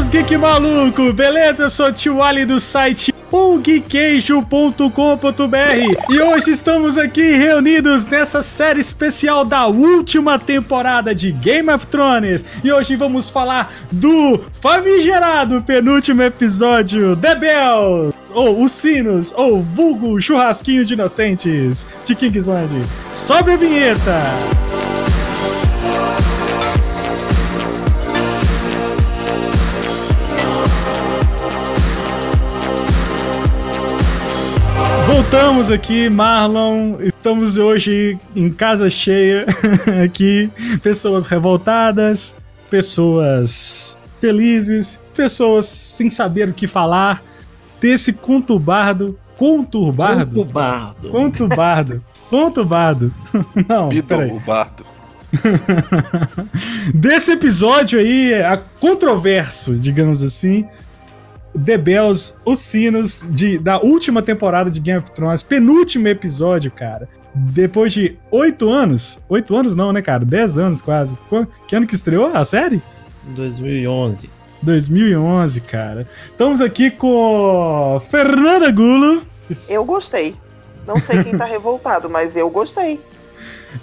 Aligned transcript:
seus 0.00 0.08
geek 0.08 0.36
maluco, 0.38 1.12
beleza? 1.12 1.64
Eu 1.64 1.70
sou 1.70 1.88
o 1.88 1.92
Tio 1.92 2.22
Ali 2.22 2.46
do 2.46 2.58
site 2.58 3.12
pulguequeijo.com.br 3.30 4.88
e 6.08 6.20
hoje 6.20 6.52
estamos 6.52 6.96
aqui 6.96 7.36
reunidos 7.36 8.06
nessa 8.06 8.42
série 8.42 8.80
especial 8.80 9.44
da 9.44 9.66
última 9.66 10.38
temporada 10.38 11.14
de 11.14 11.30
Game 11.30 11.70
of 11.70 11.86
Thrones 11.86 12.46
e 12.64 12.72
hoje 12.72 12.96
vamos 12.96 13.28
falar 13.28 13.74
do 13.92 14.40
famigerado 14.60 15.60
penúltimo 15.62 16.22
episódio 16.22 17.14
The 17.16 17.34
Bell 17.34 18.14
ou 18.32 18.62
Os 18.62 18.72
Sinos 18.72 19.34
ou 19.36 19.62
vulgo 19.62 20.18
Churrasquinho 20.18 20.84
de 20.84 20.94
Inocentes 20.94 21.86
de 22.06 22.14
Kingsland. 22.14 22.70
Sobe 23.12 23.52
a 23.52 23.56
vinheta! 23.56 24.79
Voltamos 35.20 35.70
aqui, 35.70 36.08
Marlon. 36.08 36.98
Estamos 36.98 37.58
hoje 37.58 38.18
em 38.34 38.50
casa 38.50 38.88
cheia 38.88 39.44
aqui. 40.02 40.50
Pessoas 40.82 41.26
revoltadas, 41.26 42.34
pessoas 42.70 43.98
felizes, 44.18 45.04
pessoas 45.14 45.66
sem 45.66 46.08
saber 46.08 46.48
o 46.48 46.54
que 46.54 46.66
falar. 46.66 47.22
Desse 47.82 48.14
conturbado. 48.14 49.18
Conturbado? 49.36 50.26
Conturbado. 50.26 51.10
Conturbado. 51.10 52.04
Conturbado. 52.30 53.14
Não, 53.68 53.90
peraí. 53.90 54.38
Bardo. 54.40 54.86
Desse 56.94 57.32
episódio 57.32 58.00
aí, 58.00 58.32
a 58.42 58.56
controverso, 58.56 59.74
digamos 59.74 60.22
assim, 60.22 60.66
The 61.64 61.76
Bells, 61.76 62.36
os 62.44 62.58
sinos 62.60 63.26
de, 63.30 63.58
da 63.58 63.80
última 63.80 64.22
temporada 64.22 64.70
de 64.70 64.80
Game 64.80 65.00
of 65.00 65.10
Thrones, 65.10 65.42
penúltimo 65.42 66.08
episódio, 66.08 66.70
cara. 66.70 67.08
Depois 67.34 67.92
de 67.92 68.18
oito 68.30 68.70
anos, 68.70 69.24
oito 69.28 69.54
anos 69.56 69.74
não, 69.74 69.92
né, 69.92 70.02
cara? 70.02 70.24
Dez 70.24 70.58
anos 70.58 70.82
quase. 70.82 71.18
Que 71.66 71.76
ano 71.76 71.86
que 71.86 71.94
estreou 71.94 72.26
a 72.26 72.44
série? 72.44 72.82
2011. 73.24 74.30
2011, 74.62 75.60
cara. 75.62 76.08
Estamos 76.26 76.60
aqui 76.60 76.90
com 76.90 78.00
Fernanda 78.10 78.70
Gulo. 78.70 79.22
Eu 79.68 79.84
gostei. 79.84 80.36
Não 80.86 80.98
sei 80.98 81.22
quem 81.22 81.36
tá 81.36 81.44
revoltado, 81.44 82.08
mas 82.10 82.36
eu 82.36 82.50
gostei. 82.50 83.00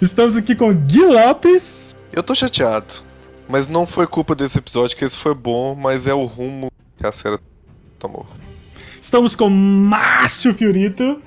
Estamos 0.00 0.36
aqui 0.36 0.54
com 0.54 0.72
Gui 0.72 1.04
Lopes. 1.04 1.94
Eu 2.12 2.22
tô 2.22 2.34
chateado. 2.34 3.02
Mas 3.48 3.66
não 3.66 3.86
foi 3.86 4.06
culpa 4.06 4.34
desse 4.34 4.58
episódio, 4.58 4.96
que 4.96 5.04
esse 5.04 5.16
foi 5.16 5.34
bom, 5.34 5.74
mas 5.74 6.06
é 6.06 6.12
o 6.12 6.24
rumo 6.26 6.70
que 6.98 7.06
a 7.06 7.12
série 7.12 7.38
tomou. 7.98 8.26
Estamos 9.00 9.36
com 9.36 9.48
Márcio 9.48 10.52
Fiorito. 10.54 11.22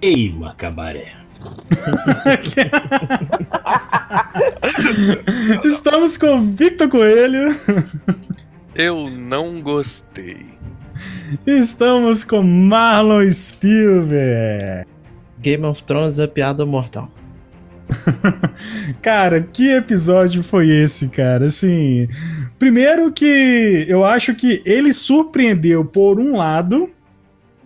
Ei, 0.00 0.32
Macabaré. 0.32 1.12
Estamos 5.64 6.16
com 6.16 6.52
Victor 6.52 6.88
Coelho. 6.88 7.54
Eu 8.74 9.10
não 9.10 9.60
gostei. 9.60 10.46
Estamos 11.46 12.24
com 12.24 12.42
Marlon 12.42 13.30
Spielberg. 13.30 14.86
Game 15.40 15.64
of 15.64 15.82
Thrones 15.84 16.18
é 16.18 16.26
piada 16.26 16.66
mortal. 16.66 17.10
cara, 19.00 19.40
que 19.40 19.70
episódio 19.70 20.42
foi 20.42 20.68
esse, 20.68 21.08
cara? 21.08 21.46
Assim, 21.46 22.08
primeiro 22.58 23.12
que 23.12 23.86
eu 23.88 24.04
acho 24.04 24.34
que 24.34 24.62
ele 24.64 24.92
surpreendeu 24.92 25.84
por 25.84 26.18
um 26.18 26.36
lado, 26.36 26.90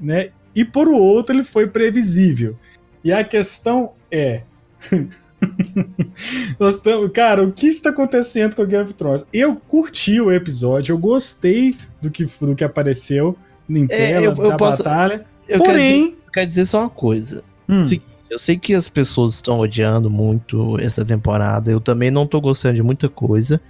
né? 0.01 0.31
E 0.55 0.65
por 0.65 0.89
o 0.89 0.97
outro 0.97 1.35
ele 1.35 1.45
foi 1.45 1.67
previsível. 1.67 2.57
E 3.03 3.13
a 3.13 3.25
questão 3.25 3.93
é, 4.11 4.43
Nós 6.59 6.77
tamo, 6.79 7.09
cara, 7.11 7.43
o 7.43 7.53
que 7.53 7.67
está 7.67 7.91
acontecendo 7.91 8.55
com 8.55 8.63
o 8.63 8.67
Game 8.67 8.85
of 8.85 8.95
Thrones? 8.95 9.27
Eu 9.33 9.57
curti 9.57 10.21
o 10.21 10.31
episódio, 10.31 10.93
eu 10.93 10.99
gostei 10.99 11.77
do 12.01 12.11
que, 12.11 12.25
do 12.41 12.55
que 12.55 12.65
apareceu 12.65 13.37
em 13.69 13.87
tela, 13.87 14.03
é, 14.03 14.27
eu, 14.27 14.35
eu 14.35 14.51
da 14.51 14.57
posso, 14.57 14.85
batalha. 14.85 15.25
Eu 15.49 15.59
Porém, 15.59 15.75
quero 15.75 16.11
dizer, 16.11 16.25
quero 16.33 16.47
dizer 16.47 16.67
só 16.67 16.81
uma 16.81 16.91
coisa. 16.91 17.43
Hum. 17.69 17.83
Eu 18.31 18.39
sei 18.39 18.57
que 18.57 18.75
as 18.75 18.89
pessoas 18.89 19.35
estão 19.35 19.59
odiando 19.59 20.11
muito 20.11 20.79
essa 20.81 21.05
temporada. 21.05 21.71
Eu 21.71 21.81
também 21.81 22.11
não 22.11 22.27
tô 22.27 22.41
gostando 22.41 22.77
de 22.77 22.83
muita 22.83 23.09
coisa. 23.09 23.61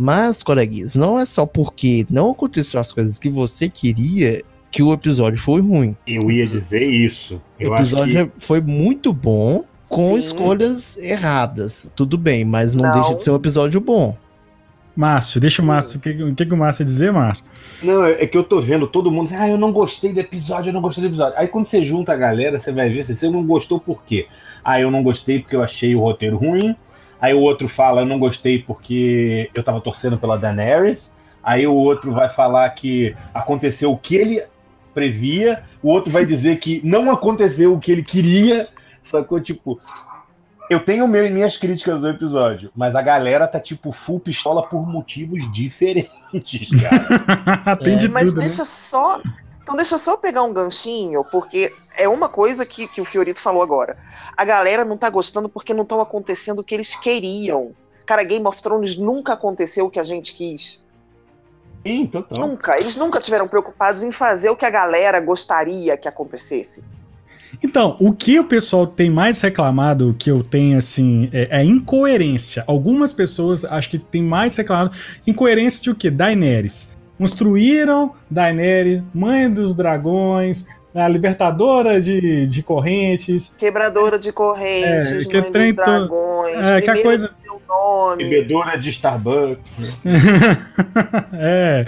Mas, 0.00 0.44
coleguinhas, 0.44 0.94
não 0.94 1.18
é 1.18 1.26
só 1.26 1.44
porque 1.44 2.06
não 2.08 2.30
aconteceu 2.30 2.78
as 2.78 2.92
coisas 2.92 3.18
que 3.18 3.28
você 3.28 3.68
queria 3.68 4.44
que 4.70 4.80
o 4.80 4.92
episódio 4.92 5.40
foi 5.40 5.60
ruim. 5.60 5.96
Eu 6.06 6.30
ia 6.30 6.46
dizer 6.46 6.82
isso. 6.82 7.42
Eu 7.58 7.72
o 7.72 7.74
episódio 7.74 8.28
que... 8.28 8.40
foi 8.40 8.60
muito 8.60 9.12
bom 9.12 9.64
com 9.88 10.12
Sim. 10.12 10.18
escolhas 10.20 10.96
erradas. 10.98 11.90
Tudo 11.96 12.16
bem, 12.16 12.44
mas 12.44 12.74
não, 12.74 12.84
não, 12.84 12.92
deixa 12.92 13.14
de 13.16 13.24
ser 13.24 13.30
um 13.32 13.36
episódio 13.36 13.80
bom. 13.80 14.16
Márcio, 14.94 15.40
deixa 15.40 15.62
o 15.62 15.64
Márcio. 15.64 15.98
O 15.98 16.00
que, 16.00 16.10
o 16.10 16.34
que, 16.34 16.46
que 16.46 16.54
o 16.54 16.56
Márcio 16.56 16.82
ia 16.82 16.86
dizer, 16.86 17.12
Márcio? 17.12 17.44
Não, 17.82 18.04
é 18.04 18.26
que 18.26 18.36
eu 18.36 18.42
tô 18.42 18.60
vendo 18.60 18.86
todo 18.86 19.10
mundo. 19.10 19.30
Ah, 19.32 19.48
eu 19.48 19.56
não 19.56 19.72
gostei 19.72 20.12
do 20.12 20.20
episódio, 20.20 20.70
eu 20.70 20.74
não 20.74 20.80
gostei 20.80 21.02
do 21.02 21.08
episódio. 21.08 21.38
Aí 21.38 21.48
quando 21.48 21.66
você 21.66 21.82
junta 21.82 22.12
a 22.12 22.16
galera, 22.16 22.58
você 22.58 22.72
vai 22.72 22.90
ver 22.90 23.04
se 23.04 23.16
você 23.16 23.28
não 23.28 23.44
gostou 23.44 23.78
por 23.80 24.02
quê. 24.02 24.26
Ah, 24.62 24.80
eu 24.80 24.90
não 24.90 25.02
gostei 25.02 25.38
porque 25.38 25.54
eu 25.54 25.62
achei 25.62 25.94
o 25.94 26.00
roteiro 26.00 26.36
ruim. 26.36 26.76
Aí 27.20 27.34
o 27.34 27.40
outro 27.40 27.68
fala, 27.68 28.02
eu 28.02 28.06
não 28.06 28.18
gostei 28.18 28.60
porque 28.60 29.50
eu 29.54 29.62
tava 29.62 29.80
torcendo 29.80 30.18
pela 30.18 30.38
Daenerys. 30.38 31.12
Aí 31.42 31.66
o 31.66 31.74
outro 31.74 32.12
vai 32.12 32.28
falar 32.28 32.68
que 32.70 33.16
aconteceu 33.34 33.92
o 33.92 33.98
que 33.98 34.16
ele 34.16 34.42
previa. 34.94 35.62
O 35.82 35.88
outro 35.88 36.10
vai 36.10 36.24
dizer 36.24 36.58
que 36.58 36.80
não 36.84 37.10
aconteceu 37.10 37.72
o 37.72 37.80
que 37.80 37.90
ele 37.90 38.02
queria. 38.02 38.68
Sacou? 39.02 39.40
Tipo, 39.40 39.80
eu 40.70 40.80
tenho 40.80 41.08
meu, 41.08 41.30
minhas 41.30 41.56
críticas 41.56 42.00
do 42.00 42.08
episódio, 42.08 42.70
mas 42.76 42.94
a 42.94 43.00
galera 43.00 43.48
tá 43.48 43.58
tipo 43.58 43.90
full 43.90 44.20
pistola 44.20 44.62
por 44.62 44.86
motivos 44.86 45.50
diferentes, 45.50 46.68
cara. 46.82 47.76
Tem 47.82 47.96
de 47.96 48.06
é, 48.06 48.08
mas 48.08 48.24
tudo, 48.24 48.36
né? 48.36 48.46
deixa 48.46 48.62
né? 48.62 48.66
só. 48.66 49.20
Então 49.68 49.76
deixa 49.76 49.98
só 49.98 50.16
pegar 50.16 50.44
um 50.44 50.54
ganchinho, 50.54 51.22
porque 51.24 51.70
é 51.94 52.08
uma 52.08 52.26
coisa 52.26 52.64
que, 52.64 52.88
que 52.88 53.02
o 53.02 53.04
Fiorito 53.04 53.38
falou 53.38 53.62
agora. 53.62 53.98
A 54.34 54.42
galera 54.42 54.82
não 54.82 54.96
tá 54.96 55.10
gostando 55.10 55.46
porque 55.46 55.74
não 55.74 55.82
estão 55.82 56.00
acontecendo 56.00 56.60
o 56.60 56.64
que 56.64 56.74
eles 56.74 56.96
queriam. 56.96 57.72
Cara, 58.06 58.24
Game 58.24 58.46
of 58.46 58.62
Thrones 58.62 58.96
nunca 58.96 59.34
aconteceu 59.34 59.84
o 59.84 59.90
que 59.90 60.00
a 60.00 60.04
gente 60.04 60.32
quis. 60.32 60.82
Sim, 61.86 62.06
total. 62.06 62.48
Nunca. 62.48 62.80
Eles 62.80 62.96
nunca 62.96 63.20
tiveram 63.20 63.46
preocupados 63.46 64.02
em 64.02 64.10
fazer 64.10 64.48
o 64.48 64.56
que 64.56 64.64
a 64.64 64.70
galera 64.70 65.20
gostaria 65.20 65.98
que 65.98 66.08
acontecesse. 66.08 66.82
Então, 67.62 67.94
o 68.00 68.14
que 68.14 68.40
o 68.40 68.44
pessoal 68.44 68.86
tem 68.86 69.10
mais 69.10 69.38
reclamado, 69.42 70.16
que 70.18 70.30
eu 70.30 70.42
tenho, 70.42 70.78
assim, 70.78 71.28
é, 71.30 71.60
é 71.60 71.62
incoerência. 71.62 72.64
Algumas 72.66 73.12
pessoas 73.12 73.66
acho 73.66 73.90
que 73.90 73.98
tem 73.98 74.22
mais 74.22 74.56
reclamado 74.56 74.96
incoerência 75.26 75.82
de 75.82 75.90
o 75.90 75.94
que? 75.94 76.08
Daenerys. 76.10 76.96
Construíram 77.18 78.12
Daenerys, 78.30 79.02
mãe 79.12 79.50
dos 79.50 79.74
dragões, 79.74 80.66
a 80.94 81.08
libertadora 81.08 82.00
de, 82.00 82.46
de 82.46 82.62
correntes. 82.62 83.54
Quebradora 83.58 84.18
de 84.18 84.32
correntes, 84.32 85.26
é, 85.26 85.28
que 85.28 85.40
mãe 85.40 85.50
dos 85.50 85.74
dragões, 85.74 86.66
é, 86.66 86.80
que 86.80 86.90
a 86.90 87.02
coisa... 87.02 87.34
seu 87.44 87.60
nome. 87.68 88.24
Bebedora 88.24 88.78
de 88.78 88.90
Starbucks. 88.90 90.00
é, 91.34 91.84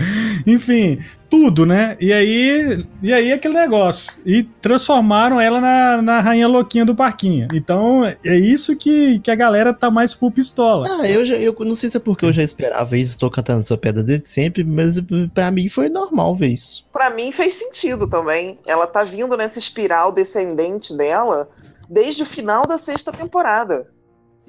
enfim, 0.46 0.98
tudo, 1.30 1.64
né? 1.64 1.96
E 2.00 2.12
aí, 2.12 2.84
e 3.00 3.12
aí 3.12 3.32
aquele 3.32 3.54
negócio. 3.54 4.20
E 4.26 4.42
transformaram 4.42 5.40
ela 5.40 5.60
na, 5.60 6.02
na 6.02 6.20
rainha 6.20 6.48
louquinha 6.48 6.84
do 6.84 6.94
parquinho. 6.94 7.46
Então, 7.54 8.04
é 8.04 8.36
isso 8.36 8.76
que, 8.76 9.20
que 9.20 9.30
a 9.30 9.36
galera 9.36 9.72
tá 9.72 9.90
mais 9.90 10.12
full 10.12 10.32
pistola. 10.32 10.86
Ah, 10.86 11.08
eu 11.08 11.24
já 11.24 11.36
eu 11.36 11.54
não 11.60 11.74
sei 11.74 11.88
se 11.88 11.96
é 11.96 12.00
porque 12.00 12.24
eu 12.24 12.32
já 12.32 12.42
esperava 12.42 12.96
isso, 12.96 13.18
tô 13.18 13.30
cantando 13.30 13.60
essa 13.60 13.78
pedra 13.78 14.02
desde 14.02 14.28
sempre, 14.28 14.64
mas 14.64 14.98
para 15.32 15.50
mim 15.50 15.68
foi 15.68 15.88
normal 15.88 16.34
ver 16.34 16.48
isso. 16.48 16.84
Para 16.92 17.10
mim 17.10 17.30
fez 17.30 17.54
sentido 17.54 18.08
também. 18.10 18.58
Ela 18.66 18.86
tá 18.86 19.04
vindo 19.04 19.36
nessa 19.36 19.58
espiral 19.58 20.12
descendente 20.12 20.96
dela 20.96 21.48
desde 21.88 22.22
o 22.22 22.26
final 22.26 22.66
da 22.66 22.78
sexta 22.78 23.12
temporada. 23.12 23.86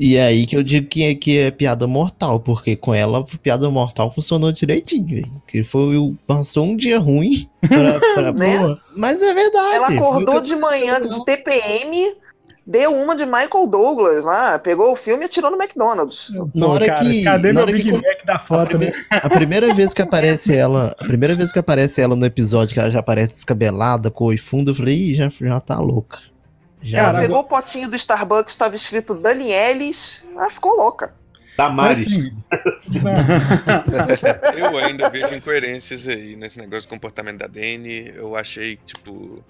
E 0.03 0.15
é 0.15 0.23
aí 0.23 0.47
que 0.47 0.57
eu 0.57 0.63
digo 0.63 0.87
que 0.87 1.03
é, 1.03 1.13
que 1.13 1.37
é 1.37 1.51
piada 1.51 1.85
mortal, 1.85 2.39
porque 2.39 2.75
com 2.75 2.91
ela 2.91 3.23
piada 3.43 3.69
mortal 3.69 4.11
funcionou 4.11 4.51
direitinho, 4.51 5.05
velho. 5.05 5.43
Que 5.45 5.61
foi 5.61 5.95
o 5.95 6.15
passou 6.25 6.65
um 6.65 6.75
dia 6.75 6.97
ruim 6.97 7.47
pra, 7.61 7.99
pra 8.15 8.33
né? 8.33 8.75
Mas 8.97 9.21
é 9.21 9.31
verdade. 9.31 9.75
Ela 9.75 9.87
acordou 9.89 10.41
de 10.41 10.55
manhã 10.55 10.99
de 10.99 11.23
TPM, 11.23 12.15
deu 12.65 12.95
uma 12.95 13.15
de 13.15 13.27
Michael 13.27 13.67
Douglas 13.67 14.23
lá, 14.23 14.57
pegou 14.57 14.91
o 14.91 14.95
filme 14.95 15.21
e 15.21 15.25
atirou 15.25 15.51
no 15.51 15.61
McDonald's. 15.61 16.33
Na 16.55 16.65
hora 16.65 16.87
cara, 16.87 16.99
que. 16.99 17.23
Cadê 17.23 17.53
na 17.53 17.63
meu 17.63 17.75
Big 17.75 17.91
Mac 17.91 18.25
da 18.25 18.39
foto, 18.39 18.61
a, 18.61 18.65
prime 18.65 18.85
né? 18.87 18.91
a 19.11 19.29
primeira 19.29 19.71
vez 19.71 19.93
que 19.93 20.01
aparece 20.01 20.57
ela, 20.57 20.95
a 20.99 21.05
primeira 21.05 21.35
vez 21.35 21.51
que 21.51 21.59
aparece 21.59 22.01
ela 22.01 22.15
no 22.15 22.25
episódio, 22.25 22.73
que 22.73 22.79
ela 22.79 22.89
já 22.89 23.01
aparece 23.01 23.33
descabelada, 23.33 24.09
com 24.09 24.33
o 24.33 24.37
fundo, 24.39 24.71
eu 24.71 24.75
falei, 24.75 24.95
ih, 24.95 25.13
já, 25.13 25.29
já 25.29 25.59
tá 25.59 25.79
louca. 25.79 26.30
Já 26.81 26.99
ela 26.99 27.21
pegou 27.21 27.39
o 27.39 27.43
potinho 27.43 27.89
do 27.89 27.95
Starbucks, 27.95 28.53
estava 28.53 28.75
escrito 28.75 29.15
Danielis, 29.15 30.25
ela 30.33 30.49
ficou 30.49 30.75
louca. 30.75 31.13
Tamares. 31.55 32.07
Assim, 32.07 32.31
Eu 34.57 34.77
ainda 34.77 35.09
vejo 35.09 35.35
incoerências 35.35 36.07
aí 36.07 36.35
nesse 36.35 36.57
negócio 36.57 36.81
de 36.81 36.87
comportamento 36.87 37.39
da 37.39 37.47
Dani. 37.47 38.11
Eu 38.15 38.35
achei, 38.35 38.77
tipo. 38.77 39.43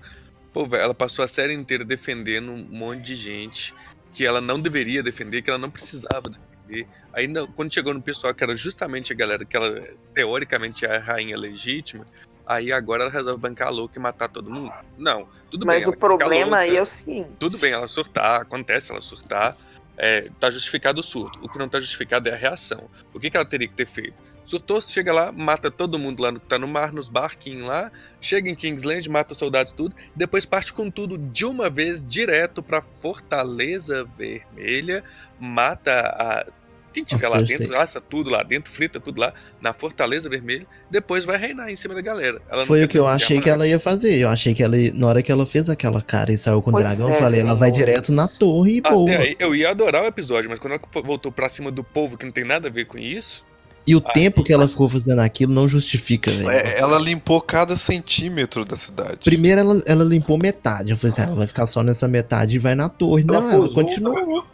Pô, 0.51 0.65
velho, 0.65 0.83
ela 0.83 0.93
passou 0.93 1.23
a 1.23 1.27
série 1.27 1.53
inteira 1.53 1.85
defendendo 1.85 2.51
um 2.51 2.65
monte 2.69 3.01
de 3.01 3.15
gente 3.15 3.73
que 4.13 4.25
ela 4.25 4.41
não 4.41 4.59
deveria 4.59 5.01
defender, 5.01 5.41
que 5.41 5.49
ela 5.49 5.59
não 5.59 5.69
precisava 5.69 6.29
defender. 6.29 6.87
Aí, 7.13 7.27
quando 7.55 7.73
chegou 7.73 7.93
no 7.93 8.01
pessoal, 8.01 8.33
que 8.33 8.43
era 8.43 8.55
justamente 8.55 9.13
a 9.13 9.15
galera 9.15 9.45
que 9.45 9.55
ela, 9.55 9.81
teoricamente, 10.13 10.85
é 10.85 10.97
a 10.97 10.99
rainha 10.99 11.37
legítima, 11.37 12.05
aí 12.45 12.71
agora 12.71 13.03
ela 13.03 13.11
resolve 13.11 13.39
bancar 13.39 13.67
a 13.67 13.71
louca 13.71 13.97
e 13.97 14.01
matar 14.01 14.29
todo 14.29 14.49
mundo. 14.49 14.73
Não, 14.97 15.27
tudo 15.49 15.65
bem. 15.65 15.75
Mas 15.75 15.87
o 15.87 15.95
problema 15.97 16.57
aí 16.57 16.77
é 16.77 16.81
o 16.81 16.85
seguinte. 16.85 17.29
Tudo 17.39 17.57
bem 17.57 17.71
ela 17.71 17.87
surtar, 17.87 18.41
acontece 18.41 18.91
ela 18.91 19.01
surtar, 19.01 19.57
é, 19.97 20.29
tá 20.39 20.49
justificado 20.49 20.99
o 20.99 21.03
surto. 21.03 21.39
O 21.41 21.49
que 21.49 21.57
não 21.57 21.69
tá 21.69 21.79
justificado 21.79 22.29
é 22.29 22.33
a 22.33 22.35
reação. 22.35 22.89
O 23.13 23.19
que, 23.19 23.29
que 23.29 23.37
ela 23.37 23.45
teria 23.45 23.67
que 23.67 23.75
ter 23.75 23.85
feito? 23.85 24.15
Surtou, 24.43 24.81
chega 24.81 25.13
lá, 25.13 25.31
mata 25.31 25.69
todo 25.69 25.99
mundo 25.99 26.23
lá 26.23 26.31
no 26.31 26.39
que 26.39 26.47
tá 26.47 26.57
no 26.57 26.67
mar, 26.67 26.91
nos 26.91 27.09
barquinhos 27.09 27.67
lá, 27.67 27.91
chega 28.19 28.49
em 28.49 28.55
Kingsland, 28.55 29.07
mata 29.07 29.35
soldados 29.35 29.71
tudo, 29.71 29.95
depois 30.15 30.45
parte 30.45 30.73
com 30.73 30.89
tudo 30.89 31.17
de 31.17 31.45
uma 31.45 31.69
vez 31.69 32.03
direto 32.03 32.63
pra 32.63 32.81
Fortaleza 32.81 34.03
Vermelha, 34.17 35.03
mata 35.39 35.91
a. 36.17 36.45
Quem 36.93 37.03
tiver 37.03 37.23
Nossa, 37.23 37.35
lá 37.35 37.41
eu 37.41 37.47
dentro, 37.47 37.67
sei. 37.67 37.75
assa 37.77 38.01
tudo 38.01 38.29
lá 38.29 38.43
dentro, 38.43 38.71
frita 38.71 38.99
tudo 38.99 39.21
lá, 39.21 39.33
na 39.61 39.73
Fortaleza 39.73 40.29
Vermelha, 40.29 40.67
depois 40.89 41.23
vai 41.23 41.37
reinar 41.37 41.69
em 41.69 41.75
cima 41.75 41.95
da 41.95 42.01
galera. 42.01 42.41
Ela 42.49 42.65
Foi 42.65 42.83
o 42.83 42.87
que 42.87 42.99
eu 42.99 43.07
achei 43.07 43.39
que 43.39 43.49
nada. 43.49 43.63
ela 43.63 43.67
ia 43.69 43.79
fazer. 43.79 44.15
Eu 44.17 44.29
achei 44.29 44.53
que 44.53 44.61
ela, 44.61 44.77
ia- 44.77 44.91
na 44.93 45.07
hora 45.07 45.21
que 45.23 45.31
ela 45.31 45.45
fez 45.45 45.69
aquela 45.69 46.01
cara 46.01 46.31
e 46.33 46.37
saiu 46.37 46.61
com 46.61 46.69
o 46.69 46.73
Pois 46.73 46.83
dragão, 46.83 47.07
eu 47.09 47.15
é, 47.15 47.19
falei, 47.19 47.39
ela 47.41 47.55
vai 47.55 47.71
direto 47.71 48.11
na 48.11 48.27
torre 48.27 48.77
e 48.77 48.81
boa. 48.81 49.09
Até 49.09 49.21
aí, 49.21 49.35
eu 49.39 49.55
ia 49.55 49.69
adorar 49.71 50.03
o 50.03 50.07
episódio, 50.07 50.49
mas 50.49 50.59
quando 50.59 50.73
ela 50.73 50.81
voltou 51.03 51.31
pra 51.31 51.47
cima 51.49 51.71
do 51.71 51.83
povo 51.83 52.17
que 52.17 52.25
não 52.25 52.31
tem 52.31 52.43
nada 52.45 52.67
a 52.67 52.71
ver 52.71 52.85
com 52.85 52.97
isso, 52.97 53.45
E 53.87 53.95
o 53.95 54.03
Ah, 54.05 54.11
tempo 54.11 54.43
que 54.43 54.53
ela 54.53 54.67
ficou 54.67 54.87
fazendo 54.87 55.19
aquilo 55.21 55.51
não 55.51 55.67
justifica, 55.67 56.29
velho. 56.29 56.47
É, 56.51 56.77
ela 56.79 56.99
limpou 56.99 57.41
cada 57.41 57.75
centímetro 57.75 58.63
da 58.63 58.75
cidade. 58.77 59.17
Primeiro 59.23 59.59
ela, 59.59 59.81
ela 59.87 60.03
limpou 60.03 60.37
metade. 60.37 60.91
Eu 60.91 60.97
falei 60.97 61.11
assim, 61.11 61.21
ela 61.23 61.33
vai 61.35 61.47
ficar 61.47 61.65
só 61.65 61.81
nessa 61.81 62.07
metade 62.07 62.55
e 62.57 62.59
vai 62.59 62.75
na 62.75 62.87
torre. 62.89 63.25
Ela 63.27 63.41
não, 63.41 63.49
ela 63.49 63.57
pousou, 63.67 63.83
continuou. 63.83 64.45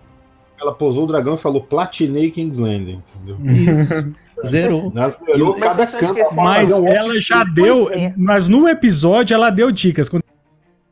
Ela 0.60 0.74
pousou 0.74 1.04
o 1.04 1.08
dragão 1.08 1.36
e 1.36 1.38
falou: 1.38 1.62
platinei 1.62 2.32
King's 2.32 2.58
Landing, 2.58 3.02
entendeu? 3.16 3.38
Isso. 3.54 4.12
Zerou. 4.46 4.92
Ela 4.96 5.10
zerou 5.10 5.58
Mas 5.58 5.60
cada 5.60 5.88
canto. 5.88 6.36
Mas 6.36 6.72
ela 6.72 7.20
já 7.20 7.44
deu. 7.44 7.86
Pois 7.86 8.02
é. 8.02 8.14
Mas 8.16 8.48
no 8.48 8.68
episódio 8.68 9.34
ela 9.34 9.50
deu 9.50 9.72
dicas. 9.72 10.08
Quando- 10.10 10.24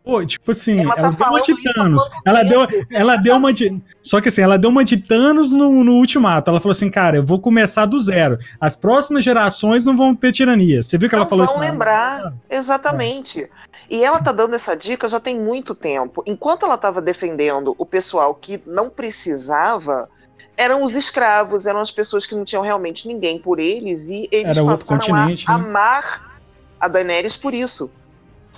Pô, 0.05 0.23
tipo 0.23 0.51
assim, 0.51 0.81
Ela 0.81 0.93
ela, 0.97 1.11
tá 1.11 1.17
deu 1.17 1.27
uma 1.27 1.41
de 1.41 1.63
Thanos. 1.73 2.09
Ela 2.23 2.43
deu, 2.43 2.67
ela 2.91 3.15
deu 3.15 3.35
uma 3.37 3.51
de. 3.51 3.81
Só 4.03 4.21
que 4.21 4.27
assim, 4.27 4.41
ela 4.41 4.55
deu 4.55 4.69
uma 4.69 4.85
de 4.85 4.97
Thanos 4.97 5.51
no, 5.51 5.83
no 5.83 5.93
ultimato. 5.93 6.49
Ela 6.51 6.59
falou 6.59 6.73
assim, 6.73 6.91
cara, 6.91 7.17
eu 7.17 7.25
vou 7.25 7.39
começar 7.39 7.87
do 7.87 7.99
zero. 7.99 8.37
As 8.61 8.75
próximas 8.75 9.23
gerações 9.23 9.83
não 9.83 9.97
vão 9.97 10.13
ter 10.15 10.31
tirania. 10.31 10.83
Você 10.83 10.95
viu 10.95 11.09
que 11.09 11.15
ela 11.15 11.23
não 11.23 11.29
falou 11.29 11.45
vão 11.47 11.55
isso? 11.55 11.63
na- 11.63 11.71
lembrar. 11.71 12.33
Exatamente. 12.47 13.49
E 13.89 14.03
ela 14.03 14.19
tá 14.21 14.31
dando 14.31 14.53
essa 14.55 14.75
dica 14.75 15.09
já 15.09 15.19
tem 15.19 15.39
muito 15.39 15.73
tempo. 15.73 16.23
Enquanto 16.27 16.65
ela 16.65 16.75
estava 16.75 17.01
defendendo 17.01 17.73
o 17.77 17.85
pessoal 17.85 18.35
que 18.35 18.61
não 18.67 18.91
precisava, 18.91 20.07
eram 20.55 20.83
os 20.83 20.95
escravos, 20.95 21.65
eram 21.65 21.79
as 21.79 21.91
pessoas 21.91 22.25
que 22.27 22.35
não 22.35 22.45
tinham 22.45 22.61
realmente 22.63 23.07
ninguém 23.07 23.39
por 23.39 23.59
eles 23.59 24.07
e 24.09 24.27
eles 24.31 24.57
Era 24.57 24.65
passaram 24.65 25.15
a 25.15 25.27
né? 25.27 25.35
amar 25.47 26.37
a 26.79 26.87
Daenerys 26.87 27.35
por 27.35 27.53
isso. 27.53 27.91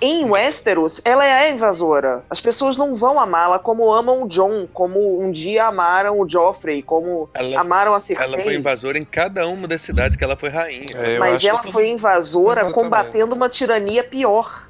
Em 0.00 0.24
Westeros, 0.30 1.00
ela 1.04 1.24
é 1.24 1.48
a 1.48 1.50
invasora. 1.50 2.24
As 2.30 2.40
pessoas 2.40 2.76
não 2.76 2.94
vão 2.94 3.18
amá-la 3.18 3.58
como 3.58 3.92
amam 3.92 4.22
o 4.22 4.28
Jon, 4.28 4.66
como 4.72 5.20
um 5.20 5.30
dia 5.32 5.64
amaram 5.64 6.20
o 6.20 6.28
Joffrey, 6.28 6.82
como 6.82 7.28
ela, 7.34 7.60
amaram 7.60 7.92
a 7.92 7.96
ela 7.96 8.00
foi 8.00 8.14
Cersei. 8.14 8.56
invasora 8.56 8.96
em 8.96 9.04
cada 9.04 9.48
uma 9.48 9.66
das 9.66 9.80
cidades 9.80 10.16
que 10.16 10.22
ela 10.22 10.36
foi 10.36 10.50
rainha. 10.50 10.86
É, 10.94 11.18
Mas 11.18 11.42
ela 11.42 11.58
que- 11.60 11.72
foi 11.72 11.88
invasora 11.88 12.60
Exatamente. 12.60 12.74
combatendo 12.74 13.34
uma 13.34 13.48
tirania 13.48 14.04
pior. 14.04 14.68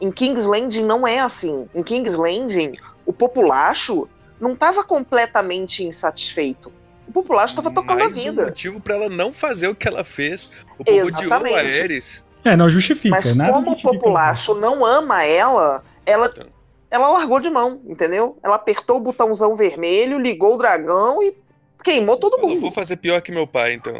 Em 0.00 0.12
King's 0.12 0.44
Landing 0.44 0.84
não 0.84 1.06
é 1.06 1.18
assim. 1.18 1.66
Em 1.74 1.82
King's 1.82 2.14
Landing, 2.14 2.74
o 3.06 3.12
populacho 3.12 4.06
não 4.38 4.52
estava 4.52 4.84
completamente 4.84 5.82
insatisfeito. 5.82 6.70
O 7.08 7.12
populacho 7.12 7.52
estava 7.54 7.70
tocando 7.70 8.00
Mais 8.00 8.14
a 8.16 8.20
um 8.20 8.22
vida. 8.22 8.44
motivo 8.44 8.80
pra 8.82 8.94
ela 8.96 9.08
não 9.08 9.32
fazer 9.32 9.66
o 9.68 9.74
que 9.74 9.88
ela 9.88 10.04
fez. 10.04 10.50
O 10.78 10.84
povo 10.84 10.98
odiou 11.06 11.32
a 11.32 11.36
Exatamente. 11.40 12.24
É, 12.44 12.56
não 12.56 12.70
justifica. 12.70 13.16
Mas 13.16 13.34
nada 13.34 13.52
como 13.52 13.72
o 13.72 13.80
populacho 13.82 14.54
não 14.54 14.84
ama 14.84 15.24
ela, 15.24 15.82
ela, 16.06 16.26
Então. 16.26 16.46
ela 16.90 17.08
largou 17.10 17.40
de 17.40 17.50
mão, 17.50 17.80
entendeu? 17.86 18.36
Ela 18.42 18.56
apertou 18.56 18.96
o 18.98 19.00
botãozão 19.00 19.54
vermelho, 19.56 20.18
ligou 20.18 20.54
o 20.54 20.58
dragão 20.58 21.22
e 21.22 21.36
queimou 21.82 22.16
todo 22.16 22.38
Eu 22.38 22.48
mundo. 22.48 22.60
vou 22.60 22.72
fazer 22.72 22.96
pior 22.96 23.20
que 23.20 23.32
meu 23.32 23.46
pai, 23.46 23.74
então. 23.74 23.92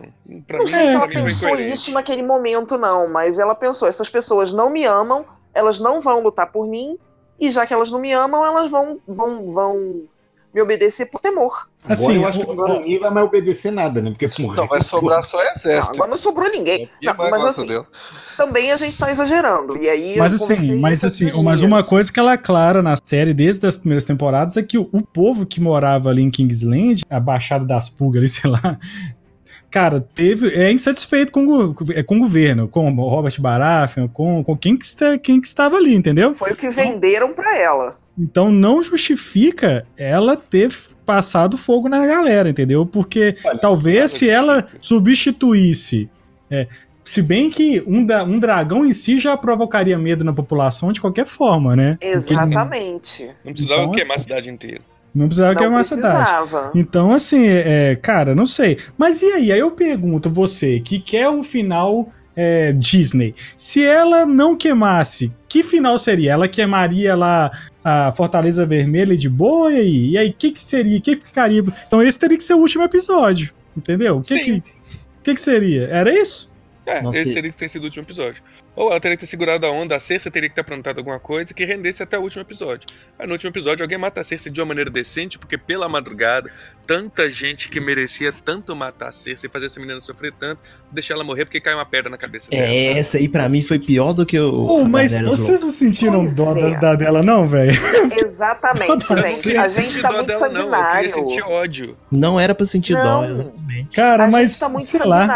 Pra 0.46 0.58
Não 0.58 0.64
mim, 0.64 0.70
sei 0.70 0.86
se 0.86 0.94
ela 0.94 1.08
pensou 1.08 1.54
isso 1.54 1.92
naquele 1.92 2.22
momento, 2.22 2.76
não, 2.78 3.10
mas 3.12 3.38
ela 3.38 3.54
pensou: 3.54 3.88
essas 3.88 4.08
pessoas 4.08 4.52
não 4.52 4.70
me 4.70 4.84
amam, 4.84 5.24
elas 5.54 5.80
não 5.80 6.00
vão 6.00 6.20
lutar 6.20 6.50
por 6.52 6.68
mim, 6.68 6.96
e 7.40 7.50
já 7.50 7.66
que 7.66 7.74
elas 7.74 7.90
não 7.90 7.98
me 8.00 8.12
amam, 8.12 8.44
elas 8.44 8.70
vão, 8.70 9.00
vão, 9.06 9.50
vão 9.52 10.02
me 10.54 10.62
obedecer 10.62 11.06
por 11.10 11.20
temor. 11.20 11.52
Agora 11.84 11.92
Assim, 11.92 12.14
eu 12.16 12.26
acho 12.26 12.40
que 12.40 12.46
o- 12.46 12.52
agora 12.52 12.78
ninguém 12.80 12.98
vai 12.98 13.10
mais 13.10 13.26
obedecer 13.26 13.70
nada, 13.70 14.00
né? 14.00 14.10
Porque 14.16 14.42
morreu. 14.42 14.62
Não, 14.62 14.68
vai 14.68 14.80
sobrar 14.82 15.22
só 15.22 15.36
Não, 15.42 15.52
exército. 15.52 15.94
agora 15.96 16.10
não 16.10 16.16
sobrou 16.18 16.50
ninguém. 16.50 16.88
Não, 17.02 17.14
mas 17.16 17.44
assim, 17.44 17.66
também 18.36 18.72
a 18.72 18.76
gente 18.76 18.96
tá 18.96 19.10
exagerando. 19.10 19.76
E 19.76 19.88
aí 19.88 20.12
eu 20.16 20.18
Mas 20.22 20.34
assim, 20.34 20.80
mas 20.80 21.04
assim, 21.04 21.42
mas 21.42 21.62
uma 21.62 21.82
coisa 21.84 22.12
que 22.12 22.18
ela 22.18 22.32
é 22.32 22.38
clara 22.38 22.82
na 22.82 22.94
série 23.04 23.32
desde 23.34 23.66
as 23.66 23.76
primeiras 23.76 24.04
temporadas 24.04 24.56
é 24.56 24.62
que 24.62 24.78
o, 24.78 24.88
o 24.92 25.02
povo 25.02 25.44
que 25.46 25.60
morava 25.60 26.08
ali 26.10 26.22
em 26.22 26.30
Kingsland, 26.30 27.02
a 27.08 27.20
Baixada 27.20 27.64
das 27.64 27.88
Pulgas 27.90 28.20
ali, 28.20 28.28
sei 28.30 28.50
lá, 28.50 28.78
cara, 29.70 30.00
teve 30.00 30.48
é 30.54 30.72
insatisfeito 30.72 31.30
com, 31.30 31.46
o- 31.46 31.74
é, 31.94 32.02
com 32.02 32.16
o 32.16 32.20
governo, 32.20 32.68
com 32.68 32.90
o 32.90 33.08
Robert 33.08 33.38
Baratheon, 33.40 34.08
com, 34.08 34.42
com 34.42 34.56
quem, 34.56 34.76
que 34.76 34.86
está, 34.86 35.18
quem 35.18 35.40
que 35.40 35.46
estava 35.46 35.76
ali, 35.76 35.94
entendeu? 35.94 36.32
Foi 36.34 36.52
o 36.52 36.56
que 36.56 36.68
venderam 36.70 37.32
pra 37.34 37.56
ela. 37.58 37.96
Então 38.18 38.50
não 38.50 38.82
justifica 38.82 39.86
ela 39.96 40.36
ter 40.36 40.72
passado 41.06 41.56
fogo 41.56 41.88
na 41.88 42.04
galera, 42.06 42.48
entendeu? 42.50 42.84
Porque 42.84 43.36
Olha, 43.44 43.58
talvez 43.58 44.10
se 44.10 44.28
ela 44.28 44.66
substituísse. 45.22 46.10
é, 46.50 46.66
se 47.04 47.22
bem 47.22 47.48
que 47.48 47.82
um, 47.86 48.04
da- 48.04 48.22
um 48.24 48.38
dragão 48.38 48.84
em 48.84 48.92
si 48.92 49.18
já 49.18 49.34
provocaria 49.36 49.98
medo 49.98 50.22
na 50.24 50.32
população 50.32 50.92
de 50.92 51.00
qualquer 51.00 51.24
forma, 51.24 51.74
né? 51.74 51.92
Porque 52.00 52.06
Exatamente. 52.06 53.30
Não 53.44 53.52
precisava 53.52 53.80
Então, 53.82 53.92
queimar 53.92 54.10
assim, 54.16 54.20
a 54.20 54.22
cidade 54.22 54.50
inteira. 54.50 54.80
Não 55.14 55.26
precisava 55.26 55.52
Não 55.54 55.58
queimar 55.60 55.80
a 55.80 55.84
cidade. 55.84 56.16
precisava. 56.16 56.72
Então, 56.74 57.14
assim, 57.14 57.46
é, 57.46 57.92
é, 57.92 57.96
cara, 57.96 58.34
não 58.34 58.44
sei. 58.46 58.76
Mas 58.98 59.22
e 59.22 59.26
aí? 59.26 59.50
Aí 59.52 59.58
eu 59.58 59.70
pergunto, 59.70 60.28
você 60.28 60.80
que 60.80 60.98
quer 60.98 61.30
um 61.30 61.42
final 61.42 62.12
é, 62.36 62.72
Disney, 62.72 63.34
se 63.56 63.82
ela 63.82 64.26
não 64.26 64.54
queimasse, 64.54 65.32
que 65.48 65.62
final 65.62 65.98
seria? 65.98 66.32
Ela 66.32 66.46
queimaria 66.46 67.16
lá 67.16 67.50
a 67.88 68.12
Fortaleza 68.12 68.66
Vermelha 68.66 69.16
de 69.16 69.28
boa? 69.28 69.72
E 69.72 69.76
aí? 69.76 70.10
E 70.10 70.18
aí, 70.18 70.28
o 70.30 70.34
que, 70.34 70.50
que 70.52 70.60
seria? 70.60 70.98
O 70.98 71.00
que 71.00 71.16
ficaria? 71.16 71.62
Então, 71.86 72.02
esse 72.02 72.18
teria 72.18 72.36
que 72.36 72.42
ser 72.42 72.54
o 72.54 72.58
último 72.58 72.84
episódio, 72.84 73.52
entendeu? 73.76 74.18
O 74.18 74.22
que, 74.22 74.38
que, 74.38 74.52
o 74.52 74.62
que, 75.22 75.34
que 75.34 75.40
seria? 75.40 75.86
Era 75.88 76.12
isso? 76.12 76.54
É, 76.84 77.02
Nossa, 77.02 77.18
esse 77.18 77.34
teria 77.34 77.50
que 77.50 77.56
ter 77.56 77.68
sido 77.68 77.82
o 77.82 77.84
último 77.86 78.04
episódio. 78.04 78.42
Ou 78.78 78.90
ela 78.92 79.00
teria 79.00 79.16
que 79.16 79.22
ter 79.22 79.26
segurado 79.26 79.66
a 79.66 79.70
onda, 79.72 79.96
a 79.96 80.00
Cersei 80.00 80.30
teria 80.30 80.48
que 80.48 80.54
ter 80.54 80.60
aprontado 80.60 80.98
alguma 80.98 81.18
coisa 81.18 81.52
que 81.52 81.64
rendesse 81.64 82.00
até 82.00 82.16
o 82.16 82.22
último 82.22 82.42
episódio. 82.42 82.88
Aí 83.18 83.26
no 83.26 83.32
último 83.32 83.50
episódio 83.50 83.82
alguém 83.82 83.98
mata 83.98 84.20
a 84.20 84.24
Cersei 84.24 84.52
de 84.52 84.60
uma 84.60 84.66
maneira 84.66 84.88
decente, 84.88 85.36
porque 85.36 85.58
pela 85.58 85.88
madrugada, 85.88 86.48
tanta 86.86 87.28
gente 87.28 87.68
que 87.70 87.80
merecia 87.80 88.32
tanto 88.32 88.76
matar 88.76 89.08
a 89.08 89.12
Cersei 89.12 89.48
e 89.48 89.52
fazer 89.52 89.66
essa 89.66 89.80
menina 89.80 89.98
sofrer 90.00 90.32
tanto, 90.32 90.62
deixar 90.92 91.14
ela 91.14 91.24
morrer 91.24 91.44
porque 91.44 91.60
caiu 91.60 91.76
uma 91.76 91.84
pedra 91.84 92.08
na 92.08 92.16
cabeça 92.16 92.48
dela. 92.50 92.62
É, 92.62 92.96
essa 92.98 93.18
aí 93.18 93.28
pra 93.28 93.48
mim 93.48 93.62
foi 93.62 93.80
pior 93.80 94.12
do 94.12 94.24
que 94.24 94.38
o. 94.38 94.54
Oh, 94.66 94.84
mas 94.84 95.12
vocês 95.22 95.60
não 95.60 95.72
sentiram 95.72 96.20
Pois 96.20 96.36
dó 96.36 96.56
é. 96.56 96.70
da, 96.74 96.78
da 96.78 96.94
dela, 96.94 97.20
não, 97.20 97.48
velho? 97.48 97.72
Exatamente, 98.16 99.16
gente. 99.16 99.56
A 99.56 99.66
gente 99.66 100.00
tá 100.00 100.08
dó 100.10 100.14
muito 100.14 100.26
dela, 100.28 100.48
não, 100.50 100.60
eu 100.60 100.70
sanguinário. 100.70 101.12
sentir 101.14 101.42
ódio. 101.42 101.96
Não 102.12 102.38
era 102.38 102.54
pra 102.54 102.64
sentir 102.64 102.94
dó, 102.94 103.02
Não. 103.22 103.24
exatamente. 103.28 103.88
Cara, 103.96 104.24
A 104.24 104.30
mas 104.30 104.50
gente 104.50 104.60
tá 104.60 104.68
muito 104.68 104.86
sei 104.86 105.00
lá. 105.04 105.26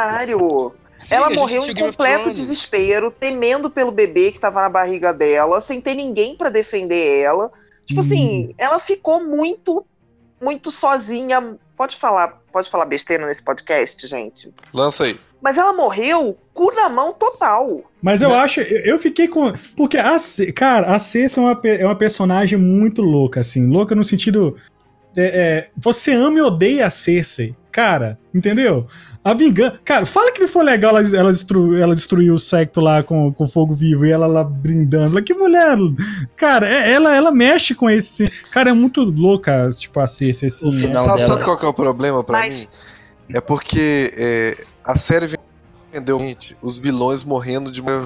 Sim, 1.03 1.15
ela 1.17 1.31
morreu 1.31 1.65
em 1.67 1.75
completo 1.75 2.33
desespero, 2.33 3.11
temendo 3.11 3.69
pelo 3.71 3.91
bebê 3.93 4.31
que 4.33 4.39
tava 4.41 4.61
na 4.63 4.69
barriga 4.69 5.13
dela, 5.13 5.61
sem 5.61 5.81
ter 5.81 5.95
ninguém 5.95 6.37
pra 6.37 6.49
defender 6.51 7.21
ela. 7.23 7.51
Tipo 7.85 8.01
Hum. 8.01 8.05
assim, 8.05 8.55
ela 8.59 8.79
ficou 8.79 9.25
muito, 9.25 9.85
muito 10.41 10.71
sozinha. 10.71 11.57
Pode 11.77 11.97
falar, 11.97 12.41
pode 12.53 12.71
falar 12.71 12.85
besteira 12.87 13.27
nesse 13.27 13.43
podcast, 13.43 14.07
gente. 14.07 14.53
Lança 14.73 15.05
aí. 15.05 15.19
Mas 15.43 15.59
ela 15.59 15.73
morreu 15.73 16.39
cu 16.55 16.73
na 16.73 16.89
mão 16.89 17.13
total. 17.13 17.83
Mas 18.01 18.23
eu 18.23 18.33
acho, 18.33 18.61
eu 18.61 18.93
eu 18.93 18.99
fiquei 18.99 19.27
com. 19.27 19.53
Porque, 19.77 19.97
a, 19.99 20.17
Ce- 20.17 20.53
cara, 20.53 20.95
a 20.95 20.99
Cersei 21.01 21.43
é 21.43 21.47
uma, 21.47 21.61
é 21.65 21.85
uma 21.85 21.97
personagem 21.99 22.57
muito 22.57 23.03
louca, 23.03 23.41
assim. 23.41 23.67
Louca 23.67 23.95
no 23.97 24.05
sentido. 24.05 24.57
é, 25.17 25.25
é, 25.25 25.69
você 25.77 26.13
ama 26.13 26.39
e 26.39 26.43
odeia 26.43 26.87
a 26.87 26.91
Cersei. 26.91 27.57
Cara, 27.73 28.17
entendeu? 28.33 28.87
A 29.25 29.35
vingança. 29.35 29.79
Cara, 29.85 30.05
fala 30.05 30.33
que 30.33 30.41
não 30.41 30.49
foi 30.49 30.65
legal 30.65 30.97
ela, 30.97 31.17
ela, 31.17 31.31
destru, 31.31 31.77
ela 31.77 31.95
destruir 31.95 32.33
o 32.33 32.39
secto 32.39 32.81
lá 32.81 33.05
com, 33.05 33.33
com 33.33 33.47
fogo 33.47 33.73
vivo 33.73 34.05
e 34.05 34.11
ela 34.11 34.27
lá 34.27 34.43
brindando. 34.43 35.23
Que 35.23 35.33
mulher. 35.33 35.77
Cara, 36.37 36.69
é- 36.69 36.93
ela, 36.93 37.15
ela 37.15 37.31
mexe 37.31 37.73
com 37.75 37.89
esse. 37.89 38.29
Cara, 38.51 38.71
é 38.71 38.73
muito 38.73 39.03
louca, 39.03 39.69
tipo, 39.79 40.01
a 40.01 40.07
Cersei, 40.09 40.49
assim. 40.49 40.69
O 40.69 40.73
final 40.73 41.05
sabe, 41.05 41.19
dela- 41.19 41.33
sabe 41.35 41.45
qual 41.45 41.57
que 41.57 41.65
é 41.65 41.69
o 41.69 41.75
problema 41.75 42.25
pra 42.25 42.39
Mas- 42.39 42.71
mim? 43.29 43.37
é 43.37 43.41
porque 43.41 44.13
é, 44.17 44.65
a 44.85 44.97
série 44.97 45.39
vendeu 45.93 46.19
gente, 46.19 46.57
os 46.61 46.77
vilões 46.77 47.23
morrendo 47.23 47.71
de 47.71 47.81
uma 47.81 48.05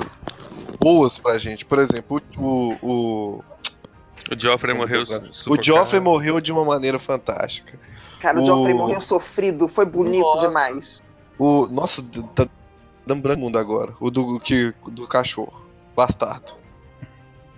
boas 0.79 1.19
pra 1.19 1.39
gente. 1.39 1.65
Por 1.65 1.79
exemplo, 1.79 2.21
o. 2.37 2.75
O, 2.83 3.45
o 4.31 4.39
Joffrey 4.39 4.75
morreu. 4.75 5.03
O 5.49 5.63
Joffrey 5.63 6.01
morreu 6.01 6.41
de 6.43 6.53
uma 6.53 6.65
maneira 6.65 6.99
fantástica. 6.99 7.79
Cara, 8.21 8.39
o, 8.39 8.43
o 8.43 8.47
Joffrey 8.47 8.75
morreu 8.75 9.01
sofrido, 9.01 9.67
foi 9.69 9.87
bonito 9.87 10.21
nossa, 10.23 10.47
demais. 10.49 11.06
O. 11.39 11.67
Nossa, 11.67 12.03
tá 12.35 12.49
dando 13.07 13.23
branco 13.23 13.41
mundo 13.41 13.59
agora. 13.59 13.95
O 14.01 14.11
do, 14.11 14.41
que, 14.41 14.75
do 14.91 15.07
cachorro. 15.07 15.67
Bastardo. 15.95 16.53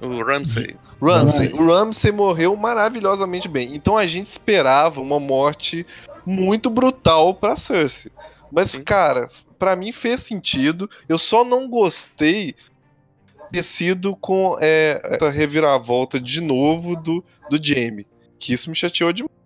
O 0.01 0.23
Ramsey. 0.23 0.77
Ramsey. 1.03 1.53
O 1.55 1.67
Ramsey 1.67 2.13
morreu 2.13 2.55
maravilhosamente 2.57 3.49
bem. 3.49 3.75
Então 3.75 3.97
a 3.97 4.07
gente 4.07 4.27
esperava 4.27 5.01
uma 5.01 5.19
morte 5.19 5.87
muito 6.25 6.71
brutal 6.71 7.35
pra 7.35 7.57
Cersei. 7.57 8.13
Mas, 8.51 8.73
Sim. 8.73 8.85
cara, 8.85 9.29
para 9.59 9.75
mim 9.75 9.93
fez 9.93 10.21
sentido. 10.21 10.89
Eu 11.09 11.19
só 11.19 11.45
não 11.45 11.69
gostei 11.69 12.55
ter 13.51 13.63
sido 13.63 14.15
com 14.17 14.57
é, 14.61 15.01
essa 15.05 15.31
reviravolta 15.31 16.21
de 16.21 16.41
novo 16.41 16.95
do, 16.95 17.25
do 17.51 17.63
Jamie. 17.63 18.07
Que 18.39 18.53
isso 18.53 18.71
me 18.71 18.77
chateou 18.77 19.13
demais. 19.13 19.38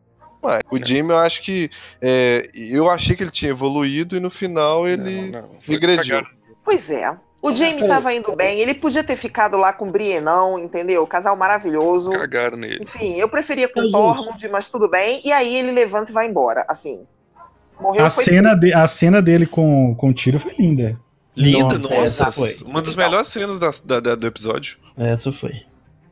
O. 0.70 0.76
Jamie, 0.84 1.12
eu 1.12 1.18
acho 1.18 1.42
que. 1.42 1.70
É, 2.00 2.42
eu 2.54 2.90
achei 2.90 3.14
que 3.14 3.22
ele 3.22 3.30
tinha 3.30 3.50
evoluído 3.50 4.16
e 4.16 4.20
no 4.20 4.30
final 4.30 4.86
ele 4.88 5.30
não, 5.30 5.42
não. 5.42 5.50
regrediu. 5.60 6.22
Pois 6.64 6.90
é. 6.90 7.16
O 7.40 7.52
Jamie 7.52 7.88
tava 7.88 8.14
indo 8.14 8.36
bem, 8.36 8.60
ele 8.60 8.72
podia 8.72 9.02
ter 9.02 9.16
ficado 9.16 9.56
lá 9.56 9.72
com 9.72 9.88
o 9.88 9.90
Brienão, 9.90 10.60
entendeu? 10.60 11.04
Casal 11.08 11.36
maravilhoso. 11.36 12.12
Cagaram 12.12 12.56
nele. 12.56 12.78
Enfim, 12.80 13.14
eu 13.18 13.28
preferia 13.28 13.68
com 13.68 13.80
o 13.80 13.90
Tormund, 13.90 14.48
mas 14.48 14.70
tudo 14.70 14.88
bem. 14.88 15.20
E 15.24 15.32
aí 15.32 15.56
ele 15.56 15.72
levanta 15.72 16.12
e 16.12 16.14
vai 16.14 16.28
embora, 16.28 16.64
assim. 16.68 17.04
Morreu 17.80 18.06
a, 18.06 18.10
cena 18.10 18.54
de, 18.54 18.72
a 18.72 18.86
cena 18.86 19.20
dele 19.20 19.44
com, 19.44 19.92
com 19.96 20.10
o 20.10 20.14
tiro 20.14 20.38
foi 20.38 20.54
linda. 20.56 20.96
Linda, 21.36 21.76
nossa. 21.78 21.94
nossa 21.96 22.32
foi. 22.32 22.54
Uma 22.64 22.80
das 22.80 22.94
melhores 22.94 23.26
cenas 23.26 23.58
da, 23.58 23.98
da, 23.98 24.14
do 24.14 24.26
episódio. 24.26 24.78
Essa 24.96 25.32
foi. 25.32 25.62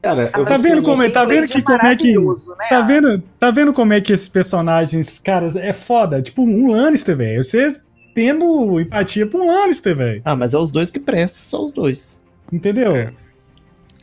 Cara, 0.02 0.30
ah, 0.33 0.45
tá 0.45 0.57
vendo 0.57 0.83
como 0.83 1.02
é, 1.02 1.11
tá 1.11 1.25
vendo 1.26 1.47
que 1.47 1.61
como 1.61 1.85
é 1.85 1.95
que 1.95 2.12
né? 2.16 2.25
tá 2.71 2.80
vendo, 2.80 3.23
tá 3.38 3.50
vendo 3.50 3.73
como 3.73 3.92
é 3.92 4.00
que 4.00 4.12
esses 4.12 4.30
personagens, 4.30 5.19
caras, 5.19 5.57
é 5.57 5.75
foda, 5.75 6.23
tipo 6.23 6.42
um 6.42 6.71
Lannister, 6.71 7.16
velho. 7.16 7.42
Você 7.42 7.76
tendo 8.14 8.80
empatia 8.80 9.26
por 9.26 9.42
um 9.42 9.47
Lannister, 9.47 9.95
velho. 9.95 10.23
Ah, 10.25 10.35
mas 10.35 10.54
é 10.54 10.59
os 10.59 10.71
dois 10.71 10.90
que 10.90 10.99
prestam, 10.99 11.40
só 11.40 11.64
os 11.64 11.71
dois. 11.71 12.21
Entendeu? 12.50 12.97
É. 12.97 13.12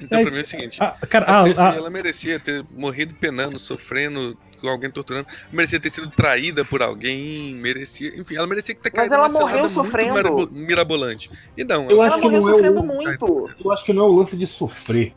Então, 0.02 0.20
é, 0.20 0.24
pra 0.24 0.32
mim 0.32 0.38
é 0.38 0.42
o 0.42 0.46
seguinte: 0.46 0.78
a, 0.82 0.92
cara, 1.08 1.26
a, 1.26 1.44
a, 1.44 1.76
ela 1.76 1.90
merecia 1.90 2.40
ter 2.40 2.64
morrido 2.76 3.16
penando, 3.16 3.58
sofrendo, 3.58 4.38
com 4.62 4.68
alguém 4.68 4.92
torturando, 4.92 5.28
merecia 5.52 5.80
ter 5.80 5.90
sido 5.90 6.10
traída 6.12 6.64
por 6.64 6.82
alguém, 6.82 7.56
merecia, 7.56 8.16
enfim, 8.20 8.36
ela 8.36 8.48
merecia 8.48 8.76
ter 8.76 8.92
Mas 8.96 9.12
ela 9.12 9.30
morreu 9.30 9.68
sofrendo. 9.68 10.50
mirabolante. 10.52 11.30
E 11.58 11.64
não, 11.64 11.90
eu 11.90 11.98
ela 11.98 12.08
acho 12.08 12.20
que 12.20 12.24
morreu 12.24 12.42
não 12.42 12.50
é 12.50 12.52
sofrendo 12.52 12.80
o, 12.80 12.86
muito. 12.86 13.50
Eu 13.64 13.72
acho 13.72 13.86
que 13.86 13.94
não 13.94 14.04
é 14.04 14.06
o 14.08 14.12
lance 14.12 14.38
de 14.38 14.46
sofrer. 14.46 15.14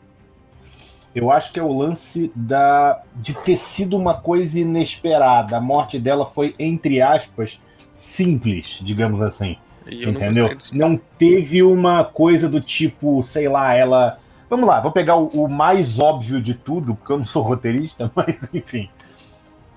Eu 1.13 1.31
acho 1.31 1.51
que 1.51 1.59
é 1.59 1.63
o 1.63 1.77
lance 1.77 2.31
da 2.35 3.01
de 3.15 3.33
ter 3.33 3.57
sido 3.57 3.97
uma 3.97 4.13
coisa 4.13 4.59
inesperada. 4.59 5.57
A 5.57 5.61
morte 5.61 5.99
dela 5.99 6.25
foi 6.25 6.55
entre 6.57 7.01
aspas 7.01 7.59
simples, 7.95 8.79
digamos 8.81 9.21
assim. 9.21 9.57
Entendeu? 9.85 10.55
Não, 10.71 10.89
não, 10.89 11.01
teve 11.17 11.63
uma 11.63 12.03
coisa 12.03 12.47
do 12.47 12.61
tipo, 12.61 13.21
sei 13.23 13.47
lá, 13.49 13.73
ela 13.73 14.19
Vamos 14.49 14.67
lá, 14.67 14.81
vou 14.81 14.91
pegar 14.91 15.15
o, 15.15 15.27
o, 15.29 15.47
mais 15.47 15.97
óbvio 15.97 16.41
de 16.41 16.53
tudo, 16.53 16.93
porque 16.93 17.13
eu 17.13 17.17
não 17.17 17.23
sou 17.23 17.41
roteirista, 17.41 18.11
mas 18.13 18.53
enfim 18.53 18.89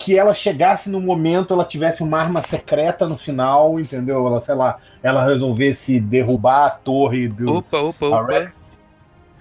que 0.04 0.18
ela 0.18 0.34
chegasse 0.34 0.90
no 0.90 1.00
momento, 1.00 1.54
ela 1.54 1.64
tivesse 1.64 2.02
uma 2.02 2.18
arma 2.18 2.42
secreta 2.42 3.08
no 3.08 3.16
final, 3.16 3.80
entendeu? 3.80 4.26
Ela, 4.26 4.38
sei 4.38 4.54
lá, 4.54 4.78
ela 5.02 5.24
resolvesse 5.24 5.98
derrubar 5.98 6.66
a 6.66 6.70
torre 6.70 7.26
do. 7.26 7.56
Opa, 7.56 7.78
opa, 7.78 8.06
opa. 8.08 8.52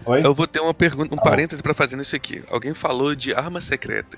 Oi? 0.05 0.25
Eu 0.25 0.33
vou 0.33 0.48
ter 0.48 0.60
uma 0.60 0.74
pergunta, 0.74 1.13
um 1.13 1.17
tá 1.17 1.24
parêntese 1.24 1.62
para 1.62 1.74
fazer 1.74 1.95
nisso 1.95 2.15
aqui. 2.15 2.43
Alguém 2.50 2.74
falou 2.74 3.15
de 3.15 3.33
arma 3.33 3.62
secreta. 3.62 4.17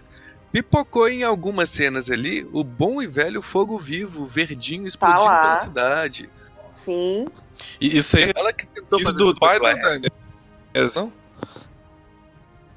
Pipocou 0.52 1.08
em 1.08 1.24
algumas 1.24 1.70
cenas 1.70 2.10
ali 2.10 2.48
o 2.54 2.64
bom 2.64 3.02
e 3.02 3.08
velho 3.08 3.42
fogo 3.42 3.78
vivo, 3.78 4.26
verdinho 4.26 4.88
explodindo 4.88 5.26
tá 5.26 5.42
pela 5.42 5.58
cidade. 5.58 6.30
Sim. 6.72 7.28
E 7.80 7.98
isso 7.98 8.18
aí. 8.18 8.32
Ela 8.36 8.54
que 8.54 8.66
tentou 8.68 9.00
isso 9.00 9.14
do 9.14 9.36
pai 9.36 9.60
da 9.60 9.74
Dani. 9.74 10.08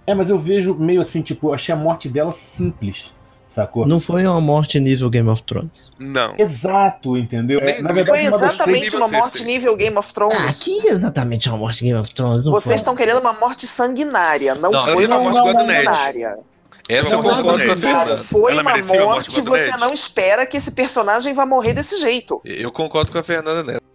É, 0.06 0.14
mas 0.14 0.30
eu 0.30 0.38
vejo 0.38 0.74
meio 0.74 1.00
assim, 1.00 1.22
tipo, 1.22 1.48
eu 1.48 1.54
achei 1.54 1.72
a 1.72 1.76
morte 1.76 2.08
dela 2.08 2.30
simples 2.30 3.12
sacou? 3.48 3.86
Não 3.86 3.98
foi 4.00 4.26
uma 4.26 4.40
morte 4.40 4.78
nível 4.78 5.08
Game 5.10 5.28
of 5.28 5.42
Thrones. 5.42 5.92
Não. 5.98 6.34
Exato, 6.38 7.16
entendeu? 7.16 7.60
É, 7.60 7.80
na 7.80 7.92
verdade, 7.92 8.18
foi 8.18 8.26
exatamente 8.26 8.96
uma, 8.96 9.06
uma 9.06 9.18
morte 9.18 9.44
nível 9.44 9.76
Game 9.76 9.96
of 9.96 10.12
Thrones. 10.12 10.36
Ah, 10.36 10.64
que 10.64 10.88
exatamente 10.88 11.48
uma 11.48 11.58
morte 11.58 11.84
Game 11.84 11.98
of 11.98 12.12
Thrones. 12.14 12.44
Vocês 12.44 12.76
estão 12.76 12.94
querendo 12.94 13.20
uma 13.20 13.32
morte 13.32 13.66
sanguinária, 13.66 14.54
não, 14.54 14.70
não 14.70 14.86
foi 14.86 15.06
uma 15.06 15.18
morte 15.18 15.52
sanguinária. 15.52 16.38
Essa 16.88 17.16
eu 17.16 17.22
concordo 17.22 17.66
com 17.66 17.72
a 17.72 17.76
Fernanda. 17.76 18.16
Foi 18.16 18.54
uma 18.54 18.62
morte, 18.62 18.98
morte 18.98 19.40
você 19.42 19.76
não 19.76 19.92
espera 19.92 20.46
que 20.46 20.56
esse 20.56 20.72
personagem 20.72 21.34
vá 21.34 21.44
morrer 21.44 21.74
desse 21.74 21.98
jeito. 22.00 22.40
Eu 22.44 22.72
concordo 22.72 23.12
com 23.12 23.18
a 23.18 23.22
Fernanda 23.22 23.62
nessa. 23.62 23.88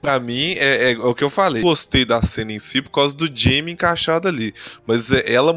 Pra 0.00 0.18
mim, 0.20 0.54
é, 0.58 0.92
é, 0.92 0.98
o 0.98 1.14
que 1.14 1.24
eu 1.24 1.28
falei. 1.28 1.60
Gostei 1.60 2.04
da 2.04 2.22
cena 2.22 2.52
em 2.52 2.58
si 2.58 2.80
por 2.80 2.90
causa 2.90 3.14
do 3.14 3.28
Jamie 3.32 3.74
encaixado 3.74 4.28
ali. 4.28 4.54
Mas 4.86 5.12
é, 5.12 5.30
ela 5.30 5.52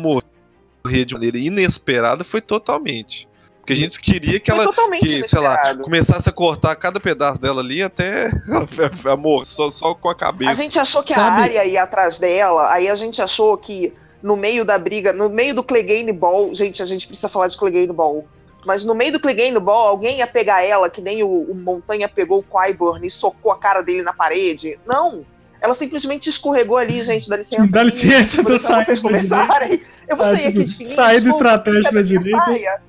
morrer 0.86 1.06
de 1.06 1.14
maneira 1.14 1.38
inesperada 1.38 2.24
foi 2.24 2.40
totalmente. 2.40 3.28
Porque 3.60 3.74
a 3.74 3.76
gente 3.76 4.00
queria 4.00 4.40
que 4.40 4.52
Foi 4.52 4.64
ela, 4.64 4.74
que, 5.00 5.28
sei 5.28 5.40
lá, 5.40 5.76
começasse 5.78 6.30
a 6.30 6.32
cortar 6.32 6.76
cada 6.76 7.00
pedaço 7.00 7.42
dela 7.42 7.62
ali 7.62 7.82
até 7.82 8.30
amor, 9.12 9.44
só, 9.44 9.72
só 9.72 9.96
com 9.96 10.08
a 10.08 10.14
cabeça. 10.14 10.52
A 10.52 10.54
gente 10.54 10.78
achou 10.78 11.02
que 11.02 11.16
Sabe? 11.16 11.28
a 11.28 11.44
área 11.44 11.66
ia 11.66 11.82
atrás 11.82 12.20
dela, 12.20 12.72
aí 12.72 12.88
a 12.88 12.94
gente 12.94 13.20
achou 13.24 13.58
que 13.58 13.92
no 14.22 14.38
meio 14.38 14.64
da 14.64 14.78
briga, 14.78 15.14
no 15.14 15.30
meio 15.30 15.56
do 15.56 15.64
Clegane 15.64 16.14
Ball, 16.14 16.54
gente, 16.54 16.82
a 16.84 16.86
gente 16.86 17.08
precisa 17.08 17.28
falar 17.28 17.48
de 17.48 17.58
Clegane 17.58 17.92
Ball. 17.92 18.24
Mas 18.68 18.84
no 18.84 18.94
meio 18.94 19.14
do 19.14 19.20
Clegane 19.20 19.60
Ball, 19.60 19.88
alguém 19.88 20.20
ia 20.20 20.28
pegar 20.28 20.64
ela, 20.64 20.90
que 20.90 21.02
nem 21.02 21.24
o, 21.24 21.28
o 21.28 21.56
Montanha 21.56 22.08
pegou 22.08 22.40
o 22.40 22.44
Qyburn 22.44 23.06
e 23.06 23.12
socou 23.12 23.52
a 23.52 23.58
cara 23.58 23.82
dele 23.82 24.04
na 24.04 24.14
parede. 24.14 24.80
Não! 24.86 25.26
Ela 25.66 25.74
simplesmente 25.74 26.30
escorregou 26.30 26.78
ali, 26.78 27.04
gente, 27.04 27.28
dá 27.28 27.38
licença. 27.38 27.72
Dá 27.72 27.84
licença, 27.84 28.42
eu 28.42 28.60
sair. 28.60 28.86
vocês 28.86 29.00
conversarem. 29.00 29.82
Eu 30.08 30.16
vou 30.16 30.26
ah, 30.26 30.36
sair 30.36 30.48
aqui 30.48 30.64
de 30.64 30.74
fininho. 30.76 30.96
Sair 30.96 31.28
estratégia 31.28 31.90
pra 31.90 32.02
direita 32.04 32.82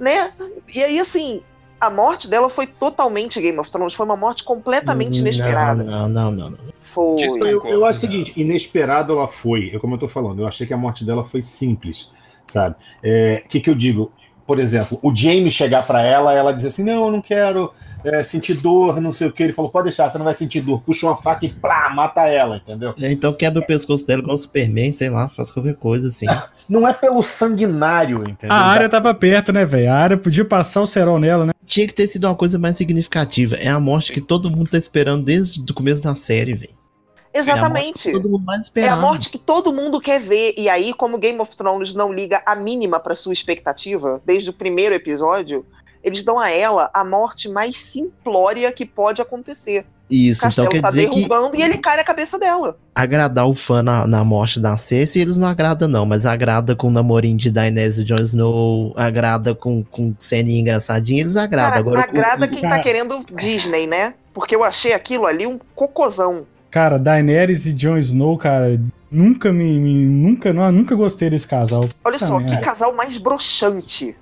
né? 0.00 0.30
E 0.74 0.82
aí, 0.82 0.98
assim, 0.98 1.40
a 1.80 1.88
morte 1.90 2.28
dela 2.28 2.50
foi 2.50 2.66
totalmente 2.66 3.40
Game 3.40 3.58
of 3.58 3.70
Thrones, 3.70 3.94
foi 3.94 4.04
uma 4.04 4.16
morte 4.16 4.42
completamente 4.42 5.20
inesperada. 5.20 5.84
Não, 5.84 6.08
não, 6.08 6.30
não, 6.30 6.50
não. 6.50 6.58
Foi. 6.80 7.16
Eu, 7.22 7.64
eu 7.64 7.84
acho 7.86 7.98
o 7.98 8.00
seguinte, 8.00 8.32
inesperado 8.36 9.12
ela 9.12 9.28
foi, 9.28 9.70
é 9.72 9.78
como 9.78 9.94
eu 9.94 9.98
tô 9.98 10.08
falando, 10.08 10.42
eu 10.42 10.46
achei 10.48 10.66
que 10.66 10.74
a 10.74 10.76
morte 10.76 11.04
dela 11.04 11.24
foi 11.24 11.42
simples, 11.42 12.10
sabe? 12.46 12.74
O 12.74 12.78
é, 13.04 13.44
que 13.48 13.60
que 13.60 13.70
eu 13.70 13.74
digo? 13.74 14.12
Por 14.46 14.58
exemplo, 14.58 14.98
o 15.02 15.14
Jamie 15.14 15.50
chegar 15.50 15.86
para 15.86 16.02
ela, 16.02 16.34
ela 16.34 16.52
dizer 16.52 16.68
assim, 16.68 16.82
não, 16.82 17.06
eu 17.06 17.12
não 17.12 17.22
quero 17.22 17.72
é, 18.04 18.22
sentir 18.22 18.54
dor, 18.54 19.00
não 19.00 19.10
sei 19.10 19.26
o 19.26 19.32
que. 19.32 19.42
Ele 19.42 19.52
falou, 19.52 19.70
pode 19.70 19.84
deixar, 19.84 20.10
você 20.10 20.18
não 20.18 20.24
vai 20.24 20.34
sentir 20.34 20.60
dor. 20.60 20.82
Puxa 20.82 21.06
uma 21.06 21.16
faca 21.16 21.46
e 21.46 21.50
plá, 21.50 21.90
mata 21.94 22.22
ela, 22.28 22.58
entendeu? 22.58 22.94
É, 23.00 23.10
então 23.10 23.32
quebra 23.32 23.62
o 23.62 23.66
pescoço 23.66 24.06
dela 24.06 24.20
igual 24.20 24.34
o 24.34 24.38
Superman, 24.38 24.92
sei 24.92 25.10
lá, 25.10 25.28
faz 25.28 25.50
qualquer 25.50 25.74
coisa 25.74 26.08
assim. 26.08 26.26
não 26.68 26.86
é 26.86 26.92
pelo 26.92 27.22
sanguinário, 27.22 28.22
entendeu? 28.28 28.54
A 28.54 28.60
área 28.60 28.88
tava 28.88 29.14
perto, 29.14 29.52
né, 29.52 29.64
velho? 29.64 29.90
A 29.90 29.96
área 29.96 30.16
podia 30.16 30.44
passar 30.44 30.82
o 30.82 30.86
cerol 30.86 31.18
nela, 31.18 31.46
né? 31.46 31.52
Tinha 31.66 31.86
que 31.86 31.94
ter 31.94 32.06
sido 32.06 32.26
uma 32.26 32.34
coisa 32.34 32.58
mais 32.58 32.76
significativa. 32.76 33.56
É 33.56 33.68
a 33.68 33.80
morte 33.80 34.12
que 34.12 34.20
todo 34.20 34.50
mundo 34.50 34.68
tá 34.70 34.78
esperando 34.78 35.24
desde 35.24 35.60
o 35.60 35.74
começo 35.74 36.02
da 36.02 36.14
série, 36.14 36.54
velho. 36.54 36.84
Exatamente. 37.34 38.10
É 38.10 38.82
a, 38.82 38.86
é 38.86 38.88
a 38.88 38.96
morte 38.96 39.28
que 39.28 39.38
todo 39.38 39.72
mundo 39.72 40.00
quer 40.00 40.20
ver. 40.20 40.54
E 40.56 40.68
aí, 40.68 40.94
como 40.94 41.18
Game 41.18 41.40
of 41.40 41.56
Thrones 41.56 41.92
não 41.92 42.12
liga 42.12 42.40
a 42.46 42.54
mínima 42.54 43.00
para 43.00 43.16
sua 43.16 43.32
expectativa, 43.32 44.22
desde 44.24 44.50
o 44.50 44.52
primeiro 44.52 44.94
episódio, 44.94 45.66
eles 46.04 46.22
dão 46.22 46.38
a 46.38 46.50
ela 46.50 46.90
a 46.92 47.02
morte 47.02 47.48
mais 47.48 47.78
simplória 47.78 48.70
que 48.70 48.84
pode 48.84 49.22
acontecer. 49.22 49.86
Isso, 50.08 50.46
o 50.46 50.50
então 50.50 50.68
quer 50.68 50.82
tá 50.82 50.90
dizer 50.90 51.08
derrubando 51.08 51.50
que 51.52 51.58
e 51.58 51.62
ele 51.62 51.78
cai 51.78 51.96
na 51.96 52.04
cabeça 52.04 52.38
dela. 52.38 52.76
Agradar 52.94 53.48
o 53.48 53.54
fã 53.54 53.82
na, 53.82 54.06
na 54.06 54.22
morte 54.22 54.60
da 54.60 54.76
Cersei, 54.76 55.22
eles 55.22 55.38
não 55.38 55.48
agradam 55.48 55.88
não, 55.88 56.04
mas 56.04 56.26
agrada 56.26 56.76
com 56.76 56.88
o 56.88 56.90
namorinho 56.90 57.38
de 57.38 57.50
Daenerys 57.50 57.98
e 57.98 58.04
Jon 58.04 58.16
Snow, 58.20 58.92
agrada 58.96 59.54
com, 59.54 59.82
com 59.82 60.14
ceninha 60.18 60.60
engraçadinha, 60.60 61.22
eles 61.22 61.36
agradam. 61.36 61.70
Cara, 61.70 61.80
Agora, 61.80 62.00
agrada 62.02 62.46
com... 62.46 62.54
quem 62.54 62.68
tá 62.68 62.78
querendo 62.80 63.24
Disney, 63.34 63.86
né? 63.86 64.14
Porque 64.32 64.54
eu 64.54 64.62
achei 64.62 64.92
aquilo 64.92 65.26
ali 65.26 65.46
um 65.46 65.58
cocôzão. 65.74 66.46
Cara, 66.70 66.98
Daenerys 66.98 67.66
e 67.66 67.72
Jon 67.72 67.96
Snow, 67.96 68.36
cara, 68.36 68.78
nunca 69.10 69.52
me, 69.52 69.78
me 69.78 70.04
nunca, 70.04 70.52
não, 70.52 70.70
nunca 70.70 70.94
gostei 70.94 71.30
desse 71.30 71.46
casal. 71.46 71.88
Olha 72.04 72.18
só, 72.18 72.40
que 72.40 72.58
casal 72.58 72.94
mais 72.94 73.16
broxante. 73.16 74.14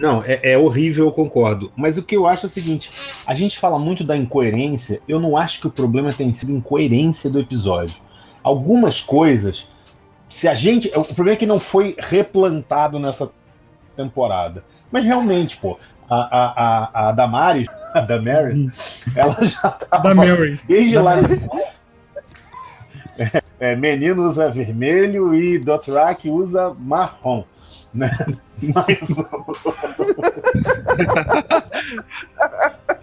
Não, 0.00 0.24
é, 0.24 0.52
é, 0.52 0.58
horrível, 0.58 1.04
eu 1.04 1.12
concordo. 1.12 1.70
Mas 1.76 1.98
o 1.98 2.02
que 2.02 2.16
eu 2.16 2.26
acho 2.26 2.46
é 2.46 2.48
o 2.48 2.50
seguinte: 2.50 2.90
a 3.26 3.34
gente 3.34 3.58
fala 3.58 3.78
muito 3.78 4.02
da 4.02 4.16
incoerência, 4.16 5.00
eu 5.06 5.20
não 5.20 5.36
acho 5.36 5.60
que 5.60 5.66
o 5.66 5.70
problema 5.70 6.10
tenha 6.10 6.32
sido 6.32 6.52
incoerência 6.52 7.28
do 7.28 7.38
episódio. 7.38 7.96
Algumas 8.42 9.02
coisas, 9.02 9.68
se 10.28 10.48
a 10.48 10.54
gente. 10.54 10.88
O 10.96 11.04
problema 11.04 11.32
é 11.32 11.36
que 11.36 11.46
não 11.46 11.60
foi 11.60 11.94
replantado 11.98 12.98
nessa 12.98 13.30
temporada. 13.94 14.64
Mas 14.90 15.04
realmente, 15.04 15.58
pô, 15.58 15.78
a, 16.08 16.16
a, 16.16 16.46
a, 17.04 17.08
a 17.08 17.12
Damaris, 17.12 17.68
a 17.92 18.00
Damaris, 18.00 19.04
ela 19.14 19.36
já 19.44 19.68
tava 19.70 20.08
Damaris. 20.08 20.64
desde 20.66 20.96
lá. 20.96 21.16
Damaris. 21.16 21.42
É, 23.18 23.42
é, 23.60 23.76
menino 23.76 24.24
usa 24.26 24.50
vermelho 24.50 25.34
e 25.34 25.58
Dothraki 25.58 26.30
usa 26.30 26.74
marrom. 26.78 27.44
Né? 27.92 28.10
Mas 28.74 29.00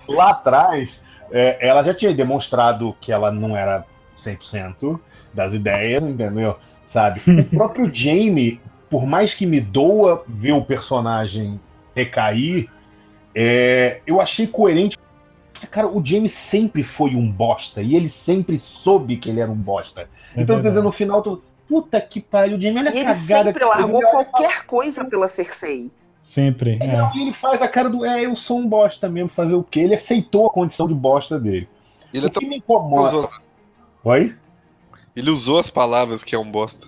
lá 0.07 0.31
atrás, 0.31 1.03
é, 1.31 1.67
ela 1.67 1.83
já 1.83 1.93
tinha 1.93 2.13
demonstrado 2.13 2.95
que 3.01 3.11
ela 3.11 3.31
não 3.31 3.55
era 3.55 3.85
100% 4.17 4.99
das 5.33 5.53
ideias, 5.53 6.03
entendeu? 6.03 6.55
Sabe? 6.85 7.21
O 7.27 7.57
próprio 7.57 7.93
Jamie, 7.93 8.61
por 8.89 9.05
mais 9.05 9.33
que 9.33 9.45
me 9.45 9.59
doa 9.59 10.23
ver 10.27 10.53
o 10.53 10.63
personagem 10.63 11.59
recair, 11.95 12.69
é, 13.35 14.01
eu 14.07 14.21
achei 14.21 14.47
coerente. 14.47 14.97
Cara, 15.71 15.87
o 15.87 16.03
Jamie 16.05 16.29
sempre 16.29 16.83
foi 16.83 17.15
um 17.15 17.29
bosta 17.29 17.81
e 17.81 17.95
ele 17.95 18.09
sempre 18.09 18.59
soube 18.59 19.17
que 19.17 19.29
ele 19.29 19.39
era 19.39 19.51
um 19.51 19.55
bosta. 19.55 20.01
É 20.01 20.41
então, 20.41 20.55
verdade. 20.55 20.69
dizendo 20.69 20.83
no 20.83 20.91
final, 20.91 21.21
tu, 21.21 21.41
puta 21.67 21.99
que 21.99 22.21
pariu, 22.21 22.57
o 22.57 22.61
Jamie, 22.61 22.79
olha 22.79 22.89
E 22.89 22.93
a 22.93 22.95
ele 22.95 23.03
cagada 23.05 23.15
sempre 23.17 23.53
que 23.53 23.59
fez. 23.59 23.75
largou 23.75 24.01
Ele 24.01 24.11
qualquer 24.11 24.65
coisa 24.65 25.05
pela 25.05 25.27
Cersei. 25.27 25.91
Sempre. 26.23 26.77
É, 26.81 26.85
é. 26.85 26.97
não, 26.97 27.15
e 27.15 27.21
ele 27.21 27.33
faz 27.33 27.61
a 27.61 27.67
cara 27.67 27.89
do. 27.89 28.05
É, 28.05 28.25
eu 28.25 28.35
sou 28.35 28.59
um 28.59 28.67
bosta 28.67 29.07
mesmo, 29.07 29.29
fazer 29.29 29.55
o 29.55 29.63
quê? 29.63 29.81
Ele 29.81 29.95
aceitou 29.95 30.47
a 30.47 30.49
condição 30.49 30.87
de 30.87 30.93
bosta 30.93 31.39
dele. 31.39 31.69
Ele, 32.13 32.25
o 32.25 32.27
até 32.27 32.39
que 32.39 32.45
me 32.45 32.57
usou, 32.57 32.77
incomoda. 32.77 33.29
Oi? 34.03 34.35
ele 35.15 35.31
usou 35.31 35.57
as 35.59 35.69
palavras 35.69 36.23
que 36.23 36.35
é 36.35 36.39
um 36.39 36.49
bosta. 36.49 36.87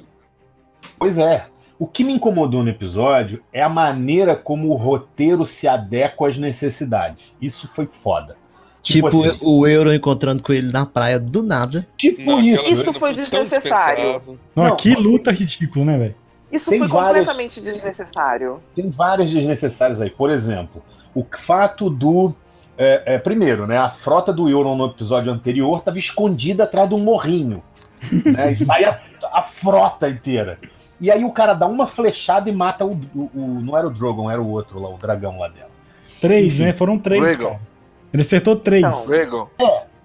Pois 0.97 1.17
é. 1.17 1.47
O 1.79 1.87
que 1.87 2.03
me 2.03 2.11
incomodou 2.11 2.61
no 2.61 2.69
episódio 2.69 3.41
é 3.53 3.61
a 3.61 3.69
maneira 3.69 4.35
como 4.35 4.69
o 4.69 4.75
roteiro 4.75 5.45
se 5.45 5.67
adequa 5.67 6.27
às 6.27 6.37
necessidades. 6.37 7.33
Isso 7.41 7.69
foi 7.73 7.85
foda. 7.85 8.35
Tipo, 8.81 9.07
assim, 9.07 9.37
o 9.41 9.67
Euro 9.67 9.93
encontrando 9.93 10.41
com 10.41 10.53
ele 10.53 10.71
na 10.71 10.85
praia 10.85 11.19
do 11.19 11.43
nada. 11.43 11.85
tipo 11.97 12.21
Não, 12.23 12.39
isso. 12.41 12.65
Isso 12.73 12.93
foi 12.93 13.13
desnecessário. 13.13 14.21
Não, 14.55 14.63
Não, 14.69 14.75
que 14.75 14.93
luta 14.95 15.31
ridícula, 15.31 15.85
né, 15.85 15.97
velho? 15.97 16.15
Isso 16.51 16.69
Tem 16.69 16.79
foi 16.79 16.87
várias- 16.87 17.19
completamente 17.27 17.61
desnecessário. 17.61 18.59
Tem 18.75 18.89
várias 18.89 19.29
desnecessárias 19.31 20.01
aí. 20.01 20.09
Por 20.09 20.29
exemplo, 20.31 20.81
o 21.13 21.25
fato 21.37 21.89
do. 21.89 22.33
é, 22.77 23.03
é, 23.15 23.17
primeiro, 23.19 23.67
né? 23.67 23.77
A 23.77 23.89
frota 23.89 24.31
do 24.33 24.49
Euron 24.49 24.75
no 24.75 24.85
episódio 24.87 25.31
anterior 25.31 25.77
estava 25.79 25.99
escondida 25.99 26.63
atrás 26.63 26.87
de 26.89 26.95
um 26.95 26.99
morrinho. 26.99 27.61
Né, 28.25 28.51
e 28.53 28.55
sai 28.65 28.85
a, 28.85 28.99
a 29.31 29.41
frota 29.43 30.09
inteira. 30.09 30.57
E 31.01 31.11
aí 31.11 31.23
o 31.23 31.31
cara 31.31 31.53
dá 31.53 31.67
uma 31.67 31.85
flechada 31.85 32.49
e 32.49 32.53
mata 32.53 32.85
o, 32.85 32.91
o- 33.13 33.29
o- 33.35 33.61
Não 33.61 33.77
era 33.77 33.85
o 33.87 33.89
Drogon, 33.91 34.31
era 34.31 34.41
o 34.41 34.49
outro 34.49 34.79
lá, 34.81 34.89
o 34.89 34.97
dragão 34.97 35.37
lá 35.37 35.49
dela. 35.49 35.69
Três, 36.21 36.53
Enfim. 36.55 36.63
né? 36.63 36.73
Foram 36.73 36.97
três. 36.97 37.37
Cara. 37.37 37.59
Ele 38.13 38.21
acertou 38.21 38.55
três. 38.55 38.83
Então. 38.85 39.07
Regal. 39.07 39.51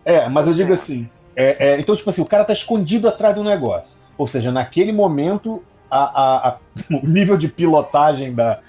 É, 0.05 0.29
mas 0.29 0.47
eu 0.47 0.55
digo 0.55 0.73
é. 0.73 0.75
assim. 0.75 1.09
é, 1.35 1.69
é, 1.69 1.81
então, 1.81 1.97
tipo 1.97 2.09
assim, 2.11 2.21
o 2.23 2.27
cara 2.27 2.45
tá 2.45 2.53
escondido 2.53 3.09
atrás 3.09 3.35
de 3.35 3.41
um 3.41 3.45
negócio. 3.45 3.99
Ou 4.19 4.27
seja, 4.29 4.53
naquele 4.53 4.93
momento, 4.93 5.63
a- 5.91 6.05
a- 6.23 6.49
a- 6.51 6.59
o 7.03 7.07
nível 7.07 7.37
de 7.37 7.49
pilotagem 7.49 8.33
da, 8.35 8.61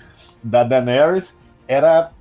da 0.43 0.63
Daenerys 0.63 1.35
era 1.67 2.11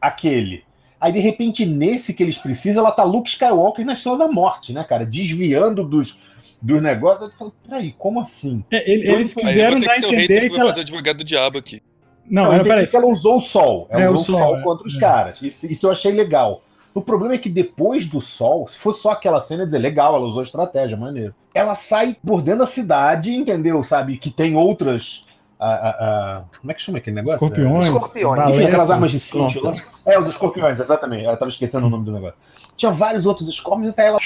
aquele. 0.00 0.64
Aí, 1.00 1.12
de 1.12 1.20
repente, 1.20 1.66
nesse 1.66 2.14
que 2.14 2.22
eles 2.22 2.38
precisam, 2.38 2.82
ela 2.82 2.90
tá 2.92 3.04
Luke 3.04 3.28
Skywalker 3.28 3.84
na 3.84 3.92
Estrela 3.92 4.16
da 4.18 4.28
Morte, 4.28 4.72
né, 4.72 4.82
cara? 4.82 5.04
Desviando 5.04 5.84
dos, 5.84 6.18
dos 6.60 6.80
negócios. 6.82 7.28
Eu 7.28 7.34
falo, 7.38 7.52
peraí, 7.68 7.94
como 7.98 8.20
assim? 8.20 8.64
É, 8.70 8.90
ele- 8.90 9.06
eles 9.12 9.34
quiseram 9.34 9.78
dar 9.78 9.90
a 9.90 9.94
que 9.94 10.00
ser 10.00 10.06
o 10.06 10.10
hater 10.10 10.24
entender 10.24 10.40
que 10.40 10.46
que 10.46 10.52
vai 10.52 10.60
ela. 10.60 10.70
fazer 10.70 10.80
o 10.80 10.82
advogado 10.82 11.18
do 11.18 11.24
diabo 11.24 11.58
aqui. 11.58 11.82
Não, 12.30 12.52
eu 12.52 12.58
não, 12.58 12.64
peraí. 12.64 12.86
ela 12.92 13.06
usou 13.06 13.36
o 13.38 13.40
sol. 13.40 13.86
Ela 13.90 14.02
É, 14.02 14.10
usou 14.10 14.14
o 14.14 14.18
sol, 14.18 14.38
sol 14.38 14.56
é, 14.58 14.62
contra 14.62 14.86
os 14.86 14.96
é. 14.96 15.00
caras. 15.00 15.42
Isso, 15.42 15.66
isso 15.66 15.86
eu 15.86 15.90
achei 15.92 16.12
legal. 16.12 16.62
O 16.94 17.02
problema 17.02 17.34
é 17.34 17.38
que 17.38 17.50
depois 17.50 18.06
do 18.06 18.20
sol, 18.22 18.66
se 18.66 18.78
fosse 18.78 19.02
só 19.02 19.10
aquela 19.10 19.42
cena, 19.42 19.62
ia 19.62 19.66
dizer, 19.66 19.78
legal, 19.78 20.16
ela 20.16 20.24
usou 20.24 20.42
estratégia, 20.42 20.96
maneiro. 20.96 21.34
Ela 21.54 21.74
sai 21.74 22.16
por 22.26 22.40
dentro 22.40 22.60
da 22.60 22.66
cidade, 22.66 23.34
entendeu? 23.34 23.82
Sabe? 23.82 24.16
Que 24.16 24.30
tem 24.30 24.56
outras. 24.56 25.26
ah, 25.60 25.74
ah, 25.74 25.96
ah, 26.00 26.44
como 26.58 26.70
é 26.70 26.74
que 26.74 26.80
chama 26.80 26.98
aquele 26.98 27.16
negócio? 27.16 27.34
Escorpiões. 27.34 27.84
Escorpiões. 27.84 28.48
Enfim, 28.54 28.64
aquelas 28.66 28.90
armas 28.90 29.10
de 29.12 29.60
lá. 29.60 29.74
É, 30.06 30.18
os 30.18 30.28
escorpiões, 30.28 30.80
exatamente. 30.80 31.24
Eu 31.24 31.36
tava 31.36 31.50
esquecendo 31.50 31.86
o 31.86 31.90
nome 31.90 32.04
do 32.06 32.12
negócio. 32.12 32.36
Tinha 32.76 32.92
vários 32.92 33.24
outros 33.26 33.48
escorpiões 33.48 33.92
e 33.92 33.94
tá 33.96 34.02
ela 34.02 34.18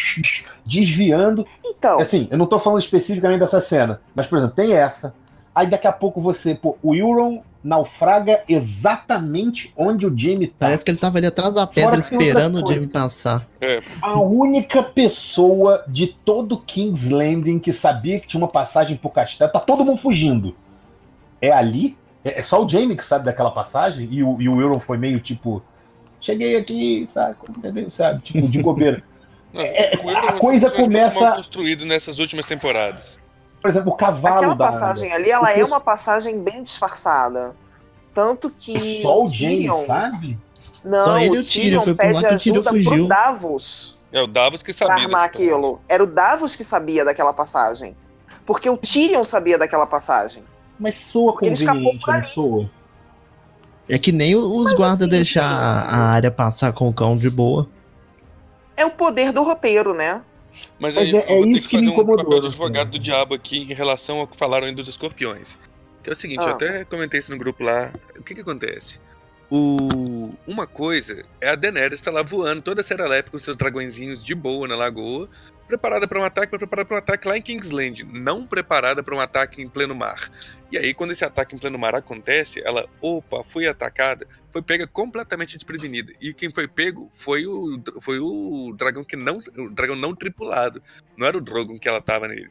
desviando. 0.64 1.46
Então, 1.64 2.00
Assim, 2.00 2.28
eu 2.30 2.38
não 2.38 2.46
tô 2.46 2.58
falando 2.58 2.80
especificamente 2.80 3.40
dessa 3.40 3.60
cena, 3.60 4.00
mas, 4.14 4.26
por 4.26 4.38
exemplo, 4.38 4.54
tem 4.56 4.72
essa. 4.74 5.14
Aí 5.54 5.66
daqui 5.68 5.86
a 5.86 5.92
pouco 5.92 6.20
você, 6.20 6.54
pô, 6.54 6.76
o 6.82 6.94
Euron 6.94 7.42
naufraga 7.62 8.42
exatamente 8.48 9.72
onde 9.76 10.06
o 10.06 10.18
Jamie 10.18 10.46
tá. 10.48 10.54
Parece 10.60 10.84
que 10.84 10.90
ele 10.90 10.98
tava 10.98 11.18
ali 11.18 11.26
atrás 11.26 11.54
da 11.54 11.66
pedra 11.66 11.98
esperando 11.98 12.64
o. 12.64 12.66
Jamie 12.72 12.86
passar. 12.88 13.46
A 14.00 14.18
única 14.18 14.82
pessoa 14.82 15.84
de 15.86 16.06
todo 16.08 16.58
King's 16.58 17.10
Landing 17.10 17.58
que 17.58 17.72
sabia 17.72 18.18
que 18.18 18.26
tinha 18.26 18.40
uma 18.40 18.48
passagem 18.48 18.96
pro 18.96 19.10
castelo, 19.10 19.52
tá 19.52 19.60
todo 19.60 19.84
mundo 19.84 19.98
fugindo. 19.98 20.56
É 21.40 21.50
ali? 21.50 21.96
É 22.24 22.38
é 22.38 22.42
só 22.42 22.64
o 22.64 22.68
Jamie 22.68 22.96
que 22.96 23.04
sabe 23.04 23.24
daquela 23.24 23.50
passagem? 23.50 24.08
E 24.10 24.22
o, 24.22 24.40
e 24.40 24.48
o 24.48 24.60
Euron 24.60 24.80
foi 24.80 24.96
meio 24.98 25.20
tipo. 25.20 25.62
Cheguei 26.20 26.56
aqui, 26.56 27.06
sabe? 27.06 27.36
Entendeu? 27.56 27.90
Sabe? 27.90 28.20
Tipo, 28.22 28.46
de 28.48 28.62
bobeira. 28.62 29.02
Não, 29.52 29.64
É, 29.64 29.98
o 30.04 30.10
Euron 30.10 30.28
a 30.28 30.36
é 30.36 30.38
coisa 30.38 30.70
começa- 30.70 31.18
mal 31.20 31.36
construído 31.36 31.84
nessas 31.86 32.18
últimas 32.18 32.46
temporadas. 32.46 33.18
Por 33.60 33.68
exemplo, 33.70 33.92
o 33.92 33.96
cavalo 33.96 34.36
aquela 34.36 34.54
da. 34.54 34.66
passagem 34.66 35.12
ali, 35.12 35.30
ela 35.30 35.44
o 35.44 35.46
é 35.50 35.54
que- 35.54 35.62
uma 35.64 35.80
passagem 35.80 36.40
bem 36.42 36.62
disfarçada. 36.62 37.54
Tanto 38.14 38.50
que 38.50 39.02
Só 39.02 39.22
o 39.22 39.30
Tyrion, 39.30 39.86
sabe? 39.86 40.38
não, 40.84 41.04
Só 41.04 41.18
ele 41.18 41.36
e 41.36 41.38
o 41.38 41.42
Tyrion, 41.42 41.44
Tyrion 41.44 41.82
foi 41.82 41.94
por 41.94 42.04
lá 42.06 42.20
pede 42.22 42.26
ajuda 42.26 42.72
pro 42.72 43.08
Davos 43.08 43.98
É 44.12 44.20
o 44.20 44.26
Davos 44.26 44.62
que 44.62 44.74
pra 44.74 44.88
sabia. 44.88 45.04
armar 45.04 45.24
aquilo. 45.24 45.80
Era 45.88 46.02
o 46.02 46.06
Davos 46.06 46.56
que 46.56 46.64
sabia 46.64 47.04
daquela 47.04 47.32
passagem. 47.32 47.96
Porque 48.44 48.68
o 48.68 48.76
Tyrion 48.76 49.22
sabia 49.22 49.56
daquela 49.56 49.86
passagem. 49.86 50.42
Mas 50.78 50.96
soa 50.96 51.32
Porque 51.32 51.46
ele 51.46 51.54
escapou 51.54 51.82
conveniente, 51.92 52.06
não 52.16 52.24
soa? 52.24 52.70
É 53.88 53.98
que 53.98 54.10
nem 54.10 54.34
os 54.34 54.64
Mas 54.64 54.72
guardas 54.74 55.00
assim, 55.02 55.10
deixar 55.10 55.42
gente- 55.82 55.92
a 55.94 55.96
área 56.10 56.30
passar 56.30 56.72
com 56.72 56.88
o 56.88 56.92
cão 56.92 57.16
de 57.16 57.28
boa. 57.30 57.68
É 58.76 58.84
o 58.86 58.90
poder 58.90 59.30
do 59.32 59.42
roteiro, 59.42 59.92
né? 59.94 60.22
Mas, 60.78 60.94
Mas 60.94 61.08
é- 61.08 61.10
eu 61.12 61.44
é 61.44 61.48
isso 61.48 61.68
que 61.68 61.76
me 61.76 61.84
fazer 61.84 61.90
um 61.90 61.92
incomodou, 61.92 62.24
de 62.26 62.38
assim. 62.38 62.46
advogado 62.48 62.90
do 62.90 62.98
diabo 62.98 63.34
aqui 63.34 63.58
em 63.58 63.74
relação 63.74 64.18
ao 64.18 64.26
que 64.26 64.36
falaram 64.36 64.66
aí 64.66 64.74
dos 64.74 64.88
escorpiões. 64.88 65.58
Que 66.02 66.08
é 66.10 66.12
o 66.12 66.16
seguinte, 66.16 66.42
eu 66.42 66.48
Ah. 66.48 66.52
até 66.52 66.84
comentei 66.84 67.18
isso 67.20 67.30
no 67.32 67.38
grupo 67.38 67.62
lá. 67.62 67.92
O 68.18 68.22
que 68.22 68.34
que 68.34 68.40
acontece? 68.40 68.98
O... 69.50 70.32
Uma 70.46 70.66
coisa 70.66 71.24
é 71.40 71.50
a 71.50 71.54
Daenerys 71.54 72.00
tá 72.00 72.10
lá 72.10 72.22
voando, 72.22 72.62
toda 72.62 72.82
serelepe 72.82 73.30
com 73.30 73.38
seus 73.38 73.56
dragõezinhos 73.56 74.22
de 74.22 74.34
boa 74.34 74.66
na 74.68 74.76
lagoa, 74.76 75.28
preparada 75.70 76.08
para 76.08 76.20
um 76.20 76.24
ataque, 76.24 76.58
preparada 76.58 76.88
para 76.88 76.96
um 76.96 76.98
ataque 76.98 77.28
lá 77.28 77.36
em 77.36 77.42
Kingsland, 77.42 78.04
não 78.04 78.44
preparada 78.44 79.02
para 79.02 79.14
um 79.14 79.20
ataque 79.20 79.62
em 79.62 79.68
pleno 79.68 79.94
mar. 79.94 80.30
E 80.72 80.76
aí, 80.76 80.92
quando 80.92 81.12
esse 81.12 81.24
ataque 81.24 81.54
em 81.54 81.58
pleno 81.58 81.78
mar 81.78 81.94
acontece, 81.94 82.60
ela, 82.64 82.88
opa, 83.00 83.44
fui 83.44 83.66
atacada, 83.68 84.26
foi 84.50 84.62
pega 84.62 84.86
completamente 84.86 85.56
desprevenida. 85.56 86.12
E 86.20 86.34
quem 86.34 86.50
foi 86.50 86.66
pego 86.66 87.08
foi 87.12 87.46
o, 87.46 87.80
foi 88.00 88.18
o 88.18 88.74
dragão 88.76 89.04
que 89.04 89.16
não, 89.16 89.38
o 89.56 89.70
dragão 89.70 89.94
não 89.94 90.14
tripulado. 90.14 90.82
Não 91.16 91.26
era 91.26 91.38
o 91.38 91.40
Drogon 91.40 91.78
que 91.78 91.88
ela 91.88 92.00
tava 92.00 92.26
nele. 92.26 92.50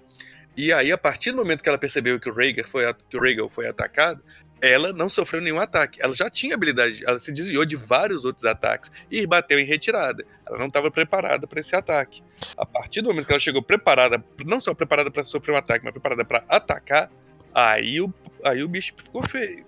E 0.56 0.74
aí, 0.74 0.92
a 0.92 0.98
partir 0.98 1.32
do 1.32 1.38
momento 1.38 1.62
que 1.62 1.70
ela 1.70 1.78
percebeu 1.78 2.20
que 2.20 2.30
o 2.30 2.34
Rhaegar 2.34 2.68
foi, 2.68 2.84
que 3.10 3.18
o 3.18 3.22
Rhaegal 3.22 3.48
foi 3.48 3.68
atacado, 3.68 4.22
ela 4.62 4.92
não 4.94 5.08
sofreu 5.10 5.42
nenhum 5.42 5.60
ataque. 5.60 6.02
Ela 6.02 6.14
já 6.14 6.30
tinha 6.30 6.56
habilidade, 6.56 7.04
ela 7.06 7.20
se 7.20 7.32
desviou 7.32 7.66
de 7.66 7.76
vários 7.76 8.26
outros 8.26 8.46
ataques 8.46 8.92
e 9.10 9.26
bateu 9.26 9.60
em 9.60 9.66
retirada. 9.66 10.26
Ela 10.46 10.58
não 10.58 10.68
estava 10.68 10.90
preparada 10.92 11.48
para 11.48 11.60
esse 11.60 11.76
ataque. 11.76 12.22
A 12.58 12.66
partir 12.66 13.02
do 13.02 13.10
momento 13.10 13.26
que 13.26 13.32
ela 13.34 13.40
chegou 13.40 13.62
preparada, 13.62 14.24
não 14.46 14.60
só 14.60 14.74
preparada 14.74 15.10
para 15.12 15.24
sofrer 15.24 15.54
um 15.54 15.58
ataque, 15.58 15.84
mas 15.84 15.92
preparada 15.94 16.26
para 16.26 16.44
atacar, 16.50 17.10
aí 17.54 18.02
o, 18.02 18.14
aí 18.44 18.64
o 18.64 18.68
bicho 18.68 18.94
ficou 18.98 19.24
feio. 19.24 19.66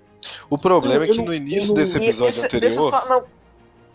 O 0.49 0.57
problema 0.57 0.95
Eu- 0.95 1.01
é 1.03 1.05
eu 1.07 1.11
que 1.13 1.17
não- 1.17 1.25
no 1.25 1.33
eu 1.33 1.37
início 1.37 1.69
não- 1.69 1.75
desse 1.75 1.97
episódio 1.97 2.41
deixa, 2.41 2.59
deixa 2.59 2.79
anterior. 2.79 2.89
só, 3.01 3.09
não. 3.09 3.27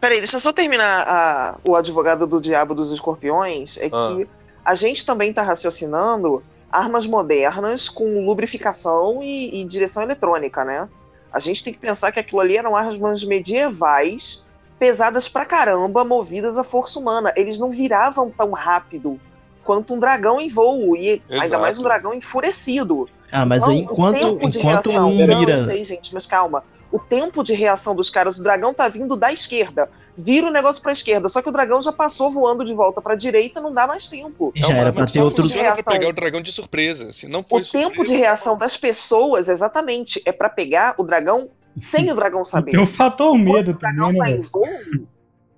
Peraí, 0.01 0.19
deixa 0.19 0.37
eu 0.37 0.41
só 0.41 0.53
terminar 0.53 1.05
a- 1.07 1.59
o 1.65 1.75
advogado 1.77 2.27
do 2.27 2.41
diabo 2.41 2.75
dos 2.75 2.91
escorpiões. 2.93 3.77
É 3.79 3.87
Ah. 3.87 3.91
que 3.91 4.29
a 4.65 4.75
gente 4.75 5.07
também 5.07 5.33
tá 5.33 5.43
raciocinando 5.43 6.43
armas 6.71 7.07
modernas 7.07 7.89
com 7.89 8.27
lubrificação 8.27 9.23
e, 9.23 9.63
e 9.63 9.65
direção 9.65 10.03
eletrônica, 10.03 10.65
né? 10.65 10.89
A 11.33 11.39
gente 11.39 11.63
tem 11.63 11.73
que 11.73 11.79
pensar 11.79 12.13
que 12.13 12.21
aquilo 12.21 12.41
ali 12.41 12.57
eram 12.57 12.75
armas 12.75 13.25
medievais, 13.25 14.43
pesadas 14.79 15.29
pra 15.29 15.45
caramba, 15.45 16.05
movidas 16.05 16.57
à 16.57 16.65
força 16.65 16.99
humana. 16.99 17.33
Eles 17.37 17.59
não 17.59 17.71
viravam 17.71 18.31
tão 18.31 18.53
rápido 18.53 19.21
quanto 19.65 19.95
um 19.95 19.99
dragão 19.99 20.41
em 20.41 20.49
voo, 20.49 20.97
e 20.97 21.23
ainda 21.29 21.45
Exato. 21.45 21.61
mais 21.61 21.79
um 21.79 21.83
dragão 21.83 22.15
enfurecido. 22.15 23.09
Ah, 23.33 23.45
mas 23.45 23.63
Não, 23.63 23.71
aí 23.71 23.81
o 23.81 23.83
enquanto, 23.83 24.19
tempo 24.19 24.49
de 24.49 24.59
enquanto 24.61 24.91
reação, 24.91 25.11
um 25.11 25.27
não, 25.27 25.39
mira. 25.41 25.53
eu 25.53 25.65
sei, 25.65 25.85
gente, 25.85 26.15
mas 26.15 26.27
calma. 26.27 26.63
O 26.93 27.01
tempo 27.01 27.43
de 27.43 27.53
reação 27.53 27.95
dos 27.95 28.09
caras, 28.09 28.39
o 28.39 28.43
dragão 28.43 28.73
tá 28.73 28.89
vindo 28.89 29.17
da 29.17 29.33
esquerda. 29.33 29.91
Vira 30.17 30.47
o 30.47 30.51
negócio 30.51 30.83
pra 30.83 30.93
esquerda, 30.93 31.29
só 31.29 31.43
que 31.43 31.49
o 31.49 31.53
dragão 31.53 31.81
já 31.83 31.93
passou 31.93 32.33
voando 32.33 32.65
de 32.65 32.73
volta 32.73 33.03
pra 33.03 33.15
direita, 33.15 33.61
não 33.61 33.73
dá 33.73 33.87
mais 33.87 34.09
tempo. 34.09 34.53
Já 34.55 34.69
uma 34.69 34.79
era 34.79 34.93
que 34.93 35.13
ter 35.13 35.21
outros. 35.21 35.53
reação. 35.53 35.93
pegar 35.93 36.09
o 36.09 36.13
dragão 36.13 36.41
de 36.41 36.51
surpresa. 36.51 37.13
Se 37.13 37.29
não 37.29 37.41
O 37.41 37.45
foi 37.45 37.63
tempo 37.63 37.97
surpresa, 37.97 38.13
de 38.13 38.17
reação 38.19 38.57
das 38.57 38.77
pessoas, 38.77 39.49
exatamente, 39.49 40.23
é 40.25 40.33
pra 40.33 40.49
pegar 40.49 40.95
o 40.99 41.05
dragão 41.05 41.51
sem 41.77 42.11
o 42.11 42.15
dragão 42.15 42.45
saber. 42.47 42.71
Tem 42.71 42.81
o 42.81 42.87
fator 42.87 43.37
medo 43.37 43.73
Quando 43.73 43.77
o 43.77 43.79
dragão 43.79 44.07
também, 44.15 44.19
tá 44.19 44.31
né? 44.31 44.37
em 44.37 44.41
voo. 44.41 44.67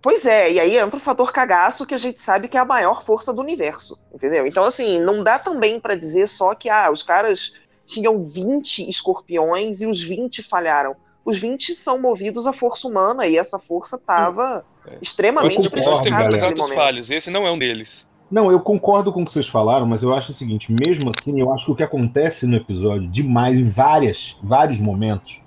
Pois 0.01 0.25
é, 0.27 0.53
e 0.53 0.61
aí 0.61 0.79
entra 0.79 0.97
o 0.97 1.01
fator 1.01 1.33
cagaço 1.33 1.85
que 1.85 1.95
a 1.95 1.99
gente 1.99 2.21
sabe 2.21 2.49
que 2.49 2.57
é 2.57 2.61
a 2.61 2.65
maior 2.65 3.03
força 3.03 3.33
do 3.33 3.43
universo, 3.43 3.99
entendeu? 4.15 4.47
Então, 4.47 4.65
assim, 4.65 5.01
não 5.01 5.25
dá 5.25 5.39
também 5.39 5.81
pra 5.81 5.97
dizer 5.97 6.29
só 6.29 6.55
que 6.55 6.69
ah, 6.71 6.91
os 6.93 7.03
caras 7.03 7.53
tinham 7.85 8.23
20 8.23 8.89
escorpiões 8.89 9.81
e 9.81 9.87
os 9.87 10.01
20 10.03 10.43
falharam. 10.43 10.95
Os 11.29 11.39
20 11.39 11.75
são 11.75 12.01
movidos 12.01 12.47
à 12.47 12.53
força 12.53 12.89
humana 12.89 13.27
e 13.27 13.37
essa 13.37 13.59
força 13.59 13.99
tava 13.99 14.65
É. 14.87 14.97
extremamente 15.03 15.57
Eu 15.57 15.63
concordo, 15.71 16.11
muitos 16.11 16.43
atos 16.43 16.61
momento. 16.61 16.75
falhos, 16.75 17.11
esse 17.11 17.31
não 17.31 17.47
é 17.47 17.51
um 17.51 17.59
deles. 17.59 18.07
Não, 18.31 18.51
eu 18.51 18.61
concordo 18.61 19.13
com 19.13 19.23
o 19.23 19.25
que 19.27 19.33
vocês 19.33 19.49
falaram, 19.49 19.87
mas 19.87 20.03
eu 20.03 20.15
acho 20.15 20.33
o 20.33 20.35
seguinte, 20.35 20.73
mesmo 20.85 21.11
assim, 21.19 21.41
eu 21.41 21.53
acho 21.53 21.65
que 21.67 21.73
o 21.73 21.75
que 21.77 21.83
acontece 21.83 22.47
no 22.47 22.57
episódio 22.57 23.09
demais, 23.09 23.57
em 23.59 23.65
várias, 23.65 24.37
vários 24.43 24.79
momentos, 24.81 25.41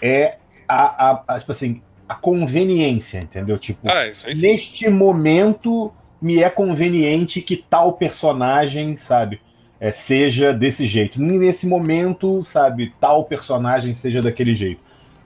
é 0.00 0.36
a, 0.66 1.10
a, 1.10 1.24
a, 1.28 1.38
tipo 1.40 1.52
assim, 1.52 1.82
a 2.08 2.14
conveniência, 2.14 3.18
entendeu? 3.18 3.58
Tipo, 3.58 3.90
Ah, 3.90 4.06
isso 4.06 4.26
aí 4.26 4.34
sim. 4.34 4.42
neste 4.42 4.88
momento 4.88 5.92
me 6.20 6.42
é 6.42 6.50
conveniente 6.50 7.40
que 7.42 7.56
tal 7.56 7.92
personagem, 7.94 8.96
sabe, 8.96 9.40
é, 9.80 9.92
seja 9.92 10.52
desse 10.52 10.86
jeito. 10.86 11.20
Nesse 11.20 11.66
momento, 11.66 12.42
sabe, 12.42 12.92
tal 13.00 13.24
personagem 13.24 13.92
seja 13.94 14.20
daquele 14.20 14.54
jeito. 14.54 14.80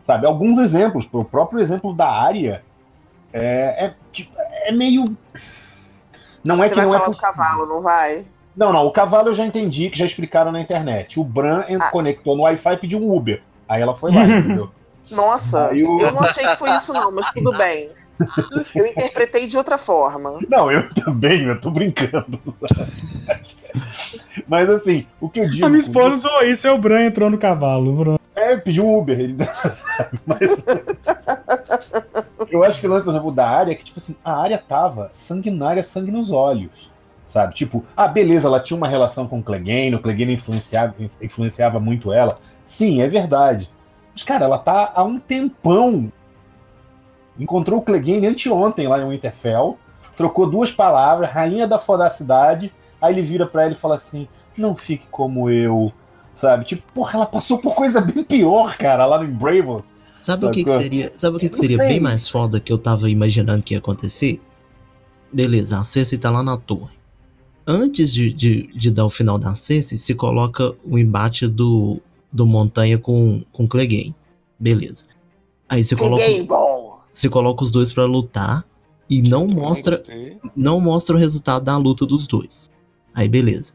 Sabe, 0.06 0.26
alguns 0.26 0.58
exemplos, 0.58 1.08
o 1.12 1.24
próprio 1.24 1.60
exemplo 1.60 1.94
da 1.94 2.08
Arya 2.08 2.62
é, 3.32 3.86
é, 3.86 3.94
é 4.68 4.72
meio. 4.72 5.04
Não 6.44 6.56
é 6.62 6.64
Você 6.64 6.70
que 6.70 6.76
vai 6.76 6.84
não 6.86 6.94
é 6.94 6.98
falar 6.98 7.10
do 7.10 7.16
possível. 7.16 7.34
cavalo, 7.34 7.66
não 7.66 7.82
vai? 7.82 8.26
Não, 8.56 8.72
não, 8.72 8.86
o 8.86 8.90
cavalo 8.90 9.28
eu 9.28 9.34
já 9.34 9.46
entendi, 9.46 9.88
que 9.88 9.98
já 9.98 10.04
explicaram 10.04 10.50
na 10.52 10.60
internet. 10.60 11.18
O 11.20 11.24
Bran 11.24 11.64
Ah. 11.80 11.90
conectou 11.90 12.36
no 12.36 12.42
Wi-Fi 12.42 12.74
e 12.74 12.76
pediu 12.78 12.98
um 12.98 13.16
Uber. 13.16 13.42
Aí 13.68 13.80
ela 13.80 13.94
foi 13.94 14.12
lá, 14.12 14.24
entendeu? 14.26 14.70
Nossa, 15.10 15.70
o- 15.72 16.00
eu 16.00 16.12
não 16.12 16.22
achei 16.22 16.44
que 16.46 16.56
foi 16.56 16.70
isso 16.70 16.92
não, 16.92 17.14
mas 17.14 17.30
tudo 17.30 17.56
bem. 17.56 17.90
Eu 18.74 18.86
interpretei 18.86 19.46
de 19.46 19.56
outra 19.56 19.76
forma. 19.78 20.38
Não, 20.48 20.70
eu 20.70 20.92
também, 20.94 21.44
eu 21.44 21.60
tô 21.60 21.70
brincando. 21.70 22.38
Mas 24.48 24.68
assim, 24.70 25.06
o 25.20 25.28
que 25.28 25.40
eu 25.40 25.50
digo. 25.50 25.66
A 25.66 25.68
minha 25.68 25.80
esposa 25.80 26.16
zoou 26.16 26.42
isso, 26.42 26.66
é 26.66 26.72
o 26.72 26.78
Bran 26.78 27.06
entrou 27.06 27.30
no 27.30 27.38
cavalo. 27.38 27.92
Bran. 27.92 28.16
É, 28.34 28.56
pediu 28.56 28.90
Uber, 28.90 29.18
ele 29.18 29.36
sabe, 29.44 30.18
mas. 30.26 30.40
eu 32.50 32.64
acho 32.64 32.80
que 32.80 32.86
o 32.86 32.90
lance, 32.90 33.04
por 33.04 33.10
exemplo, 33.10 33.32
da 33.32 33.48
área 33.48 33.72
é 33.72 33.74
que, 33.74 33.84
tipo 33.84 34.00
assim, 34.00 34.16
a 34.24 34.40
área 34.40 34.58
tava 34.58 35.10
sanguinária, 35.12 35.82
sangue 35.82 36.10
nos 36.10 36.32
olhos. 36.32 36.90
Sabe? 37.28 37.54
Tipo, 37.54 37.82
ah, 37.96 38.08
beleza, 38.08 38.46
ela 38.46 38.60
tinha 38.60 38.76
uma 38.76 38.88
relação 38.88 39.26
com 39.26 39.38
o 39.38 39.42
Clegane, 39.42 39.94
o 39.94 40.02
Clegane 40.02 40.34
influenciava, 40.34 40.94
influenciava 41.20 41.80
muito 41.80 42.12
ela. 42.12 42.38
Sim, 42.66 43.00
é 43.00 43.08
verdade. 43.08 43.70
Mas, 44.12 44.22
cara, 44.22 44.44
ela 44.44 44.58
tá 44.58 44.92
há 44.94 45.02
um 45.02 45.18
tempão. 45.18 46.12
Encontrou 47.42 47.80
o 47.80 47.82
Clegane 47.82 48.26
anteontem 48.26 48.86
lá 48.86 49.00
em 49.00 49.08
Winterfell, 49.08 49.76
trocou 50.16 50.48
duas 50.48 50.70
palavras, 50.70 51.28
rainha 51.28 51.66
da 51.66 51.76
fodacidade, 51.76 52.72
aí 53.00 53.12
ele 53.12 53.22
vira 53.22 53.46
pra 53.46 53.64
ela 53.64 53.72
e 53.72 53.76
fala 53.76 53.96
assim: 53.96 54.28
não 54.56 54.76
fique 54.76 55.06
como 55.10 55.50
eu, 55.50 55.92
sabe? 56.32 56.64
Tipo, 56.64 56.84
porra, 56.92 57.14
ela 57.14 57.26
passou 57.26 57.58
por 57.58 57.74
coisa 57.74 58.00
bem 58.00 58.22
pior, 58.22 58.76
cara, 58.76 59.04
lá 59.06 59.20
no 59.20 59.26
Bravos. 59.26 59.94
Sabe 60.20 60.46
o 60.46 60.52
que, 60.52 60.62
que 60.62 60.70
Sacou? 60.70 60.82
seria? 60.82 61.12
Sabe 61.16 61.36
o 61.36 61.40
que, 61.40 61.48
que 61.48 61.56
seria 61.56 61.78
sei. 61.78 61.88
bem 61.88 62.00
mais 62.00 62.28
foda 62.28 62.60
que 62.60 62.72
eu 62.72 62.78
tava 62.78 63.10
imaginando 63.10 63.64
que 63.64 63.74
ia 63.74 63.78
acontecer? 63.78 64.40
Beleza, 65.32 65.80
a 65.80 65.84
Cersei 65.84 66.18
tá 66.18 66.30
lá 66.30 66.44
na 66.44 66.56
torre. 66.56 66.94
Antes 67.66 68.14
de, 68.14 68.32
de, 68.32 68.68
de 68.68 68.90
dar 68.90 69.04
o 69.04 69.10
final 69.10 69.36
da 69.36 69.56
Cersei, 69.56 69.98
se 69.98 70.14
coloca 70.14 70.72
o 70.84 70.96
embate 70.96 71.48
do, 71.48 71.98
do 72.30 72.46
Montanha 72.46 72.98
com, 72.98 73.42
com 73.52 73.66
Clegane. 73.66 74.14
Beleza. 74.60 75.06
Aí 75.68 75.82
você 75.82 75.96
coloca, 75.96 76.22
Ninguém 76.22 76.44
bom. 76.44 76.91
Você 77.12 77.28
coloca 77.28 77.62
os 77.62 77.70
dois 77.70 77.92
pra 77.92 78.06
lutar 78.06 78.64
e 79.08 79.20
não 79.20 79.46
mostra 79.46 79.98
gostei. 79.98 80.38
não 80.56 80.80
mostra 80.80 81.14
o 81.14 81.18
resultado 81.18 81.64
da 81.64 81.76
luta 81.76 82.06
dos 82.06 82.26
dois. 82.26 82.70
Aí, 83.14 83.28
beleza. 83.28 83.74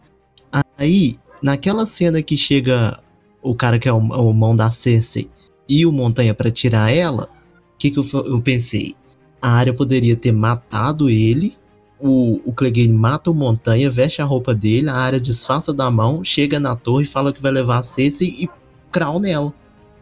Aí, 0.78 1.20
naquela 1.42 1.86
cena 1.86 2.22
que 2.24 2.36
chega 2.36 3.00
o 3.42 3.54
cara 3.54 3.78
que 3.78 3.88
é 3.88 3.94
o, 3.94 3.98
o 3.98 4.34
mão 4.34 4.56
da 4.56 4.72
Cersei 4.72 5.30
e 5.70 5.86
o 5.86 5.92
Montanha 5.92 6.34
pra 6.34 6.50
tirar 6.50 6.92
ela, 6.92 7.30
o 7.76 7.78
que, 7.78 7.92
que 7.92 8.00
eu, 8.00 8.06
eu 8.26 8.42
pensei? 8.42 8.96
A 9.40 9.52
área 9.52 9.74
poderia 9.74 10.16
ter 10.16 10.32
matado 10.32 11.10
ele, 11.10 11.56
o, 12.00 12.42
o 12.46 12.54
Clegane 12.54 12.92
mata 12.92 13.30
o 13.30 13.34
Montanha, 13.36 13.90
veste 13.90 14.22
a 14.22 14.26
roupa 14.26 14.54
dele, 14.56 14.90
a 14.90 14.96
área 14.96 15.20
disfarça 15.20 15.74
da 15.74 15.90
mão, 15.92 16.24
chega 16.24 16.60
na 16.60 16.76
torre 16.76 17.04
e 17.04 17.08
fala 17.08 17.32
que 17.32 17.42
vai 17.42 17.52
levar 17.52 17.80
a 17.80 17.84
Cersei 17.84 18.30
e 18.40 18.50
crau 18.92 19.20
nela. 19.20 19.54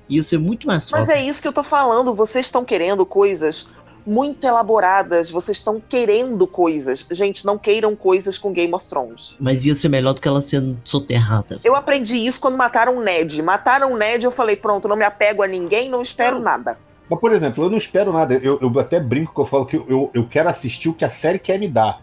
Ia 0.07 0.21
ser 0.21 0.37
muito 0.37 0.67
mais 0.67 0.91
Mas 0.91 1.07
fácil. 1.07 1.21
é 1.21 1.29
isso 1.29 1.41
que 1.41 1.47
eu 1.47 1.53
tô 1.53 1.63
falando. 1.63 2.13
Vocês 2.13 2.45
estão 2.45 2.63
querendo 2.63 3.05
coisas 3.05 3.67
muito 4.05 4.45
elaboradas. 4.45 5.31
Vocês 5.31 5.57
estão 5.57 5.81
querendo 5.81 6.45
coisas. 6.45 7.05
Gente, 7.11 7.45
não 7.45 7.57
queiram 7.57 7.95
coisas 7.95 8.37
com 8.37 8.53
Game 8.53 8.73
of 8.73 8.87
Thrones. 8.87 9.35
Mas 9.39 9.65
ia 9.65 9.73
ser 9.73 9.89
melhor 9.89 10.13
do 10.13 10.21
que 10.21 10.27
ela 10.27 10.41
sendo 10.41 10.79
soterrada. 10.85 11.59
Eu 11.63 11.75
aprendi 11.75 12.15
isso 12.15 12.39
quando 12.39 12.57
mataram 12.57 12.97
o 12.97 13.01
Ned. 13.01 13.41
Mataram 13.41 13.93
o 13.93 13.97
Ned, 13.97 14.23
eu 14.23 14.31
falei, 14.31 14.55
pronto, 14.55 14.87
não 14.87 14.95
me 14.95 15.05
apego 15.05 15.41
a 15.41 15.47
ninguém, 15.47 15.89
não 15.89 16.01
espero 16.01 16.39
nada. 16.39 16.77
Mas, 17.09 17.19
por 17.19 17.31
exemplo, 17.31 17.63
eu 17.63 17.69
não 17.69 17.77
espero 17.77 18.13
nada. 18.13 18.35
Eu, 18.35 18.59
eu 18.61 18.79
até 18.79 18.99
brinco 18.99 19.33
que 19.33 19.41
eu 19.41 19.45
falo 19.45 19.65
que 19.65 19.75
eu, 19.75 20.09
eu 20.13 20.27
quero 20.27 20.49
assistir 20.49 20.89
o 20.89 20.93
que 20.93 21.05
a 21.05 21.09
série 21.09 21.39
quer 21.39 21.59
me 21.59 21.67
dar. 21.67 22.01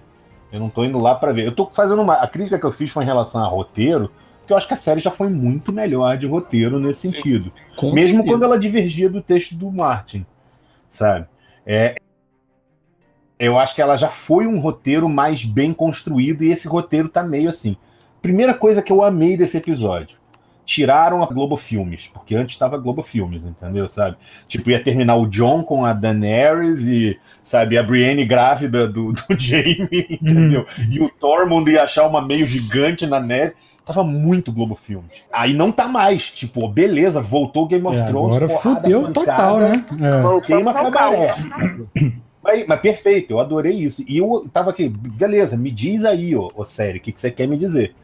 Eu 0.53 0.61
não 0.61 0.69
tô 0.69 0.85
indo 0.85 1.03
lá 1.03 1.15
pra 1.15 1.33
ver. 1.33 1.47
Eu 1.47 1.55
tô 1.55 1.69
fazendo 1.73 2.03
uma. 2.03 2.15
A 2.15 2.29
crítica 2.29 2.59
que 2.59 2.67
eu 2.67 2.73
fiz 2.73 2.91
foi 2.91 3.03
em 3.03 3.07
relação 3.07 3.43
a 3.43 3.49
roteiro, 3.49 4.11
porque 4.43 4.53
eu 4.53 4.57
acho 4.57 4.69
que 4.69 4.75
a 4.75 4.77
série 4.77 5.01
já 5.01 5.11
foi 5.11 5.29
muito 5.29 5.73
melhor 5.73 6.19
de 6.19 6.27
roteiro 6.27 6.79
nesse 6.79 7.09
Sim. 7.09 7.11
sentido. 7.11 7.53
Mesmo 7.81 7.95
certeza. 7.95 8.29
quando 8.29 8.43
ela 8.43 8.59
divergia 8.59 9.09
do 9.09 9.23
texto 9.23 9.55
do 9.55 9.71
Martin, 9.71 10.27
sabe? 10.91 11.27
É, 11.65 11.95
eu 13.39 13.59
acho 13.59 13.75
que 13.75 13.83
ela 13.83 13.97
já 13.97 14.09
foi 14.09 14.47
um 14.47 14.59
roteiro 14.59 15.09
mais 15.09 15.45
bem 15.45 15.73
construído 15.73 16.43
e 16.43 16.51
esse 16.51 16.69
roteiro 16.69 17.09
tá 17.09 17.23
meio 17.23 17.49
assim. 17.49 17.77
Primeira 18.21 18.55
coisa 18.55 18.83
que 18.83 18.93
eu 18.93 19.03
amei 19.03 19.37
desse 19.37 19.57
episódio. 19.57 20.17
Tiraram 20.65 21.25
a 21.25 21.27
Globo 21.27 21.57
Filmes, 21.57 22.07
porque 22.07 22.37
antes 22.37 22.55
estava 22.55 22.79
Globo 22.79 23.03
Filmes, 23.03 23.45
entendeu? 23.45 23.89
Sabe? 23.89 24.17
Tipo, 24.47 24.71
ia 24.71 24.83
terminar 24.83 25.17
o 25.17 25.27
John 25.27 25.65
com 25.65 25.85
a 25.85 25.93
Daenerys 25.93 26.83
e, 26.83 27.19
sabe, 27.43 27.77
a 27.77 27.83
Brienne 27.83 28.25
grávida 28.25 28.87
do, 28.87 29.13
do 29.13 29.23
Jaime, 29.37 30.07
entendeu? 30.09 30.65
E 30.89 31.01
o 31.01 31.09
Tormund 31.09 31.69
ia 31.69 31.83
achar 31.83 32.07
uma 32.07 32.25
meio 32.25 32.47
gigante 32.47 33.09
na 33.09 33.19
neve. 33.19 33.55
Tava 33.85 34.05
muito 34.05 34.53
Globo 34.53 34.77
Filmes. 34.77 35.11
Aí 35.33 35.53
não 35.53 35.73
tá 35.73 35.89
mais. 35.89 36.31
Tipo, 36.31 36.69
beleza, 36.69 37.21
voltou 37.21 37.67
Game 37.67 37.87
of 37.87 37.99
É, 37.99 38.05
Thrones. 38.05 38.37
agora 38.37 38.49
fudeu 38.49 39.13
total, 39.13 39.59
né? 39.59 39.85
É. 40.01 40.21
Voltamos 40.21 40.77
ao 40.77 40.91
caos. 40.91 41.49
Mas, 42.43 42.67
mas 42.67 42.81
perfeito, 42.81 43.33
eu 43.33 43.41
adorei 43.41 43.73
isso. 43.75 44.05
E 44.07 44.19
eu 44.19 44.49
tava 44.53 44.71
aqui, 44.71 44.89
beleza, 44.89 45.57
me 45.57 45.71
diz 45.71 46.05
aí, 46.05 46.35
ô, 46.37 46.49
ô 46.57 46.65
série, 46.65 46.99
o 46.99 47.01
que, 47.01 47.13
que 47.13 47.21
você 47.21 47.31
quer 47.31 47.47
me 47.47 47.57
dizer? 47.57 47.95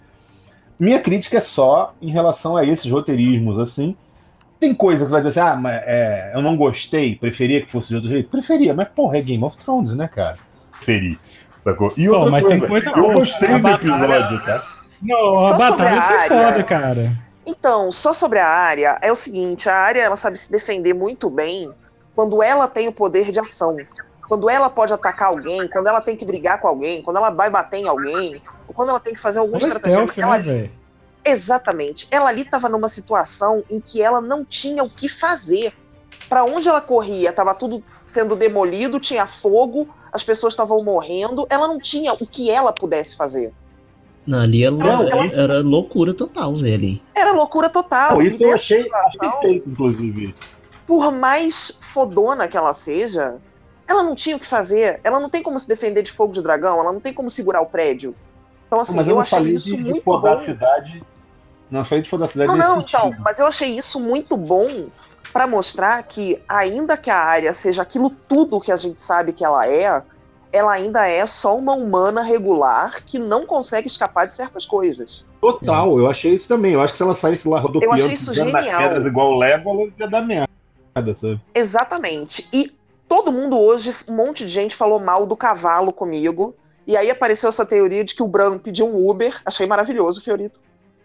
Minha 0.79 1.01
crítica 1.01 1.39
é 1.39 1.41
só 1.41 1.93
em 2.01 2.11
relação 2.11 2.57
a 2.57 2.65
esses 2.65 2.91
roteirismos, 2.91 3.59
assim. 3.59 3.97
Tem 4.61 4.75
coisa 4.75 5.05
que 5.05 5.09
você 5.09 5.13
vai 5.13 5.23
dizer 5.23 5.41
assim, 5.41 5.51
ah, 5.51 5.57
mas 5.57 5.83
é, 5.85 6.33
eu 6.35 6.43
não 6.43 6.57
gostei, 6.57 7.15
preferia 7.17 7.61
que 7.61 7.71
fosse 7.71 7.89
de 7.89 7.97
outro 7.97 8.11
jeito. 8.11 8.29
Preferia, 8.29 8.75
mas 8.75 8.89
porra, 8.89 9.19
é 9.19 9.23
Game 9.23 9.43
of 9.43 9.57
Thrones, 9.57 9.93
né, 9.93 10.09
cara? 10.09 10.39
Preferi. 10.73 11.19
Sacou? 11.73 11.93
E 11.97 12.09
outra 12.09 12.25
Pô, 12.25 12.31
mas 12.31 12.45
tem 12.45 12.61
coisa 12.61 12.91
eu 12.91 13.13
gostei 13.13 13.49
do 13.49 13.59
batalha- 13.59 13.93
episódio, 14.05 14.45
tá? 14.45 14.61
Não, 15.03 15.39
Só 15.39 15.45
a 15.45 15.49
sobre 15.49 15.85
batalha 15.85 16.01
a 16.01 16.03
foi 16.03 16.17
área. 16.37 16.53
foda, 16.53 16.65
cara. 16.65 17.13
Então, 17.47 17.93
só 17.93 18.13
sobre 18.13 18.39
a 18.39 18.47
área, 18.49 18.99
é 19.01 19.11
o 19.11 19.17
seguinte, 19.17 19.69
a 19.69 19.75
área 19.75 20.01
ela 20.03 20.17
sabe 20.17 20.37
se 20.39 20.51
defender 20.53 20.93
muito 20.95 21.31
bem 21.31 21.73
quando 22.15 22.43
ela 22.43 22.67
tem 22.69 22.89
o 22.89 22.93
poder 22.93 23.31
de 23.31 23.39
ação. 23.41 23.77
Quando 24.29 24.51
ela 24.51 24.69
pode 24.69 24.93
atacar 24.93 25.29
alguém, 25.29 25.67
quando 25.69 25.87
ela 25.87 26.01
tem 26.03 26.15
que 26.15 26.27
brigar 26.27 26.61
com 26.61 26.69
alguém, 26.69 27.01
quando 27.03 27.17
ela 27.17 27.31
vai 27.31 27.49
bater 27.49 27.79
em 27.79 27.89
alguém, 27.89 28.43
ou 28.67 28.75
quando 28.75 28.91
ela 28.91 29.01
tem 29.01 29.15
que 29.15 29.21
fazer 29.21 29.39
algum 29.39 29.57
é 29.57 29.61
stealth, 29.61 30.19
Ela, 30.19 30.37
né, 30.39 30.43
velho? 30.45 30.71
exatamente. 31.25 32.07
Ela 32.11 32.29
ali 32.29 32.43
estava 32.43 32.69
numa 32.69 32.89
situação 32.89 33.63
em 33.71 33.81
que 33.81 34.03
ela 34.03 34.21
não 34.21 34.45
tinha 34.45 34.83
o 34.83 34.91
que 34.91 35.09
fazer. 35.09 35.73
Para 36.29 36.45
onde 36.45 36.69
ela 36.69 36.81
corria, 36.81 37.31
estava 37.31 37.55
tudo 37.55 37.83
sendo 38.05 38.37
demolido, 38.37 39.01
tinha 39.01 39.27
fogo, 39.27 39.89
as 40.13 40.23
pessoas 40.23 40.53
estavam 40.53 40.83
morrendo, 40.85 41.47
ela 41.49 41.67
não 41.69 41.79
tinha 41.79 42.13
o 42.13 42.27
que 42.27 42.51
ela 42.51 42.73
pudesse 42.73 43.17
fazer. 43.17 43.53
Não, 44.27 44.41
ali 44.41 44.63
ela, 44.63 44.77
Não, 44.77 45.09
ela- 45.09 45.25
era 45.43 45.61
loucura 45.61 46.13
total, 46.13 46.55
velho. 46.55 47.01
Era 47.17 47.33
loucura 47.33 47.71
total. 47.71 48.17
Pô, 48.17 48.23
isso 48.23 48.43
eu 48.43 48.55
achei 48.55 48.87
inclusive. 49.67 50.35
por 50.87 51.13
mais 51.13 51.79
fodona 51.81 52.47
que 52.47 52.57
ela 52.57 52.75
seja, 52.75 53.39
ela 53.87 54.03
não 54.03 54.15
tinha 54.15 54.37
o 54.37 54.41
que 54.41 54.47
fazer. 54.47 55.01
Ela 55.03 55.19
não 55.21 55.31
tem 55.31 55.43
como 55.43 55.59
se 55.59 55.67
defender 55.67 56.03
de 56.03 56.13
fogo 56.13 56.33
de 56.33 56.43
dragão, 56.43 56.79
ela 56.81 56.93
não 56.93 57.01
tem 57.01 57.15
como 57.15 57.31
segurar 57.31 57.63
o 57.63 57.67
prédio. 57.67 58.15
Então, 58.67 58.81
assim, 58.81 58.97
mas 58.97 59.07
eu, 59.07 59.13
eu 59.13 59.17
não 59.17 59.23
achei 59.23 59.39
falei 59.39 59.55
isso 59.55 59.65
de, 59.71 59.77
de 59.77 59.83
muito 59.83 60.05
bom. 60.05 60.13
fodacidade. 60.21 61.03
Não 61.71 61.85
falei 61.85 62.03
de 62.03 62.11
fodacidade 62.11 62.49
Não, 62.51 62.57
nesse 62.57 62.69
não, 62.69 62.81
sentido. 62.81 62.99
então, 62.99 63.15
mas 63.25 63.39
eu 63.39 63.47
achei 63.47 63.69
isso 63.69 63.99
muito 64.01 64.37
bom 64.37 64.89
pra 65.33 65.47
mostrar 65.47 66.03
que, 66.03 66.43
ainda 66.49 66.97
que 66.97 67.11
a 67.11 67.17
área 67.17 67.53
seja 67.55 67.83
aquilo 67.83 68.11
tudo 68.29 68.61
que 68.61 68.73
a 68.73 68.77
gente 68.77 69.01
sabe 69.01 69.33
que 69.33 69.45
ela 69.45 69.67
é, 69.67 70.03
ela 70.53 70.73
ainda 70.73 71.07
é 71.07 71.27
só 71.27 71.57
uma 71.57 71.75
humana 71.75 72.23
regular 72.23 73.03
que 73.05 73.19
não 73.19 73.47
consegue 73.47 73.87
escapar 73.87 74.27
de 74.27 74.35
certas 74.35 74.65
coisas. 74.65 75.25
Total, 75.41 75.99
eu 75.99 76.09
achei 76.09 76.35
isso 76.35 76.49
também. 76.49 76.73
Eu 76.73 76.81
acho 76.81 76.93
que 76.95 76.97
se 76.97 77.03
ela 77.03 77.15
saísse 77.15 77.47
lá 77.47 77.61
rodopiando 77.61 77.87
Eu 77.87 77.93
achei 77.93 78.15
isso 78.15 78.33
genial. 78.35 78.83
pedras 78.83 79.07
igual 79.07 79.33
o 79.33 79.39
Legolas, 79.39 79.93
ia 79.99 80.09
dar 80.09 80.23
merda. 80.23 80.49
sabe? 81.15 81.41
Exatamente. 81.55 82.49
E 82.53 82.73
todo 83.09 83.31
mundo 83.31 83.57
hoje, 83.59 83.95
um 84.09 84.17
monte 84.17 84.45
de 84.45 84.51
gente 84.51 84.75
falou 84.75 84.99
mal 84.99 85.27
do 85.27 85.37
cavalo 85.37 85.93
comigo. 85.93 86.55
E 86.87 86.97
aí 86.97 87.11
apareceu 87.11 87.51
essa 87.51 87.67
teoria 87.67 88.05
de 88.05 88.15
que 88.15 88.23
o 88.23 88.29
Bran 88.29 88.59
pediu 88.59 88.87
um 88.87 89.09
Uber. 89.09 89.33
Achei 89.45 89.67
maravilhoso, 89.67 90.23
Fiorito. 90.23 90.59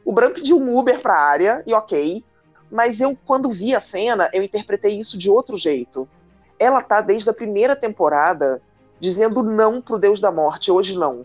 O 0.05 0.12
Bran 0.12 0.31
pediu 0.31 0.57
um 0.57 0.77
Uber 0.77 0.99
pra 0.99 1.15
área, 1.15 1.63
e 1.67 1.73
ok. 1.73 2.23
Mas 2.73 2.99
eu, 2.99 3.15
quando 3.23 3.51
vi 3.51 3.75
a 3.75 3.79
cena, 3.79 4.27
eu 4.33 4.41
interpretei 4.41 4.99
isso 4.99 5.15
de 5.15 5.29
outro 5.29 5.55
jeito. 5.55 6.09
Ela 6.59 6.81
tá 6.81 7.01
desde 7.01 7.29
a 7.29 7.33
primeira 7.33 7.75
temporada 7.75 8.59
dizendo 8.99 9.43
não 9.43 9.79
pro 9.79 9.99
Deus 9.99 10.19
da 10.19 10.31
Morte, 10.31 10.71
hoje 10.71 10.97
não. 10.97 11.23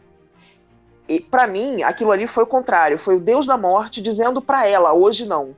E 1.09 1.21
para 1.21 1.47
mim, 1.47 1.83
aquilo 1.83 2.13
ali 2.13 2.27
foi 2.27 2.45
o 2.45 2.47
contrário, 2.47 2.99
foi 2.99 3.17
o 3.17 3.21
Deus 3.21 3.47
da 3.47 3.57
Morte 3.57 4.03
dizendo 4.03 4.43
para 4.43 4.69
ela, 4.69 4.93
hoje 4.93 5.25
não. 5.25 5.57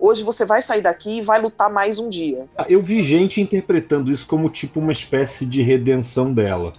Hoje 0.00 0.22
você 0.22 0.46
vai 0.46 0.62
sair 0.62 0.80
daqui 0.80 1.18
e 1.18 1.22
vai 1.22 1.38
lutar 1.38 1.70
mais 1.70 1.98
um 1.98 2.08
dia. 2.08 2.48
Eu 2.66 2.80
vi 2.80 3.02
gente 3.02 3.38
interpretando 3.38 4.10
isso 4.10 4.26
como 4.26 4.48
tipo 4.48 4.80
uma 4.80 4.92
espécie 4.92 5.44
de 5.44 5.60
redenção 5.60 6.32
dela. 6.32 6.72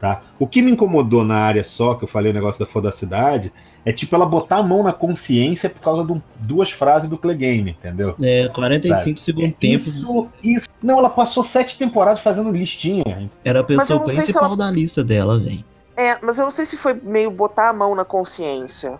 Tá? 0.00 0.22
O 0.36 0.48
que 0.48 0.62
me 0.62 0.72
incomodou 0.72 1.24
na 1.24 1.36
área 1.36 1.62
só, 1.62 1.94
que 1.94 2.02
eu 2.02 2.08
falei 2.08 2.32
o 2.32 2.34
negócio 2.34 2.58
da 2.58 2.66
fodacidade, 2.66 3.52
é 3.84 3.92
tipo 3.92 4.14
ela 4.14 4.26
botar 4.26 4.56
a 4.56 4.62
mão 4.62 4.82
na 4.82 4.92
consciência 4.92 5.70
por 5.70 5.80
causa 5.80 6.04
de 6.04 6.20
duas 6.36 6.70
frases 6.70 7.08
do 7.08 7.16
Clegane, 7.16 7.76
entendeu? 7.78 8.14
É, 8.22 8.48
45 8.48 9.18
segundos 9.18 9.54
tempo. 9.58 9.88
Isso, 9.88 10.28
isso. 10.42 10.68
Não, 10.82 10.98
ela 10.98 11.10
passou 11.10 11.44
sete 11.44 11.78
temporadas 11.78 12.20
fazendo 12.20 12.50
listinha. 12.50 13.30
Era 13.44 13.60
a 13.60 13.64
pessoa 13.64 14.04
principal 14.04 14.46
ela... 14.46 14.56
da 14.56 14.70
lista 14.70 15.02
dela, 15.02 15.38
velho. 15.38 15.64
É, 15.96 16.18
mas 16.22 16.38
eu 16.38 16.44
não 16.44 16.50
sei 16.50 16.64
se 16.64 16.76
foi 16.76 16.94
meio 16.94 17.30
botar 17.30 17.70
a 17.70 17.72
mão 17.72 17.94
na 17.94 18.04
consciência. 18.04 18.98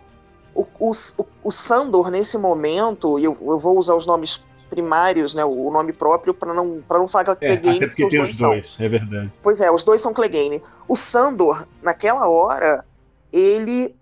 O, 0.55 0.67
o, 0.79 0.91
o, 0.91 1.27
o 1.45 1.51
Sandor, 1.51 2.11
nesse 2.11 2.37
momento, 2.37 3.19
e 3.19 3.25
eu, 3.25 3.37
eu 3.41 3.59
vou 3.59 3.79
usar 3.79 3.95
os 3.95 4.05
nomes 4.05 4.43
primários, 4.69 5.35
né, 5.35 5.45
o 5.45 5.71
nome 5.71 5.93
próprio, 5.93 6.33
para 6.33 6.55
não, 6.55 6.81
pra 6.81 6.99
não 6.99 7.09
falar 7.09 7.37
é, 7.41 7.57
Clegane, 7.57 7.79
porque, 7.87 8.03
porque 8.03 8.05
os 8.05 8.13
dois, 8.13 8.39
dois 8.39 8.73
são. 8.73 8.85
É 8.85 8.89
verdade. 8.89 9.33
Pois 9.43 9.61
é, 9.61 9.71
os 9.71 9.83
dois 9.83 10.01
são 10.01 10.15
Clegane. 10.15 10.63
O 10.87 10.95
Sandor, 10.95 11.67
naquela 11.83 12.29
hora, 12.29 12.85
ele 13.33 13.95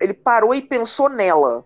ele 0.00 0.14
parou 0.14 0.54
e 0.54 0.62
pensou 0.62 1.08
nela. 1.08 1.64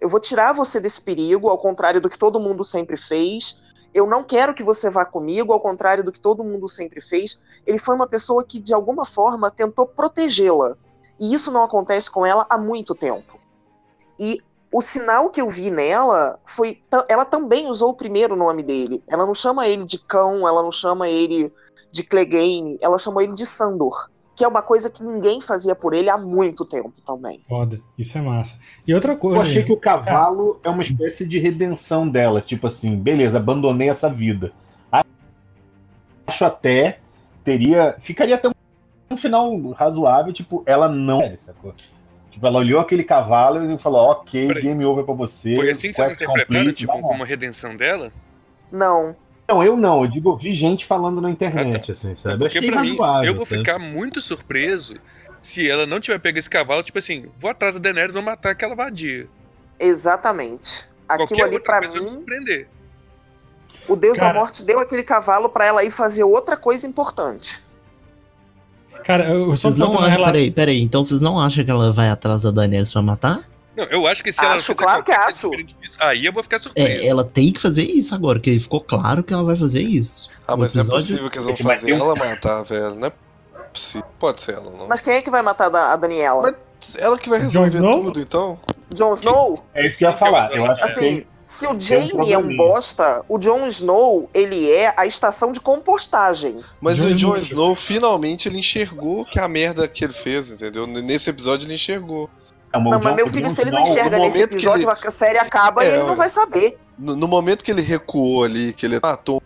Eu 0.00 0.08
vou 0.08 0.20
tirar 0.20 0.52
você 0.52 0.80
desse 0.80 1.00
perigo, 1.00 1.48
ao 1.48 1.58
contrário 1.58 2.00
do 2.00 2.10
que 2.10 2.18
todo 2.18 2.40
mundo 2.40 2.64
sempre 2.64 2.96
fez. 2.96 3.60
Eu 3.94 4.06
não 4.06 4.24
quero 4.24 4.54
que 4.54 4.62
você 4.62 4.90
vá 4.90 5.04
comigo, 5.04 5.52
ao 5.52 5.60
contrário 5.60 6.04
do 6.04 6.12
que 6.12 6.20
todo 6.20 6.44
mundo 6.44 6.68
sempre 6.68 7.00
fez. 7.00 7.40
Ele 7.66 7.78
foi 7.78 7.94
uma 7.94 8.08
pessoa 8.08 8.44
que, 8.44 8.60
de 8.60 8.74
alguma 8.74 9.06
forma, 9.06 9.50
tentou 9.50 9.86
protegê-la. 9.86 10.76
E 11.20 11.32
isso 11.32 11.52
não 11.52 11.62
acontece 11.62 12.10
com 12.10 12.26
ela 12.26 12.44
há 12.50 12.58
muito 12.58 12.94
tempo. 12.94 13.38
E 14.18 14.38
o 14.72 14.82
sinal 14.82 15.30
que 15.30 15.40
eu 15.40 15.48
vi 15.48 15.70
nela 15.70 16.38
foi. 16.44 16.82
Ela 17.08 17.24
também 17.24 17.70
usou 17.70 17.90
o 17.90 17.96
primeiro 17.96 18.34
nome 18.34 18.64
dele. 18.64 19.02
Ela 19.08 19.24
não 19.24 19.34
chama 19.34 19.68
ele 19.68 19.84
de 19.84 19.98
cão, 19.98 20.46
ela 20.46 20.62
não 20.62 20.72
chama 20.72 21.08
ele 21.08 21.54
de 21.92 22.02
Clegane, 22.02 22.76
ela 22.82 22.98
chamou 22.98 23.22
ele 23.22 23.36
de 23.36 23.46
Sandor 23.46 24.10
que 24.34 24.44
é 24.44 24.48
uma 24.48 24.62
coisa 24.62 24.90
que 24.90 25.04
ninguém 25.04 25.40
fazia 25.40 25.74
por 25.74 25.94
ele 25.94 26.10
há 26.10 26.18
muito 26.18 26.64
tempo 26.64 26.92
também. 27.06 27.40
Foda, 27.48 27.80
isso 27.96 28.18
é 28.18 28.20
massa. 28.20 28.58
E 28.86 28.94
outra 28.94 29.16
coisa. 29.16 29.38
Eu 29.38 29.42
achei 29.42 29.62
que 29.62 29.72
o 29.72 29.76
cavalo 29.76 30.58
é 30.64 30.68
uma 30.68 30.82
espécie 30.82 31.26
de 31.26 31.38
redenção 31.38 32.08
dela, 32.08 32.40
tipo 32.40 32.66
assim, 32.66 32.96
beleza, 32.96 33.38
abandonei 33.38 33.88
essa 33.88 34.08
vida. 34.08 34.52
Acho 36.26 36.44
até 36.44 36.98
teria, 37.44 37.94
ficaria 38.00 38.34
até 38.34 38.50
um 39.10 39.16
final 39.16 39.56
razoável, 39.72 40.32
tipo, 40.32 40.62
ela 40.66 40.88
não 40.88 41.20
é, 41.20 41.36
sacou? 41.36 41.74
Tipo, 42.30 42.46
ela 42.46 42.58
olhou 42.58 42.80
aquele 42.80 43.04
cavalo 43.04 43.70
e 43.70 43.78
falou, 43.78 44.10
ok, 44.10 44.54
game 44.54 44.84
over 44.84 45.04
pra 45.04 45.14
você. 45.14 45.54
Foi 45.54 45.70
assim 45.70 45.90
que 45.90 45.94
vocês 45.94 46.20
interpretaram, 46.20 46.72
tipo, 46.72 47.00
como 47.00 47.22
a 47.22 47.26
redenção 47.26 47.76
dela? 47.76 48.10
Não. 48.72 49.14
Não, 49.48 49.62
eu 49.62 49.76
não. 49.76 50.02
Eu 50.04 50.10
digo, 50.10 50.30
eu 50.30 50.36
vi 50.36 50.54
gente 50.54 50.86
falando 50.86 51.20
na 51.20 51.30
internet, 51.30 51.76
ah, 51.76 51.86
tá. 51.86 51.92
assim, 51.92 52.14
sabe? 52.14 52.38
Porque 52.38 52.62
pra 52.62 52.80
mim, 52.80 52.96
eu 53.24 53.34
vou 53.34 53.44
sabe? 53.44 53.58
ficar 53.58 53.78
muito 53.78 54.20
surpreso 54.20 54.96
se 55.42 55.68
ela 55.68 55.86
não 55.86 56.00
tiver 56.00 56.18
pego 56.18 56.38
esse 56.38 56.48
cavalo, 56.48 56.82
tipo 56.82 56.98
assim, 56.98 57.26
vou 57.38 57.50
atrás 57.50 57.74
da 57.74 57.80
Daenerys, 57.80 58.14
vou 58.14 58.22
matar 58.22 58.50
aquela 58.50 58.74
vadia. 58.74 59.28
Exatamente. 59.78 60.88
Aquilo 61.06 61.28
Qualquer 61.28 61.44
ali 61.44 61.60
para 61.60 61.80
mim. 61.82 62.66
O 63.86 63.94
Deus 63.94 64.18
Cara... 64.18 64.32
da 64.32 64.40
Morte 64.40 64.64
deu 64.64 64.80
aquele 64.80 65.02
cavalo 65.02 65.50
para 65.50 65.66
ela 65.66 65.84
ir 65.84 65.90
fazer 65.90 66.24
outra 66.24 66.56
coisa 66.56 66.86
importante. 66.86 67.62
Cara, 69.04 69.28
eu 69.28 69.46
vocês 69.48 69.76
não 69.76 69.98
acham, 69.98 70.24
peraí, 70.24 70.50
peraí, 70.50 70.80
então 70.80 71.04
vocês 71.04 71.20
não 71.20 71.38
acham 71.38 71.62
que 71.62 71.70
ela 71.70 71.92
vai 71.92 72.08
atrás 72.08 72.42
da 72.42 72.50
Daenerys 72.50 72.90
pra 72.90 73.02
matar? 73.02 73.44
Não, 73.76 73.84
eu 73.84 74.06
acho 74.06 74.22
que 74.22 74.30
se 74.30 74.44
acho, 74.44 74.72
ela 74.72 74.78
claro 74.78 75.04
que 75.04 75.12
acho. 75.12 75.50
Disso, 75.50 75.96
aí 75.98 76.26
eu 76.26 76.32
vou 76.32 76.42
ficar 76.42 76.58
surpreso. 76.58 76.88
É, 76.88 77.06
ela 77.06 77.24
tem 77.24 77.52
que 77.52 77.60
fazer 77.60 77.82
isso 77.82 78.14
agora, 78.14 78.38
porque 78.38 78.58
ficou 78.58 78.80
claro 78.80 79.22
que 79.22 79.32
ela 79.32 79.42
vai 79.42 79.56
fazer 79.56 79.82
isso. 79.82 80.28
Ah, 80.46 80.56
mas 80.56 80.74
episódio... 80.74 80.88
não 80.88 80.96
é 80.96 81.00
possível 81.00 81.30
que 81.30 81.38
eles 81.38 81.46
vão 81.46 81.56
fazer 81.56 81.90
ela 81.90 82.14
matar, 82.14 82.62
velho. 82.62 82.94
Não 82.94 83.08
é 83.08 83.12
possível. 83.72 84.06
Pode 84.18 84.40
ser 84.40 84.52
ela, 84.52 84.70
não. 84.70 84.88
Mas 84.88 85.00
quem 85.00 85.14
é 85.14 85.22
que 85.22 85.30
vai 85.30 85.42
matar 85.42 85.74
a 85.74 85.96
Daniela? 85.96 86.42
Mas 86.42 86.96
ela 86.98 87.18
que 87.18 87.28
vai 87.28 87.40
resolver 87.40 87.80
tudo, 87.80 88.20
então. 88.20 88.58
Jon 88.92 89.14
Snow? 89.14 89.64
É 89.74 89.86
isso 89.86 89.98
que 89.98 90.04
eu 90.04 90.10
ia 90.10 90.16
falar. 90.16 90.54
Eu 90.54 90.64
acho 90.66 90.84
assim, 90.84 91.20
que 91.20 91.26
se 91.46 91.66
o 91.66 91.78
Jamie 91.78 92.32
é 92.32 92.38
um 92.38 92.56
bosta, 92.56 93.22
o 93.28 93.38
Jon 93.38 93.66
Snow, 93.66 94.30
ele 94.32 94.70
é 94.70 94.94
a 94.96 95.06
estação 95.06 95.52
de 95.52 95.60
compostagem. 95.60 96.60
Mas 96.80 96.96
John 96.96 97.08
o 97.08 97.14
Jon 97.14 97.36
Snow, 97.36 97.74
finalmente, 97.74 98.48
ele 98.48 98.58
enxergou 98.58 99.24
que 99.24 99.38
a 99.38 99.48
merda 99.48 99.86
que 99.86 100.04
ele 100.04 100.12
fez, 100.12 100.50
entendeu? 100.50 100.86
Nesse 100.86 101.30
episódio 101.30 101.66
ele 101.66 101.74
enxergou. 101.74 102.30
É 102.74 102.80
não, 102.80 103.00
mas 103.00 103.14
meu 103.14 103.28
filho, 103.28 103.48
se 103.48 103.60
ele 103.60 103.70
não 103.70 103.82
enxerga 103.82 104.18
nesse 104.18 104.42
episódio, 104.42 104.90
ele... 104.90 104.98
a 105.06 105.10
série 105.10 105.38
acaba 105.38 105.84
é, 105.84 105.88
e 105.88 105.94
ele 105.94 106.04
não 106.04 106.16
vai 106.16 106.28
saber. 106.28 106.76
No, 106.98 107.14
no, 107.14 107.28
momento 107.28 107.62
que 107.62 107.70
ele 107.70 107.82
recuou 107.82 108.42
ali, 108.42 108.72
que 108.72 108.84
ele 108.84 108.98
matou 109.00 109.40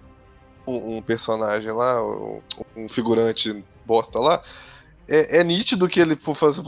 um, 0.67 0.97
um 0.97 1.03
personagem 1.03 1.71
lá, 1.71 2.03
um, 2.03 2.41
um, 2.75 2.89
figurante 2.89 3.63
bosta 3.85 4.19
lá, 4.19 4.43
é, 5.07 5.41
é 5.41 5.45
nítido 5.45 5.89
que 5.89 6.01
ele, 6.01 6.17
por 6.17 6.35
fazer. 6.35 6.65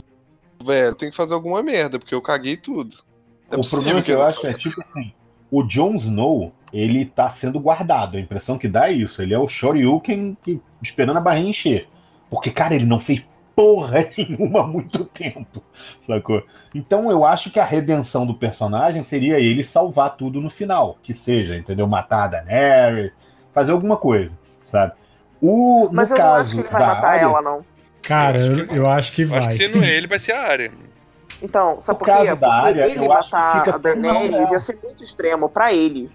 Velho, 0.63 0.93
tem 0.93 1.09
que 1.09 1.15
fazer 1.15 1.33
alguma 1.33 1.63
merda, 1.63 1.97
porque 1.97 2.13
eu 2.13 2.21
caguei 2.21 2.55
tudo. 2.55 2.95
É 3.49 3.57
o 3.57 3.67
problema 3.67 3.99
que, 3.99 4.05
que 4.05 4.11
eu 4.11 4.21
acho 4.21 4.45
é 4.45 4.53
tipo 4.53 4.79
assim: 4.79 5.11
o 5.49 5.63
Jon 5.63 5.95
Snow, 5.95 6.53
ele 6.71 7.05
tá 7.05 7.27
sendo 7.31 7.59
guardado. 7.59 8.17
A 8.17 8.19
impressão 8.19 8.59
que 8.59 8.67
dá 8.67 8.89
é 8.89 8.93
isso. 8.93 9.19
Ele 9.19 9.33
é 9.33 9.39
o 9.39 9.47
Shoryuken 9.47 10.37
que, 10.43 10.61
esperando 10.79 11.17
a 11.17 11.21
barrinha 11.21 11.49
encher. 11.49 11.89
Porque, 12.29 12.51
cara, 12.51 12.75
ele 12.75 12.85
não 12.85 12.99
fez 12.99 13.23
porra 13.55 14.09
nenhuma 14.17 14.61
há 14.61 14.67
muito 14.67 15.05
tempo, 15.05 15.63
sacou? 16.01 16.43
Então 16.73 17.09
eu 17.09 17.25
acho 17.25 17.51
que 17.51 17.59
a 17.59 17.65
redenção 17.65 18.25
do 18.25 18.33
personagem 18.33 19.03
seria 19.03 19.39
ele 19.39 19.63
salvar 19.63 20.15
tudo 20.15 20.41
no 20.41 20.49
final, 20.49 20.97
que 21.03 21.13
seja, 21.13 21.55
entendeu? 21.55 21.87
Matar 21.87 22.23
a 22.23 22.27
Daenerys, 22.27 23.13
fazer 23.53 23.71
alguma 23.71 23.97
coisa, 23.97 24.37
sabe? 24.63 24.93
O, 25.41 25.89
Mas 25.91 26.11
eu 26.11 26.17
não 26.17 26.33
acho 26.33 26.53
que 26.53 26.61
ele 26.61 26.69
vai 26.69 26.85
matar 26.85 27.07
área, 27.07 27.21
ela, 27.21 27.41
não. 27.41 27.65
Cara, 28.01 28.37
eu 28.37 28.41
acho 28.41 28.65
que, 28.65 28.77
eu 28.77 28.89
acho 28.89 29.13
que 29.13 29.25
vai. 29.25 29.39
Acho 29.39 29.49
que 29.49 29.53
se 29.55 29.67
não 29.69 29.83
é 29.83 29.91
ele, 29.91 30.07
vai 30.07 30.19
ser 30.19 30.33
a 30.33 30.41
área. 30.41 30.71
Então, 31.41 31.79
sabe 31.79 31.99
por 31.99 32.05
quê? 32.05 32.13
Porque 32.13 32.45
área, 32.45 32.81
ele 32.85 33.07
matar 33.07 33.69
a 33.69 33.77
Daenerys 33.77 34.51
ia 34.51 34.59
ser 34.59 34.79
muito 34.83 35.03
extremo 35.03 35.49
para 35.49 35.73
ele. 35.73 36.11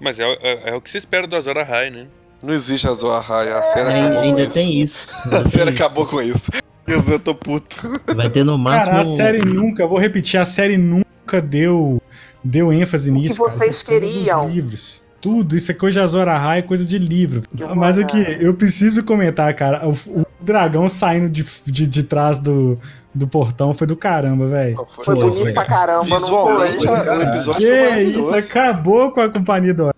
Mas 0.00 0.18
é, 0.18 0.24
é, 0.24 0.70
é, 0.70 0.74
o 0.74 0.80
que 0.80 0.90
se 0.90 0.96
espera 0.96 1.26
do 1.26 1.36
Azor 1.36 1.58
Ahai, 1.58 1.90
né? 1.90 2.06
Não 2.42 2.54
existe 2.54 2.88
Azor 2.88 3.14
Ahai, 3.14 3.52
a 3.52 3.62
série 3.62 3.90
é, 3.90 4.00
acabou 4.00 4.20
ainda 4.22 4.46
com 4.46 4.52
tem 4.52 4.80
isso. 4.80 5.14
isso. 5.14 5.28
a 5.36 5.46
série 5.46 5.70
acabou 5.70 6.06
com 6.06 6.22
isso. 6.22 6.50
Eu 6.90 7.18
tô 7.18 7.34
puto. 7.34 8.00
Vai 8.14 8.28
ter 8.28 8.44
no 8.44 8.58
máximo. 8.58 8.96
Cara, 8.96 9.00
a 9.00 9.16
série 9.16 9.44
nunca, 9.44 9.86
vou 9.86 9.98
repetir, 9.98 10.38
a 10.40 10.44
série 10.44 10.76
nunca 10.76 11.40
deu, 11.40 12.00
deu 12.42 12.72
ênfase 12.72 13.10
nisso. 13.10 13.32
O 13.32 13.44
que 13.44 13.50
vocês 13.50 13.82
cara, 13.82 14.00
queriam. 14.00 14.48
Livros. 14.48 15.02
Tudo, 15.20 15.54
isso 15.54 15.70
é 15.70 15.74
coisa 15.74 16.00
de 16.00 16.04
Azor 16.04 16.28
Ahai, 16.28 16.60
é 16.60 16.62
coisa 16.62 16.84
de 16.84 16.96
livro. 16.96 17.42
Mas 17.76 17.98
aqui, 17.98 18.18
eu 18.40 18.54
preciso 18.54 19.04
comentar, 19.04 19.54
cara. 19.54 19.86
O, 19.86 19.92
o 19.92 20.26
dragão 20.40 20.88
saindo 20.88 21.28
de, 21.28 21.44
de, 21.66 21.86
de 21.86 22.02
trás 22.04 22.40
do, 22.40 22.78
do 23.14 23.28
portão 23.28 23.74
foi 23.74 23.86
do 23.86 23.96
caramba, 23.96 24.48
velho. 24.48 24.76
Foi, 24.76 25.04
foi, 25.04 25.14
bonito 25.16 25.42
véio. 25.42 25.54
pra 25.54 25.64
caramba, 25.66 26.04
Visualmente, 26.04 26.86
não 26.86 26.96
foi? 26.96 27.16
O 27.16 27.22
episódio 27.22 27.60
que 27.60 27.88
foi 27.90 28.02
isso, 28.02 28.34
acabou 28.34 29.10
com 29.10 29.20
a 29.20 29.28
companhia 29.28 29.74
do 29.74 29.90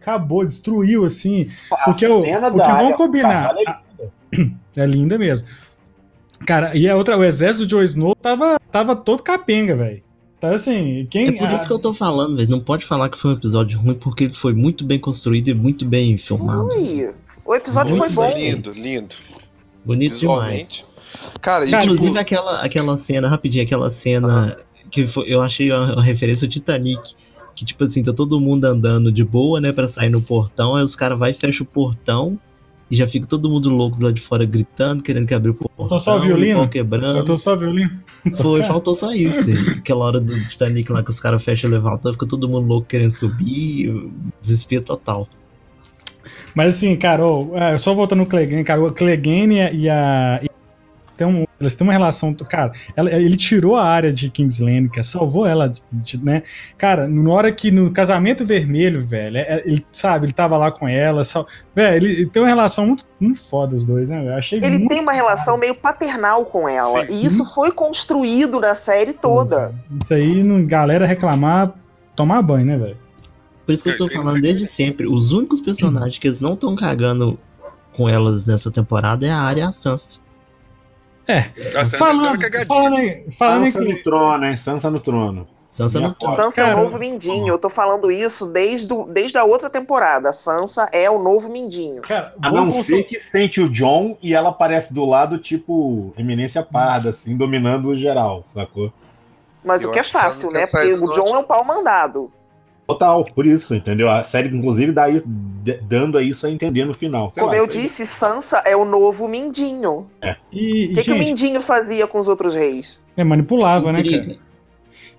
Acabou, 0.00 0.44
destruiu, 0.44 1.04
assim. 1.04 1.50
Porque 1.84 2.06
o, 2.06 2.20
o 2.20 2.22
que 2.22 2.72
vão 2.72 2.92
combinar. 2.92 3.54
É 4.76 4.84
linda 4.84 5.16
mesmo. 5.16 5.46
Cara, 6.46 6.76
e 6.76 6.88
a 6.88 6.96
outra, 6.96 7.16
o 7.16 7.24
exército 7.24 7.64
do 7.64 7.70
Joe 7.70 7.84
Snow 7.84 8.14
tava, 8.14 8.58
tava 8.70 8.94
todo 8.96 9.22
capenga, 9.22 9.76
velho. 9.76 10.02
Então, 10.36 10.52
assim, 10.52 11.06
quem. 11.10 11.28
É 11.28 11.32
por 11.32 11.50
isso 11.50 11.66
que 11.66 11.72
eu 11.72 11.78
tô 11.78 11.94
falando, 11.94 12.36
velho. 12.36 12.50
Não 12.50 12.60
pode 12.60 12.84
falar 12.84 13.08
que 13.08 13.18
foi 13.18 13.30
um 13.30 13.34
episódio 13.34 13.78
ruim, 13.78 13.94
porque 13.94 14.24
ele 14.24 14.34
foi 14.34 14.52
muito 14.52 14.84
bem 14.84 14.98
construído 14.98 15.48
e 15.48 15.54
muito 15.54 15.86
bem 15.86 16.18
filmado. 16.18 16.68
Foi. 16.70 17.14
O 17.46 17.54
episódio 17.54 17.96
muito 17.96 18.12
foi 18.12 18.30
bom. 18.30 18.38
Lindo, 18.38 18.70
lindo. 18.72 19.14
Bonito 19.84 20.18
demais. 20.18 20.84
Cara, 21.40 21.64
e, 21.64 21.68
Inclusive 21.70 22.08
tipo... 22.08 22.18
aquela, 22.18 22.62
aquela 22.62 22.96
cena, 22.96 23.28
rapidinho, 23.28 23.64
aquela 23.64 23.90
cena 23.90 24.56
que 24.90 25.06
foi, 25.06 25.32
eu 25.32 25.40
achei 25.42 25.70
uma, 25.70 25.94
uma 25.94 26.02
referência 26.02 26.46
ao 26.46 26.50
Titanic. 26.50 27.14
Que, 27.54 27.64
tipo 27.64 27.84
assim, 27.84 28.02
tá 28.02 28.12
todo 28.12 28.40
mundo 28.40 28.64
andando 28.64 29.12
de 29.12 29.24
boa, 29.24 29.60
né, 29.60 29.72
pra 29.72 29.86
sair 29.86 30.10
no 30.10 30.20
portão. 30.20 30.74
Aí 30.74 30.82
os 30.82 30.96
caras 30.96 31.18
vai 31.18 31.30
e 31.30 31.34
fecha 31.34 31.62
o 31.62 31.66
portão. 31.66 32.38
E 32.90 32.96
já 32.96 33.08
fica 33.08 33.26
todo 33.26 33.48
mundo 33.48 33.70
louco 33.70 34.02
lá 34.02 34.12
de 34.12 34.20
fora 34.20 34.44
gritando, 34.44 35.02
querendo 35.02 35.26
que 35.26 35.34
abra 35.34 35.50
o 35.50 35.54
portão. 35.54 35.88
Faltou 35.88 35.98
só 35.98 36.16
o 36.16 36.20
violino? 36.20 36.68
quebrando. 36.68 37.16
Faltou 37.16 37.36
só 37.36 37.54
o 37.54 37.58
violino? 37.58 37.90
Foi, 38.36 38.62
faltou 38.62 38.94
só 38.94 39.12
isso. 39.12 39.50
Aquela 39.78 40.04
hora 40.04 40.20
do 40.20 40.48
Titanic 40.48 40.90
lá 40.92 41.02
que 41.02 41.10
os 41.10 41.18
caras 41.18 41.42
fecham 41.42 41.70
o 41.70 41.72
elevador, 41.72 42.12
fica 42.12 42.26
todo 42.26 42.48
mundo 42.48 42.66
louco 42.66 42.86
querendo 42.86 43.10
subir, 43.10 44.10
desespero 44.40 44.82
total. 44.82 45.28
Mas 46.54 46.76
assim, 46.76 46.94
cara, 46.96 47.26
ô, 47.26 47.56
é, 47.56 47.76
só 47.78 47.92
voltando 47.92 48.20
no 48.20 48.26
Clegane, 48.26 48.62
cara, 48.62 48.82
o 48.82 48.92
Clegane 48.92 49.56
e 49.72 49.88
a. 49.88 50.40
e 51.14 51.16
tem 51.16 51.26
um, 51.26 51.46
eles 51.60 51.74
têm 51.74 51.86
uma 51.86 51.92
relação. 51.92 52.34
Cara, 52.34 52.72
ela- 52.96 53.10
ele 53.10 53.36
tirou 53.36 53.76
a 53.76 53.84
área 53.84 54.12
de 54.12 54.28
Kingsland, 54.30 54.88
cara, 54.90 55.02
salvou 55.04 55.46
ela, 55.46 55.68
de- 55.68 55.82
de- 55.92 56.24
né? 56.24 56.42
Cara, 56.76 57.06
na 57.08 57.30
hora 57.30 57.52
que 57.52 57.70
no 57.70 57.90
casamento 57.92 58.44
vermelho, 58.44 59.04
velho, 59.06 59.36
é- 59.38 59.40
é- 59.40 59.62
ele 59.64 59.84
sabe, 59.90 60.26
ele 60.26 60.32
tava 60.32 60.56
lá 60.56 60.70
com 60.70 60.88
ela, 60.88 61.22
sal, 61.24 61.46
velho, 61.74 61.96
ele, 61.96 62.12
ele 62.14 62.26
tem 62.26 62.42
uma 62.42 62.48
relação 62.48 62.86
muito, 62.86 63.04
muito 63.20 63.40
foda 63.40 63.74
os 63.74 63.84
dois, 63.84 64.10
né? 64.10 64.26
Eu 64.26 64.34
achei 64.34 64.58
Ele 64.58 64.78
muito 64.78 64.88
tem 64.88 65.00
uma 65.00 65.12
relação 65.12 65.56
meio 65.58 65.74
paternal 65.74 66.44
com 66.44 66.68
ela. 66.68 67.00
Sim. 67.08 67.22
E 67.22 67.26
isso 67.26 67.44
foi 67.54 67.70
construído 67.72 68.60
na 68.60 68.74
série 68.74 69.12
toda. 69.12 69.74
Isso 70.02 70.12
aí, 70.12 70.42
não- 70.42 70.64
galera 70.64 71.06
reclamar, 71.06 71.72
tomar 72.16 72.42
banho, 72.42 72.66
né, 72.66 72.76
velho? 72.76 72.96
Por 73.64 73.72
isso 73.72 73.82
que 73.82 73.88
eu 73.90 73.96
tô 73.96 74.08
falando 74.10 74.40
desde 74.42 74.66
sempre. 74.66 75.06
Os 75.06 75.32
únicos 75.32 75.58
personagens 75.60 76.18
que 76.18 76.26
eles 76.26 76.40
não 76.40 76.52
estão 76.52 76.76
cagando 76.76 77.38
com 77.96 78.06
elas 78.08 78.44
nessa 78.44 78.70
temporada 78.70 79.24
é 79.26 79.30
a 79.30 79.38
Arya 79.38 79.62
e 79.64 79.66
a 79.68 79.72
Sansa. 79.72 80.18
A 81.76 81.84
Sansa 81.84 81.96
Falando, 81.96 82.40
falando, 82.66 82.96
falando 83.38 83.66
em 83.66 83.70
Sansa 83.70 83.78
Cle- 83.78 83.94
no 83.94 84.02
trono, 84.02 84.44
hein? 84.46 84.56
Sansa 84.56 84.90
no 84.90 85.00
trono. 85.00 85.46
Sansa 85.68 85.98
Minha 85.98 86.14
tá. 86.14 86.36
Sansa 86.36 86.60
é 86.60 86.72
o 86.72 86.76
novo 86.78 86.98
Mindinho. 86.98 87.48
Eu 87.48 87.58
tô 87.58 87.68
falando 87.68 88.08
isso 88.10 88.46
desde, 88.46 88.92
o- 88.92 89.06
desde 89.06 89.36
a 89.36 89.42
outra 89.44 89.68
temporada. 89.68 90.32
Sansa 90.32 90.86
é 90.92 91.10
o 91.10 91.18
novo 91.18 91.48
Mindinho. 91.48 92.00
Cara, 92.02 92.32
A 92.40 92.50
não 92.52 92.72
ser 92.72 93.02
que 93.04 93.18
sente 93.18 93.60
o 93.60 93.68
John 93.68 94.16
e 94.22 94.34
ela 94.34 94.50
aparece 94.50 94.94
do 94.94 95.04
lado, 95.04 95.36
tipo, 95.38 96.12
eminência 96.16 96.62
parda, 96.62 97.10
assim, 97.10 97.36
dominando 97.36 97.88
o 97.88 97.98
geral, 97.98 98.44
sacou? 98.54 98.92
Mas 99.64 99.82
Eu 99.82 99.88
o 99.88 99.92
que 99.92 99.98
é 99.98 100.02
que 100.02 100.12
fácil, 100.12 100.48
nunca 100.48 100.60
né? 100.60 100.66
Porque 100.66 100.94
do 100.94 101.04
o 101.06 101.12
John 101.14 101.34
é 101.34 101.38
o 101.38 101.44
pau 101.44 101.64
mandado. 101.64 102.30
Total, 102.86 103.24
por 103.24 103.46
isso, 103.46 103.74
entendeu? 103.74 104.10
A 104.10 104.22
série, 104.24 104.48
inclusive, 104.54 104.92
dá 104.92 105.08
isso, 105.08 105.24
dando 105.82 106.18
a 106.18 106.22
isso 106.22 106.46
a 106.46 106.50
entender 106.50 106.84
no 106.84 106.92
final. 106.94 107.32
Sei 107.32 107.40
Como 107.42 107.52
lá, 107.54 107.58
eu 107.58 107.66
disse, 107.66 108.06
Sansa 108.06 108.58
é 108.66 108.76
o 108.76 108.84
novo 108.84 109.26
Mindinho. 109.26 110.06
E, 110.52 110.86
O 110.86 110.88
que, 110.88 110.94
que 110.94 111.00
o 111.00 111.14
gente, 111.14 111.18
Mindinho 111.18 111.62
fazia 111.62 112.06
com 112.06 112.18
os 112.18 112.28
outros 112.28 112.54
reis? 112.54 113.00
é, 113.16 113.24
manipulava, 113.24 113.90
né, 113.92 114.02
cara? 114.02 114.24
que- 114.26 114.38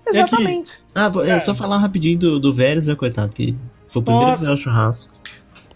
Exatamente. 0.08 0.80
Ah, 0.94 1.06
é 1.24 1.26
Cara. 1.26 1.40
só 1.40 1.54
falar 1.54 1.78
rapidinho 1.78 2.16
do, 2.18 2.38
do 2.38 2.54
Varys, 2.54 2.86
né, 2.86 2.94
coitado? 2.94 3.34
Que 3.34 3.56
foi 3.88 4.00
o 4.00 4.04
primeiro 4.04 4.30
Nossa. 4.30 4.50
do 4.54 4.56
churrasco. 4.56 5.14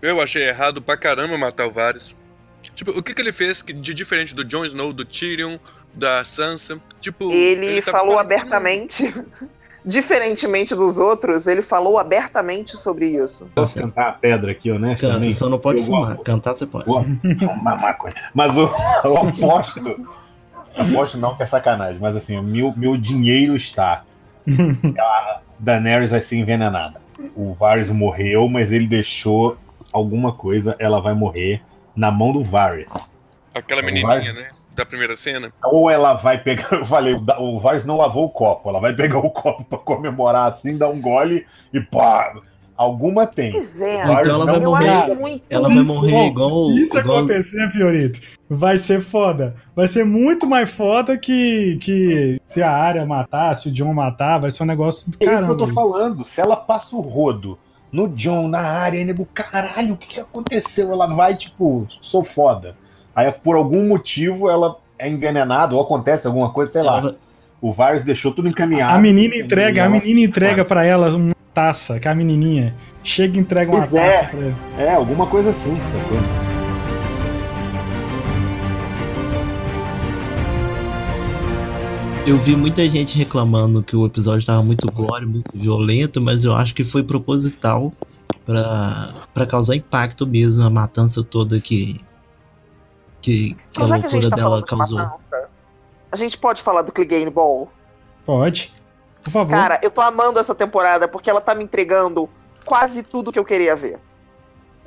Eu 0.00 0.20
achei 0.20 0.44
errado 0.48 0.80
pra 0.80 0.96
caramba 0.96 1.36
matar 1.36 1.66
o 1.66 1.72
Varys. 1.72 2.14
Tipo, 2.74 2.92
o 2.92 3.02
que, 3.02 3.12
que 3.12 3.20
ele 3.20 3.32
fez 3.32 3.60
que- 3.60 3.72
de 3.72 3.92
diferente 3.92 4.32
do 4.34 4.44
Jon 4.44 4.64
Snow, 4.64 4.92
do 4.92 5.04
Tyrion, 5.04 5.58
da 5.92 6.24
Sansa? 6.24 6.80
Tipo, 7.00 7.32
Ele, 7.32 7.82
tava 7.82 7.98
falou 7.98 8.18
abertamente. 8.18 9.12
Diferentemente 9.84 10.74
dos 10.74 10.98
outros, 10.98 11.46
ele 11.46 11.62
falou 11.62 11.98
abertamente 11.98 12.76
sobre 12.76 13.06
isso. 13.06 13.50
Posso 13.54 13.78
cantar 13.78 14.08
a 14.08 14.12
pedra 14.12 14.52
aqui, 14.52 14.68
Canta, 14.70 14.84
honestamente? 14.86 15.34
só 15.34 15.48
não 15.48 15.58
pode 15.58 15.80
Eu 15.80 15.86
fumar. 15.86 16.08
gosto. 16.10 16.22
Cantar 16.24 16.54
você 16.54 16.66
pode. 16.66 16.84
Vou 16.86 17.04
fumar 17.38 17.80
maconha. 17.80 18.12
Mas 18.34 18.54
eu, 18.56 18.70
eu 19.04 19.16
aposto. 19.16 20.06
Aposto 20.76 21.18
não 21.18 21.34
que 21.36 21.42
é 21.42 21.46
sacanagem, 21.46 21.98
mas 22.00 22.14
assim, 22.14 22.36
o 22.36 22.42
meu, 22.42 22.72
meu 22.76 22.96
dinheiro 22.96 23.56
está. 23.56 24.04
A 24.98 25.40
Daenerys 25.58 26.10
vai 26.10 26.20
ser 26.20 26.36
envenenada. 26.36 27.00
O 27.34 27.54
Varys 27.54 27.90
morreu, 27.90 28.48
mas 28.48 28.72
ele 28.72 28.86
deixou 28.86 29.56
alguma 29.92 30.32
coisa, 30.32 30.76
ela 30.78 31.00
vai 31.00 31.12
morrer 31.14 31.62
na 31.94 32.10
mão 32.10 32.32
do 32.32 32.42
Varys. 32.42 32.92
Aquela 33.54 33.82
menininha, 33.82 34.06
Varys- 34.06 34.34
né? 34.34 34.48
Da 34.80 34.86
primeira 34.86 35.14
cena. 35.14 35.52
Ou 35.62 35.90
ela 35.90 36.14
vai 36.14 36.42
pegar, 36.42 36.72
eu 36.72 36.86
falei, 36.86 37.14
o 37.38 37.60
Varys 37.60 37.84
não 37.84 37.98
lavou 37.98 38.24
o 38.24 38.30
copo, 38.30 38.70
ela 38.70 38.80
vai 38.80 38.94
pegar 38.94 39.18
o 39.18 39.30
copo 39.30 39.62
pra 39.62 39.78
comemorar 39.78 40.50
assim, 40.50 40.78
dar 40.78 40.88
um 40.88 40.98
gole 40.98 41.46
e 41.70 41.78
pá. 41.78 42.32
Alguma 42.74 43.26
tem. 43.26 43.52
Pois 43.52 43.82
é, 43.82 44.02
Então 44.04 44.36
ela 44.36 44.46
vai 44.46 44.58
morrer. 44.58 45.42
Ela 45.50 45.68
vai 45.68 45.82
morrer 45.82 46.10
Bom, 46.12 46.26
igual. 46.28 46.66
Se 46.68 46.80
isso 46.80 46.98
igual 46.98 47.18
acontecer, 47.18 47.68
Fiorito, 47.68 48.20
vai 48.48 48.78
ser 48.78 49.02
foda. 49.02 49.54
Vai 49.76 49.86
ser 49.86 50.06
muito 50.06 50.46
mais 50.46 50.70
foda 50.70 51.18
que, 51.18 51.76
que 51.82 52.40
se 52.48 52.62
a 52.62 52.70
área 52.70 53.04
matar, 53.04 53.54
se 53.54 53.68
o 53.68 53.70
John 53.70 53.92
matar, 53.92 54.40
vai 54.40 54.50
ser 54.50 54.62
um 54.62 54.66
negócio 54.66 55.10
do 55.10 55.18
É 55.20 55.34
isso 55.34 55.44
que 55.44 55.50
eu 55.50 55.56
tô 55.58 55.66
falando. 55.66 56.24
Se 56.24 56.40
ela 56.40 56.56
passa 56.56 56.96
o 56.96 57.02
rodo 57.02 57.58
no 57.92 58.08
John, 58.08 58.48
na 58.48 58.60
área, 58.60 59.04
nego, 59.04 59.26
caralho, 59.26 59.92
o 59.92 59.96
que, 59.98 60.14
que 60.14 60.20
aconteceu? 60.20 60.90
Ela 60.90 61.06
vai, 61.06 61.36
tipo, 61.36 61.86
sou 62.00 62.24
foda. 62.24 62.79
Aí, 63.14 63.30
por 63.32 63.56
algum 63.56 63.88
motivo, 63.88 64.48
ela 64.48 64.76
é 64.98 65.08
envenenada 65.08 65.74
ou 65.74 65.82
acontece 65.82 66.26
alguma 66.26 66.50
coisa, 66.50 66.72
sei 66.72 66.82
lá. 66.82 67.14
O 67.60 67.72
Varys 67.72 68.02
deixou 68.02 68.32
tudo 68.32 68.48
encaminhado. 68.48 68.94
A 68.94 68.98
menina 68.98 69.34
entrega, 69.36 69.84
a 69.84 69.88
menina 69.88 70.20
entrega 70.20 70.64
pra 70.64 70.84
ela 70.84 71.14
uma 71.14 71.34
taça, 71.52 72.00
que 72.00 72.08
a 72.08 72.14
menininha 72.14 72.74
chega 73.02 73.36
e 73.36 73.40
entrega 73.40 73.70
uma 73.70 73.80
Pois 73.80 73.94
é. 73.94 74.10
taça 74.10 74.28
pra 74.28 74.40
ela. 74.40 74.54
É, 74.78 74.94
alguma 74.94 75.26
coisa 75.26 75.50
assim, 75.50 75.76
sacou? 75.76 76.18
Eu 82.26 82.38
vi 82.38 82.54
muita 82.54 82.88
gente 82.88 83.18
reclamando 83.18 83.82
que 83.82 83.96
o 83.96 84.06
episódio 84.06 84.46
tava 84.46 84.62
muito 84.62 84.90
gore, 84.92 85.26
muito 85.26 85.50
violento, 85.54 86.20
mas 86.20 86.44
eu 86.44 86.54
acho 86.54 86.74
que 86.74 86.84
foi 86.84 87.02
proposital 87.02 87.92
pra, 88.46 89.10
pra 89.34 89.46
causar 89.46 89.74
impacto 89.74 90.26
mesmo, 90.26 90.64
a 90.64 90.70
matança 90.70 91.24
toda 91.24 91.58
que. 91.58 92.00
Que, 93.20 93.54
que 93.54 93.80
a 93.80 93.84
Então, 93.84 93.86
já 93.86 93.98
que 93.98 94.06
a 94.06 94.08
gente 94.08 94.30
tá 94.30 94.36
dela 94.36 94.48
falando 94.48 94.64
de 94.64 94.70
causou. 94.70 94.98
matança, 94.98 95.50
a 96.12 96.16
gente 96.16 96.38
pode 96.38 96.62
falar 96.62 96.82
do 96.82 96.92
Clegane 96.92 97.30
Ball? 97.30 97.70
Pode. 98.26 98.72
Por 99.22 99.30
favor. 99.30 99.50
Cara, 99.50 99.80
eu 99.82 99.90
tô 99.90 100.00
amando 100.00 100.38
essa 100.38 100.54
temporada 100.54 101.06
porque 101.06 101.28
ela 101.28 101.40
tá 101.40 101.54
me 101.54 101.64
entregando 101.64 102.28
quase 102.64 103.02
tudo 103.02 103.32
que 103.32 103.38
eu 103.38 103.44
queria 103.44 103.76
ver. 103.76 103.98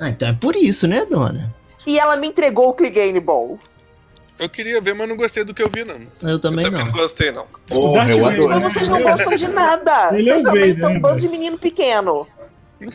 Ah, 0.00 0.08
então 0.08 0.28
é 0.28 0.32
por 0.32 0.56
isso, 0.56 0.88
né, 0.88 1.06
dona? 1.06 1.54
E 1.86 1.98
ela 1.98 2.16
me 2.16 2.28
entregou 2.28 2.68
o 2.68 2.74
Clegane 2.74 3.20
Ball. 3.20 3.58
Eu 4.38 4.48
queria 4.48 4.80
ver, 4.80 4.94
mas 4.94 5.08
não 5.08 5.16
gostei 5.16 5.44
do 5.44 5.54
que 5.54 5.62
eu 5.62 5.70
vi, 5.72 5.84
não. 5.84 6.00
Eu 6.28 6.40
também 6.40 6.64
eu 6.64 6.70
também 6.70 6.72
não. 6.72 6.86
não 6.86 6.92
gostei, 6.92 7.30
não. 7.30 7.44
o 7.44 7.74
Porra, 7.74 8.06
Darth 8.06 8.10
eu. 8.10 8.48
Mas 8.48 8.62
vocês 8.72 8.88
não 8.88 9.00
gostam 9.00 9.34
de 9.36 9.48
nada. 9.48 10.10
Ele 10.18 10.24
Vocês 10.24 10.42
também 10.42 10.70
estão 10.70 10.90
né, 10.90 10.96
um 10.96 11.00
bando 11.00 11.18
de 11.18 11.28
menino 11.28 11.56
pequeno. 11.56 12.26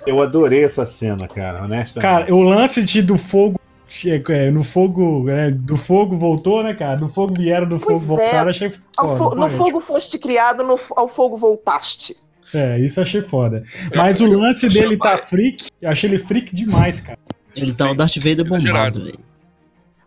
Eu 0.06 0.22
adorei 0.22 0.66
essa 0.66 0.86
cena, 0.86 1.28
cara, 1.28 1.64
honestamente. 1.64 2.02
Cara, 2.02 2.36
o 2.36 2.42
lance 2.42 2.84
de 2.84 3.02
do 3.02 3.18
fogo. 3.18 3.60
É, 4.30 4.52
no 4.52 4.64
fogo. 4.64 5.30
é, 5.30 5.52
do 5.52 5.76
fogo 5.76 6.18
voltou, 6.18 6.64
né, 6.64 6.74
cara? 6.74 6.96
Do 6.98 7.10
fogo 7.10 7.34
vieram, 7.34 7.68
do 7.68 7.80
fogo 7.80 7.94
Pois 7.94 8.08
voltaram, 8.08 8.48
é. 8.48 8.52
achei 8.52 8.72
Ao 8.98 9.18
foda. 9.18 9.32
fo- 9.32 9.36
no 9.36 9.50
fogo 9.50 9.80
foste 9.80 10.18
criado, 10.20 10.64
no, 10.64 10.80
ao 10.96 11.08
fogo 11.08 11.36
voltaste. 11.36 12.16
É, 12.54 12.80
isso 12.80 13.00
achei 13.02 13.22
foda. 13.22 13.64
Eu 13.92 13.98
Mas 14.02 14.14
acho 14.16 14.26
o 14.26 14.28
que 14.30 14.34
eu- 14.34 14.40
lance 14.40 14.66
achei 14.68 14.82
dele 14.82 14.98
tá 14.98 15.14
mais. 15.14 15.26
freak, 15.30 15.68
eu 15.82 15.90
achei 15.90 16.10
ele 16.10 16.18
freak 16.20 16.54
demais, 16.56 17.00
cara. 17.00 17.20
Ele 17.56 17.74
tá 17.76 17.90
o 17.92 17.96
Darth 17.96 18.16
Vader 18.18 18.46
bombado, 18.48 19.04
velho. 19.04 19.20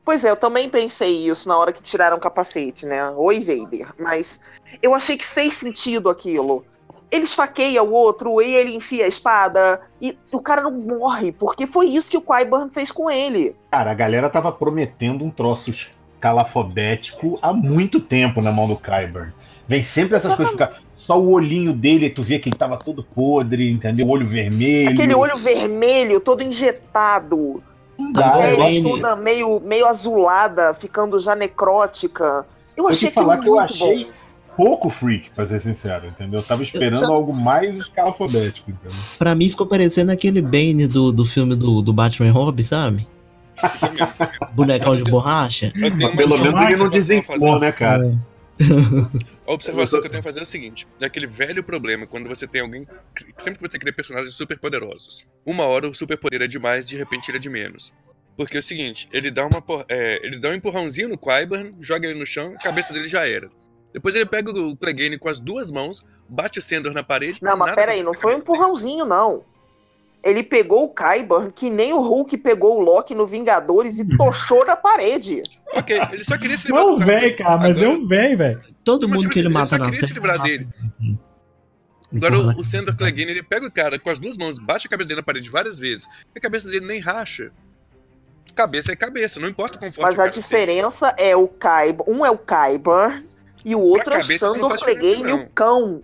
Pois 0.05 0.25
é, 0.25 0.31
eu 0.31 0.37
também 0.37 0.69
pensei 0.69 1.29
isso 1.29 1.49
na 1.49 1.57
hora 1.57 1.73
que 1.73 1.81
tiraram 1.83 2.17
o 2.17 2.21
capacete, 2.21 2.87
né? 2.87 3.09
Oi, 3.11 3.39
Vader. 3.41 3.89
Mas 4.01 4.41
eu 4.83 4.95
achei 4.95 5.17
que 5.17 5.25
fez 5.25 5.55
sentido 5.55 6.09
aquilo. 6.09 6.65
Ele 7.13 7.25
esfaqueia 7.25 7.83
o 7.83 7.93
outro 7.93 8.41
e 8.41 8.55
ele 8.55 8.75
enfia 8.75 9.05
a 9.05 9.09
espada 9.09 9.83
e 10.01 10.17
o 10.33 10.41
cara 10.41 10.63
não 10.63 10.71
morre, 10.73 11.31
porque 11.33 11.67
foi 11.67 11.87
isso 11.87 12.11
que 12.11 12.17
o 12.17 12.23
Qyburn 12.23 12.71
fez 12.71 12.91
com 12.91 13.11
ele. 13.11 13.55
Cara, 13.71 13.91
a 13.91 13.95
galera 13.95 14.31
tava 14.31 14.51
prometendo 14.51 15.23
um 15.23 15.31
troço 15.31 15.71
calafobético 16.19 17.39
há 17.43 17.53
muito 17.53 18.01
tempo 18.01 18.41
na 18.41 18.51
mão 18.51 18.67
do 18.67 18.77
Kyburn. 18.77 19.33
Vem 19.69 19.83
sempre 19.83 20.17
essas 20.17 20.35
coisas, 20.35 20.53
fica 20.53 20.73
só 20.97 21.21
o 21.21 21.31
olhinho 21.33 21.73
dele, 21.73 22.11
tu 22.11 22.23
vê 22.23 22.39
que 22.39 22.49
ele 22.49 22.57
tava 22.57 22.77
todo 22.77 23.05
podre, 23.05 23.71
entendeu? 23.71 24.07
O 24.07 24.11
olho 24.11 24.27
vermelho. 24.27 24.91
Aquele 24.91 25.15
olho 25.15 25.37
vermelho, 25.39 26.21
todo 26.21 26.43
injetado, 26.43 27.63
Dá, 28.13 28.35
a 28.37 28.51
eu 28.51 28.57
pele 28.57 28.77
ele- 28.79 28.89
toda 28.91 29.17
meio, 29.17 29.61
meio 29.61 29.87
azulada, 29.87 30.75
ficando 30.75 31.19
já 31.21 31.35
necrótica. 31.37 32.47
Eu 32.77 32.89
achei 32.89 33.11
que 33.11 33.19
eu 33.19 33.27
muito 33.27 33.59
achei 33.59 34.05
bom. 34.07 34.11
Pouco 34.63 34.89
freak, 34.89 35.31
pra 35.31 35.45
ser 35.45 35.61
sincero, 35.61 36.07
entendeu? 36.07 36.39
Eu 36.41 36.45
tava 36.45 36.63
esperando 36.63 37.01
Sabe- 37.01 37.13
algo 37.13 37.33
mais 37.35 37.77
escalafobético, 37.77 38.71
entendeu? 38.71 38.97
Pra 39.19 39.35
mim 39.35 39.49
ficou 39.49 39.67
parecendo 39.67 40.13
aquele 40.13 40.41
Bane 40.41 40.87
do, 40.87 41.13
do 41.13 41.25
filme 41.25 41.57
do, 41.57 41.83
do 41.83 41.93
Batman 41.93 42.31
Robin, 42.31 42.63
sabe? 42.63 43.07
Bonecão 44.55 44.97
de 44.97 45.05
borracha. 45.05 45.73
Pelo 45.73 45.97
menos 45.97 46.41
ele 46.41 46.51
não 46.53 46.59
a 46.59 47.23
fazer. 47.23 47.61
né, 47.61 47.73
cara? 47.73 48.19
A 49.47 49.53
observação 49.53 50.01
que 50.01 50.07
eu 50.07 50.11
tenho 50.11 50.21
a 50.21 50.23
fazer 50.23 50.39
é 50.39 50.43
o 50.43 50.47
seguinte: 50.47 50.87
é 51.01 51.07
aquele 51.07 51.27
velho 51.27 51.63
problema 51.65 52.07
quando 52.07 52.29
você 52.29 52.47
tem 52.47 52.61
alguém. 52.61 52.87
Sempre 53.39 53.59
que 53.59 53.71
você 53.71 53.79
cria 53.79 53.93
personagens 53.93 54.35
super 54.35 54.59
poderosos. 54.59 55.27
Uma 55.45 55.65
hora 55.65 55.89
o 55.89 55.95
superpoder 55.95 56.43
é 56.43 56.47
demais, 56.47 56.87
de 56.89 56.97
repente 56.97 57.31
ele 57.31 57.39
é 57.39 57.41
de 57.41 57.51
menos. 57.51 57.93
Porque 58.37 58.57
é 58.57 58.61
o 58.61 58.63
seguinte, 58.63 59.09
ele 59.13 59.31
dá 59.31 59.47
uma 59.47 59.63
é, 59.89 60.25
ele 60.25 60.39
dá 60.39 60.51
um 60.51 60.55
empurrãozinho 60.55 61.09
no 61.09 61.19
Qyburn, 61.19 61.75
joga 61.81 62.07
ele 62.07 62.19
no 62.19 62.25
chão, 62.25 62.55
a 62.55 62.63
cabeça 62.63 62.93
dele 62.93 63.07
já 63.09 63.27
era. 63.27 63.49
Depois 63.93 64.15
ele 64.15 64.27
pega 64.27 64.51
o 64.51 64.77
Clegane 64.77 65.19
com 65.19 65.29
as 65.29 65.39
duas 65.39 65.71
mãos, 65.71 66.05
bate 66.29 66.59
o 66.59 66.63
Sandor 66.63 66.93
na 66.93 67.03
parede. 67.03 67.39
Não, 67.43 67.57
mas 67.57 67.75
peraí, 67.75 68.03
não 68.03 68.15
foi 68.15 68.35
um 68.35 68.39
empurrãozinho, 68.39 69.05
não. 69.05 69.45
Ele 70.25 70.43
pegou 70.43 70.85
o 70.85 70.89
Kyburn, 70.89 71.51
que 71.53 71.69
nem 71.69 71.93
o 71.93 72.01
Hulk 72.01 72.39
pegou 72.39 72.79
o 72.79 72.81
Loki 72.81 73.15
no 73.15 73.27
Vingadores 73.27 73.99
e 73.99 74.09
tochou 74.17 74.65
na 74.65 74.77
parede. 74.77 75.43
Ok, 75.75 75.99
ele 76.13 76.23
só 76.25 76.37
queria 76.39 76.57
se 76.57 76.69
Não 76.71 76.77
livrar 76.77 76.85
é 76.85 76.91
do 76.91 76.95
um 76.95 76.99
cara. 77.07 77.21
velho, 77.21 77.37
cara, 77.37 77.57
mas 77.59 77.83
é 77.83 77.85
Agora- 77.87 77.99
um 77.99 78.07
velho, 78.09 78.39
velho. 78.39 78.61
Todo 78.85 79.09
Mas, 79.09 79.11
mundo 79.17 79.21
tipo 79.23 79.33
que 79.33 79.39
ele 79.41 79.49
assim, 79.49 79.55
ele 79.57 79.59
mata 79.63 79.71
só 79.71 79.79
na 79.79 79.91
queria 79.91 80.07
se 80.07 80.13
livrar 80.15 80.37
mata, 80.39 80.49
dele. 80.49 80.69
assim. 80.87 81.19
Agora 82.15 82.37
Empurra- 82.37 82.55
o, 82.57 82.61
o 82.61 82.65
Sandor 82.65 82.97
Clegane, 82.97 83.31
ele 83.31 83.43
pega 83.43 83.67
o 83.67 83.71
cara 83.71 83.99
com 83.99 84.11
as 84.11 84.19
duas 84.19 84.37
mãos, 84.37 84.59
bate 84.59 84.87
a 84.87 84.91
cabeça 84.91 85.09
dele 85.09 85.21
na 85.21 85.25
parede 85.25 85.49
várias 85.49 85.79
vezes, 85.79 86.05
e 86.35 86.39
a 86.39 86.41
cabeça 86.41 86.69
dele 86.69 86.87
nem 86.87 87.01
racha. 87.01 87.51
cabeça 88.55 88.93
é 88.93 88.97
cabeça, 88.97 89.41
não 89.41 89.49
importa 89.49 89.77
o 89.77 89.81
conforto. 89.81 90.03
Mas 90.07 90.19
a 90.21 90.29
diferença 90.29 91.15
é 91.19 91.35
o 91.35 91.49
Kyber. 91.49 92.05
Um 92.07 92.25
é 92.25 92.31
o 92.31 92.37
Kyber 92.39 93.25
e 93.65 93.75
o 93.75 93.81
outro 93.81 94.15
é 94.15 94.21
o 94.21 94.25
Sandor 94.25 94.79
Clegane, 94.79 95.33
o 95.33 95.49
cão. 95.51 96.03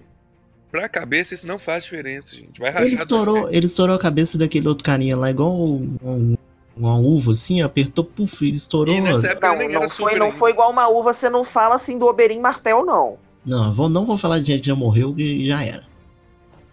Pra 0.70 0.88
cabeça 0.88 1.34
isso 1.34 1.46
não 1.46 1.58
faz 1.58 1.84
diferença, 1.84 2.36
gente. 2.36 2.60
Vai 2.60 2.70
rachar. 2.70 2.86
Ele 2.86 2.94
estourou, 2.94 3.50
ele 3.50 3.66
estourou 3.66 3.96
a 3.96 3.98
cabeça 3.98 4.36
daquele 4.36 4.68
outro 4.68 4.84
carinha 4.84 5.16
lá, 5.16 5.30
igual 5.30 5.50
um, 5.50 5.96
um, 6.02 6.36
uma 6.76 6.96
uva, 6.96 7.32
assim, 7.32 7.62
apertou, 7.62 8.04
puf, 8.04 8.46
ele 8.46 8.56
estourou. 8.56 8.94
não, 9.00 9.80
não 9.80 9.88
foi, 9.88 10.16
não 10.16 10.30
foi 10.30 10.50
igual 10.50 10.70
uma 10.70 10.88
uva, 10.88 11.12
você 11.12 11.30
não 11.30 11.42
fala 11.42 11.74
assim 11.74 11.98
do 11.98 12.06
Oberyn 12.06 12.40
Martel, 12.40 12.84
não. 12.84 13.18
Não, 13.46 13.72
vou, 13.72 13.88
não 13.88 14.04
vou 14.04 14.18
falar 14.18 14.40
de 14.40 14.46
gente 14.46 14.60
que 14.60 14.66
já 14.66 14.74
morreu 14.74 15.14
e 15.16 15.46
já 15.46 15.64
era. 15.64 15.86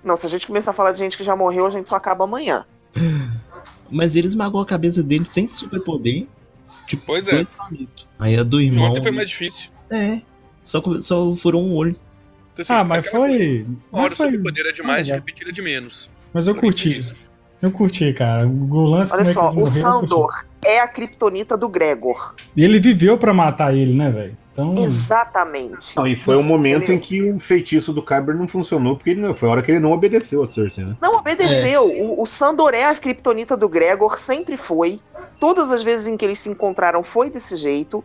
Não, 0.04 0.18
se 0.18 0.28
a 0.28 0.30
gente 0.30 0.46
começar 0.46 0.72
a 0.72 0.74
falar 0.74 0.92
de 0.92 1.00
gente 1.00 1.18
que 1.18 1.24
já 1.24 1.36
morreu, 1.36 1.66
a 1.66 1.70
gente 1.70 1.88
só 1.90 1.96
acaba 1.96 2.26
amanhã. 2.26 2.66
Mas 3.90 4.16
ele 4.16 4.28
esmagou 4.28 4.62
a 4.62 4.66
cabeça 4.66 5.02
dele 5.02 5.26
sem 5.26 5.48
superpoder. 5.48 6.28
Tipo, 6.86 7.04
pois 7.06 7.28
é. 7.28 7.46
Aí 8.20 8.38
a 8.38 8.44
do 8.44 8.60
irmão. 8.62 8.92
Ontem 8.92 9.02
foi 9.02 9.12
mais 9.12 9.30
difícil. 9.30 9.70
É. 9.90 10.22
Só, 10.66 10.82
só 11.00 11.34
furou 11.36 11.64
um 11.64 11.74
olho. 11.76 11.96
Então, 12.54 12.62
assim, 12.62 12.74
ah, 12.74 12.84
mas 12.84 13.08
foi. 13.08 13.66
Uma 13.92 14.04
hora 14.04 14.16
foi... 14.16 14.38
poder 14.38 14.66
é 14.66 14.72
demais, 14.72 15.10
ah, 15.12 15.16
repetida 15.16 15.52
de 15.52 15.62
menos. 15.62 16.10
Mas 16.34 16.48
eu 16.48 16.56
curti. 16.56 16.98
isso. 16.98 17.16
Eu 17.62 17.72
curti, 17.72 18.12
cara. 18.12 18.46
O 18.46 18.86
lance 18.86 19.14
Olha 19.14 19.26
só, 19.26 19.52
o 19.52 19.68
Sandor 19.68 20.46
é 20.64 20.80
a 20.80 20.88
criptonita 20.88 21.56
do 21.56 21.70
Gregor. 21.70 22.36
E 22.56 22.64
ele 22.64 22.80
viveu 22.80 23.18
para 23.18 23.34
matar 23.34 23.74
ele, 23.74 23.96
né, 23.96 24.10
velho? 24.10 24.38
Então... 24.52 24.76
Exatamente. 24.78 25.96
Não, 25.98 26.08
e 26.08 26.16
foi 26.16 26.36
o 26.36 26.40
um 26.40 26.44
momento 26.44 26.84
Entendeu? 26.84 26.96
em 26.96 27.00
que 27.00 27.32
o 27.32 27.40
feitiço 27.40 27.92
do 27.92 28.02
Kyber 28.02 28.36
não 28.36 28.48
funcionou, 28.48 28.96
porque 28.96 29.12
ele, 29.12 29.34
foi 29.34 29.50
a 29.50 29.52
hora 29.52 29.62
que 29.62 29.72
ele 29.72 29.80
não 29.80 29.92
obedeceu 29.92 30.42
a 30.44 30.48
Cersei, 30.48 30.86
né? 30.86 30.96
Não 31.02 31.18
obedeceu. 31.18 31.92
É. 31.92 32.02
O, 32.02 32.22
o 32.22 32.26
Sandor 32.26 32.74
é 32.74 32.86
a 32.86 32.96
criptonita 32.96 33.58
do 33.58 33.68
Gregor, 33.68 34.18
sempre 34.18 34.56
foi. 34.56 35.00
Todas 35.40 35.72
as 35.72 35.84
vezes 35.84 36.08
em 36.08 36.16
que 36.16 36.24
eles 36.24 36.40
se 36.40 36.50
encontraram 36.50 37.04
foi 37.04 37.30
desse 37.30 37.58
jeito. 37.58 38.04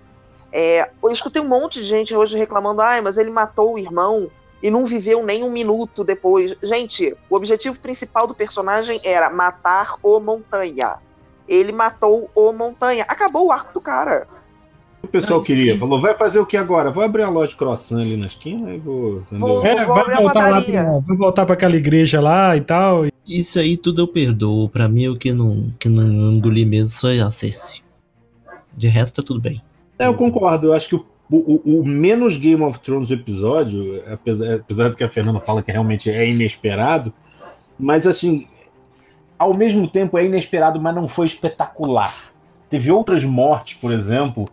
É, 0.53 0.91
eu 1.03 1.11
escutei 1.11 1.41
um 1.41 1.49
monte 1.49 1.81
de 1.81 1.87
gente 1.87 2.15
hoje 2.15 2.37
reclamando, 2.37 2.81
ai, 2.81 3.01
mas 3.01 3.17
ele 3.17 3.31
matou 3.31 3.75
o 3.75 3.79
irmão 3.79 4.31
e 4.63 4.71
não 4.71 4.85
viveu 4.85 5.25
nem 5.25 5.43
um 5.43 5.51
minuto 5.51 6.05
depois. 6.05 6.55
Gente, 6.63 7.17
o 7.29 7.37
objetivo 7.37 7.79
principal 7.79 8.27
do 8.27 8.35
personagem 8.35 9.01
era 9.05 9.31
matar 9.31 9.95
o 10.03 10.21
Montanha. 10.21 10.97
Ele 11.49 11.73
matou 11.73 12.31
o 12.35 12.53
Montanha. 12.53 13.05
Acabou 13.09 13.47
o 13.47 13.53
arco 13.53 13.73
do 13.73 13.81
cara. 13.81 14.27
O 15.03 15.09
pessoal 15.09 15.41
queria, 15.41 15.77
falou, 15.79 15.99
vai 15.99 16.15
fazer 16.15 16.39
o 16.39 16.47
que 16.47 16.59
agora? 16.59 16.91
Vou 16.91 17.03
abrir 17.03 17.23
a 17.23 17.31
loja 17.31 17.53
de 17.53 17.57
croissant 17.57 18.01
ali 18.01 18.19
na 18.19 18.27
esquina 18.27 18.75
e 18.75 18.79
vou. 18.79 19.23
Vou, 19.31 19.67
é, 19.67 19.85
vou 19.87 19.95
vai, 19.95 20.17
voltar 20.17 20.51
lá 20.51 20.61
pra, 20.61 21.01
vai 21.01 21.17
voltar 21.17 21.47
para 21.47 21.55
aquela 21.55 21.75
igreja 21.75 22.21
lá 22.21 22.55
e 22.55 22.61
tal. 22.61 23.07
Isso 23.27 23.59
aí 23.59 23.79
tudo 23.79 24.03
eu 24.03 24.09
perdoo. 24.09 24.69
Pra 24.69 24.89
mim, 24.89 25.09
o 25.09 25.17
que 25.17 25.33
não, 25.33 25.73
que 25.79 25.89
não 25.89 26.33
engoli 26.33 26.67
mesmo 26.67 27.01
foi 27.01 27.19
a 27.19 27.31
Cersei. 27.31 27.81
De 28.77 28.89
resto, 28.89 29.23
tá 29.23 29.27
tudo 29.27 29.41
bem. 29.41 29.63
É, 30.01 30.07
eu 30.07 30.15
concordo. 30.15 30.69
Eu 30.69 30.73
acho 30.73 30.89
que 30.89 30.95
o, 30.97 31.05
o, 31.31 31.81
o 31.81 31.85
menos 31.87 32.37
Game 32.37 32.63
of 32.63 32.81
Thrones 32.81 33.09
do 33.09 33.15
episódio, 33.15 34.03
apesar, 34.11 34.55
apesar 34.55 34.89
de 34.89 34.97
que 34.97 35.05
a 35.05 35.09
Fernanda 35.09 35.41
fala 35.41 35.63
que 35.63 35.71
realmente 35.71 36.11
é 36.11 36.29
inesperado, 36.29 37.13
mas 37.79 38.07
assim, 38.07 38.49
ao 39.39 39.57
mesmo 39.57 39.87
tempo 39.87 40.19
é 40.19 40.25
inesperado, 40.25 40.81
mas 40.81 40.95
não 40.95 41.07
foi 41.07 41.27
espetacular. 41.27 42.33
Teve 42.69 42.91
outras 42.91 43.25
mortes, 43.25 43.77
por 43.77 43.93
exemplo, 43.93 44.45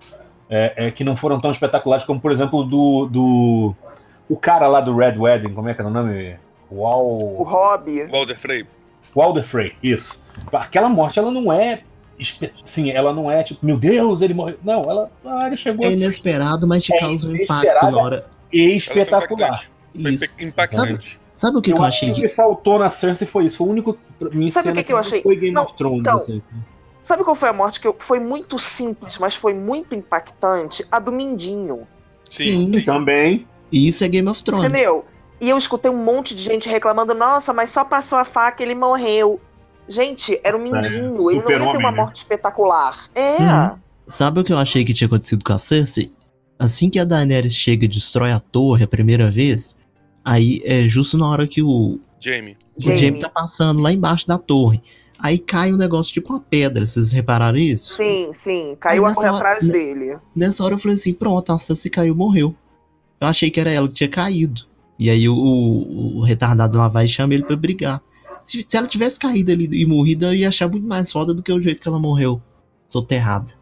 é, 0.50 0.88
é, 0.88 0.92
que 0.92 1.04
não 1.04 1.16
foram 1.16 1.40
tão 1.40 1.52
espetaculares 1.52 2.06
como, 2.06 2.20
por 2.20 2.32
exemplo, 2.32 2.64
do, 2.64 3.06
do. 3.06 3.76
O 4.30 4.36
cara 4.36 4.68
lá 4.68 4.82
do 4.82 4.96
Red 4.96 5.18
Wedding, 5.18 5.54
como 5.54 5.70
é 5.70 5.74
que 5.74 5.80
era 5.80 5.90
o 5.90 5.94
nome? 5.94 6.36
Uau... 6.70 7.18
O 7.40 7.44
Rob. 7.44 7.90
Walder 8.12 8.38
Frey. 8.38 8.66
Walder 9.16 9.44
Frey, 9.46 9.74
isso. 9.82 10.22
Aquela 10.52 10.90
morte, 10.90 11.20
ela 11.20 11.32
não 11.32 11.54
é. 11.54 11.84
Sim, 12.64 12.90
ela 12.90 13.14
não 13.14 13.30
é 13.30 13.44
tipo, 13.44 13.64
meu 13.66 13.78
Deus, 13.78 14.22
ele 14.22 14.34
morreu. 14.34 14.58
Não, 14.64 14.82
ela. 14.88 15.12
Ah, 15.24 15.48
ele 15.48 15.58
chegou. 15.58 15.86
É 15.86 15.92
inesperado, 15.92 16.68
mas 16.68 16.84
te 16.84 16.94
é 16.94 17.00
causa 17.00 17.28
um 17.28 17.36
impacto 17.36 17.92
na 17.92 17.98
hora. 17.98 18.26
E 18.52 18.76
espetacular. 18.76 19.70
Isso. 19.94 20.34
Impactante. 20.40 21.10
Sabe, 21.10 21.20
sabe 21.34 21.58
o 21.58 21.62
que 21.62 21.72
eu, 21.72 21.78
eu 21.78 21.84
achei? 21.84 22.12
O 22.12 22.14
que 22.16 22.28
faltou 22.28 22.80
na 22.80 22.90
Cersei 22.90 23.28
foi 23.28 23.46
isso. 23.46 23.58
Foi 23.58 23.68
o 23.68 23.70
único. 23.70 23.98
Sabe 24.50 24.70
o 24.70 24.74
que, 24.74 24.84
que, 24.84 24.94
eu 24.94 24.98
achei? 24.98 25.22
Foi 25.22 25.36
Game 25.36 25.54
não, 25.54 25.64
of 25.64 25.74
Thrones. 25.76 26.00
Então, 26.00 26.18
assim. 26.18 26.42
Sabe 27.02 27.24
qual 27.24 27.36
foi 27.36 27.50
a 27.50 27.54
morte 27.54 27.80
que 27.80 27.88
eu, 27.88 27.96
foi 27.98 28.20
muito 28.20 28.60
simples, 28.60 29.18
mas 29.18 29.36
foi 29.36 29.54
muito 29.54 29.96
impactante? 29.96 30.86
A 30.92 31.00
do 31.00 31.12
Mindinho. 31.12 31.88
Sim, 32.28 32.74
Sim. 32.74 32.84
também. 32.84 33.48
E 33.72 33.88
isso 33.88 34.04
é 34.04 34.08
Game 34.08 34.28
of 34.28 34.44
Thrones. 34.44 34.68
Entendeu? 34.68 35.06
E 35.40 35.50
eu 35.50 35.58
escutei 35.58 35.92
um 35.92 36.04
monte 36.04 36.34
de 36.34 36.42
gente 36.42 36.68
reclamando: 36.68 37.14
nossa, 37.14 37.54
mas 37.54 37.70
só 37.70 37.86
passou 37.86 38.18
a 38.18 38.26
faca 38.26 38.64
ele 38.64 38.76
morreu. 38.76 39.40
Gente, 39.88 40.40
era 40.44 40.58
um 40.58 40.64
Mindinho. 40.64 41.30
É, 41.30 41.34
ele 41.34 41.44
não 41.44 41.52
ia 41.52 41.72
ter 41.72 41.78
uma 41.78 41.92
morte 41.92 42.18
espetacular. 42.18 42.96
É. 43.16 43.42
Hum. 43.42 43.80
Sabe 44.08 44.40
o 44.40 44.44
que 44.44 44.54
eu 44.54 44.58
achei 44.58 44.86
que 44.86 44.94
tinha 44.94 45.08
acontecido 45.08 45.44
com 45.44 45.54
a 45.54 45.60
Cersei? 45.60 46.12
Assim 46.58 46.90
que 46.90 46.98
a 47.00 47.04
Daenerys 47.04 47.54
chega 47.54 47.86
e 47.86 47.88
destrói 47.88 48.32
a 48.32 48.40
torre 48.40 48.84
a 48.84 48.88
primeira 48.88 49.30
vez, 49.30 49.78
aí 50.24 50.62
é 50.64 50.88
justo 50.88 51.18
na 51.18 51.28
hora 51.28 51.48
que 51.48 51.62
o. 51.62 52.00
Jamie. 52.20 52.58
O 52.76 52.82
Jamie, 52.82 53.00
Jamie 53.00 53.22
tá 53.22 53.30
passando 53.30 53.82
lá 53.82 53.92
embaixo 53.92 54.28
da 54.28 54.38
torre. 54.38 54.82
Aí 55.20 55.38
cai 55.38 55.74
um 55.74 55.78
negócio 55.78 56.14
tipo 56.14 56.34
uma 56.34 56.40
pedra, 56.40 56.86
vocês 56.86 57.12
repararam 57.12 57.58
isso? 57.58 57.96
Sim, 57.96 58.32
sim, 58.34 58.78
caiu 58.80 59.06
a 59.06 59.14
correr 59.14 59.30
atrás 59.30 59.68
dele. 59.68 60.18
Nessa 60.36 60.64
hora 60.64 60.76
eu 60.76 60.80
falei 60.80 60.96
assim: 60.96 61.14
pronto, 61.14 61.52
a 61.52 61.60
Cersei 61.60 61.92
caiu 61.92 62.14
caiu, 62.14 62.16
morreu. 62.16 62.56
Eu 63.20 63.28
achei 63.28 63.50
que 63.50 63.60
era 63.60 63.72
ela 63.72 63.88
que 63.88 63.96
tinha 63.96 64.10
caído. 64.10 64.66
E 65.00 65.10
aí 65.10 65.28
o, 65.28 65.36
o, 65.36 66.18
o 66.20 66.24
retardado 66.24 66.78
lá 66.78 66.88
vai 66.88 67.06
e 67.06 67.10
chama 67.10 67.34
ele 67.34 67.44
pra 67.44 67.56
brigar. 67.56 68.02
Se, 68.42 68.66
se, 68.68 68.78
ela 68.78 68.88
tivesse 68.88 69.20
caído 69.20 69.52
ali 69.52 69.70
e 69.72 69.86
morrido, 69.86 70.26
eu 70.26 70.34
ia 70.34 70.50
achar 70.50 70.68
muito 70.68 70.88
mais 70.88 71.12
foda 71.12 71.34
do 71.34 71.44
que 71.44 71.52
o 71.52 71.62
jeito 71.62 71.82
que 71.82 71.88
ela 71.88 72.00
morreu. 72.00 72.42
Soterrada. 72.90 73.54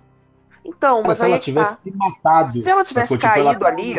Então, 0.65 1.03
mas, 1.03 1.07
mas 1.07 1.17
se 1.19 1.25
ela 1.25 1.35
é 1.35 1.39
tivesse 1.39 1.73
tá. 1.75 1.79
se 1.83 1.91
matado. 1.91 2.51
Se 2.51 2.69
ela 2.69 2.83
tivesse 2.83 3.17
caído 3.17 3.65
ali, 3.65 3.95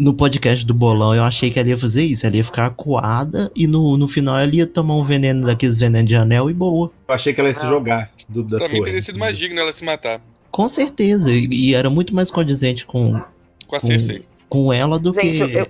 no 0.00 0.14
podcast 0.14 0.64
do 0.64 0.72
bolão 0.72 1.14
eu 1.14 1.22
achei 1.22 1.50
que 1.50 1.58
ela 1.58 1.68
ia 1.68 1.76
fazer 1.76 2.02
isso. 2.02 2.26
Ela 2.26 2.36
ia 2.36 2.44
ficar 2.44 2.66
acuada 2.66 3.50
e 3.54 3.66
no, 3.66 3.98
no 3.98 4.08
final 4.08 4.38
ela 4.38 4.54
ia 4.54 4.66
tomar 4.66 4.94
um 4.94 5.02
veneno 5.02 5.46
daqueles 5.46 5.78
venenos 5.78 6.08
de 6.08 6.16
anel 6.16 6.48
e 6.48 6.54
boa. 6.54 6.90
Eu 7.06 7.14
achei 7.14 7.34
que 7.34 7.40
ela 7.40 7.50
ia 7.50 7.54
se 7.54 7.66
jogar 7.66 8.10
do, 8.28 8.42
da 8.42 8.58
Pra 8.58 8.68
mim 8.68 8.82
teria 8.82 9.00
sido 9.00 9.18
mais 9.18 9.36
digno 9.36 9.60
ela 9.60 9.72
se 9.72 9.84
matar. 9.84 10.20
Com 10.50 10.66
certeza. 10.68 11.30
E, 11.30 11.46
e 11.50 11.74
era 11.74 11.90
muito 11.90 12.14
mais 12.14 12.30
condizente 12.30 12.86
com. 12.86 13.20
Com 13.66 13.76
a 13.76 13.80
Cersei. 13.80 14.24
Com, 14.48 14.64
com 14.64 14.72
ela 14.72 14.98
do 14.98 15.12
Gente, 15.12 15.46
que. 15.46 15.58
Eu, 15.58 15.66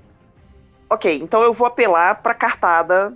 ok, 0.89 1.21
então 1.21 1.43
eu 1.43 1.53
vou 1.53 1.67
apelar 1.67 2.23
pra 2.23 2.33
cartada 2.33 3.15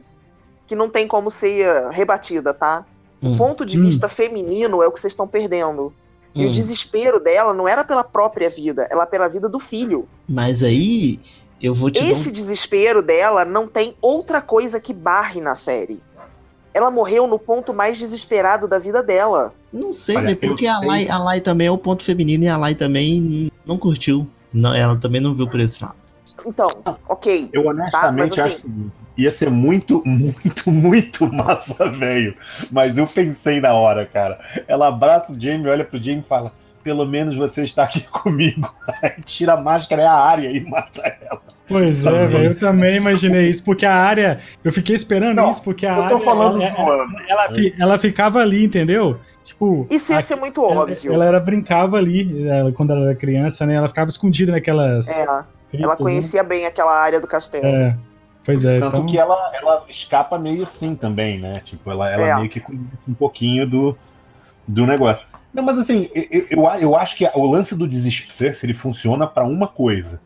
que 0.67 0.75
não 0.75 0.89
tem 0.89 1.07
como 1.07 1.31
ser 1.31 1.89
rebatida, 1.91 2.55
tá? 2.55 2.85
Hum. 3.23 3.35
O 3.35 3.37
ponto 3.37 3.65
de 3.65 3.81
vista 3.81 4.07
hum. 4.07 4.11
feminino 4.11 4.83
é 4.83 4.87
o 4.87 4.93
que 4.93 5.01
vocês 5.01 5.13
estão 5.13 5.27
perdendo. 5.27 5.93
E 6.35 6.45
hum. 6.45 6.49
o 6.49 6.53
desespero 6.53 7.21
dela 7.21 7.55
não 7.55 7.69
era 7.69 7.85
pela 7.85 8.05
própria 8.05 8.51
vida, 8.51 8.87
ela 8.91 9.07
pela 9.07 9.29
vida 9.29 9.49
do 9.49 9.61
filho. 9.61 10.09
Mas 10.29 10.63
aí 10.63 11.19
eu 11.63 11.75
vou 11.75 11.91
te 11.91 11.99
Esse 11.99 12.29
um... 12.29 12.33
desespero 12.33 13.03
dela 13.03 13.45
não 13.45 13.67
tem 13.67 13.95
outra 14.01 14.43
coisa 14.43 14.81
que 14.81 14.93
barre 14.93 15.41
na 15.41 15.55
série. 15.55 16.03
Ela 16.73 16.91
morreu 16.91 17.29
no 17.29 17.39
ponto 17.39 17.73
mais 17.73 17.99
desesperado 17.99 18.67
da 18.67 18.81
vida 18.81 19.03
dela. 19.03 19.55
Não 19.73 19.93
sei, 19.93 20.17
Olha, 20.17 20.27
né? 20.27 20.35
Porque 20.35 20.67
a 20.67 20.81
Lai, 20.81 21.09
a 21.09 21.19
Lai 21.19 21.41
também 21.41 21.69
é 21.69 21.71
o 21.71 21.79
ponto 21.79 22.03
feminino 22.03 22.45
e 22.45 22.49
a 22.49 22.57
Lai 22.57 22.75
também 22.75 23.51
não 23.65 23.79
curtiu. 23.79 24.29
Não, 24.53 24.75
ela 24.75 24.97
também 24.97 25.21
não 25.21 25.35
viu 25.35 25.49
por 25.49 25.61
esse 25.61 25.83
lado. 25.83 25.97
Então, 26.45 26.69
ok. 27.09 27.49
Eu 27.53 27.67
honestamente 27.67 28.35
tá, 28.35 28.45
assim, 28.45 28.55
acho 28.55 28.63
que 28.63 28.71
ia 29.17 29.31
ser 29.31 29.51
muito, 29.51 30.03
muito, 30.07 30.71
muito 30.71 31.33
massa, 31.33 31.91
velho. 31.91 32.35
Mas 32.71 32.99
eu 32.99 33.07
pensei 33.07 33.61
na 33.61 33.73
hora, 33.75 34.07
cara. 34.07 34.39
Ela 34.67 34.89
abraça 34.89 35.33
o 35.33 35.41
Jamie, 35.41 35.69
olha 35.69 35.85
pro 35.85 36.03
Jamie 36.03 36.21
e 36.21 36.29
fala: 36.29 36.53
pelo 36.83 37.07
menos 37.07 37.35
você 37.35 37.65
está 37.65 37.85
aqui 37.85 38.07
comigo. 38.09 38.69
Aí 39.03 39.13
tira 39.25 39.55
a 39.55 39.61
máscara, 39.61 40.03
é 40.03 40.07
a 40.07 40.15
área 40.15 40.51
e 40.51 40.61
mata 40.61 41.03
ela. 41.21 41.43
Pois 41.67 42.05
é, 42.05 42.27
velho, 42.27 42.45
eu 42.45 42.59
também 42.59 42.97
imaginei 42.97 43.49
isso, 43.49 43.65
porque 43.65 43.87
a 43.87 43.95
área. 43.95 44.39
Eu 44.63 44.71
fiquei 44.71 44.95
esperando 44.95 45.37
Não, 45.37 45.51
isso, 45.51 45.63
porque 45.63 45.87
a 45.87 45.97
área. 45.97 46.21
Falando 46.21 46.61
ela, 46.61 46.79
ela, 46.79 47.07
ela, 47.27 47.49
ela, 47.81 47.99
ficava 47.99 48.41
ali, 48.41 48.65
entendeu? 48.65 49.19
Tipo, 49.45 49.87
isso 49.91 50.13
ia 50.13 50.21
ser 50.21 50.37
muito 50.37 50.63
óbvio. 50.63 51.15
Ela, 51.15 51.25
ela, 51.25 51.41
brincava 51.41 51.97
ali, 51.97 52.47
ela, 52.49 52.71
quando 52.73 52.93
ela 52.93 53.05
era 53.05 53.15
criança, 53.15 53.65
né? 53.65 53.75
Ela 53.75 53.89
ficava 53.89 54.11
escondida 54.11 54.53
naquelas. 54.53 55.09
É, 55.09 55.23
ela 55.23 55.47
né? 55.73 55.97
conhecia 55.97 56.43
né? 56.43 56.49
bem 56.49 56.67
aquela 56.67 56.95
área 56.99 57.19
do 57.19 57.27
castelo. 57.27 57.67
É. 57.67 57.97
Pois 58.45 58.65
é, 58.65 58.79
Tanto 58.79 58.97
então... 58.97 59.07
que 59.07 59.19
ela, 59.19 59.53
ela 59.55 59.85
escapa 59.89 60.39
meio 60.39 60.65
assim 60.65 60.95
também, 60.95 61.39
né? 61.39 61.63
Tipo, 61.65 61.91
ela, 61.91 62.11
ela 62.11 62.23
é. 62.23 62.37
meio 62.37 62.51
que 62.51 62.61
conhece 62.61 62.85
um 63.09 63.15
pouquinho 63.15 63.67
do, 63.67 63.99
do 64.69 64.87
negócio. 64.87 65.25
Não, 65.53 65.63
mas 65.63 65.79
assim, 65.79 66.11
eu, 66.15 66.47
eu, 66.51 66.65
eu 66.81 66.97
acho 66.97 67.17
que 67.17 67.25
o 67.35 67.51
lance 67.51 67.75
do 67.75 67.89
desespero, 67.89 68.57
ele 68.63 68.75
funciona 68.75 69.27
para 69.27 69.47
uma 69.47 69.67
coisa. 69.69 70.21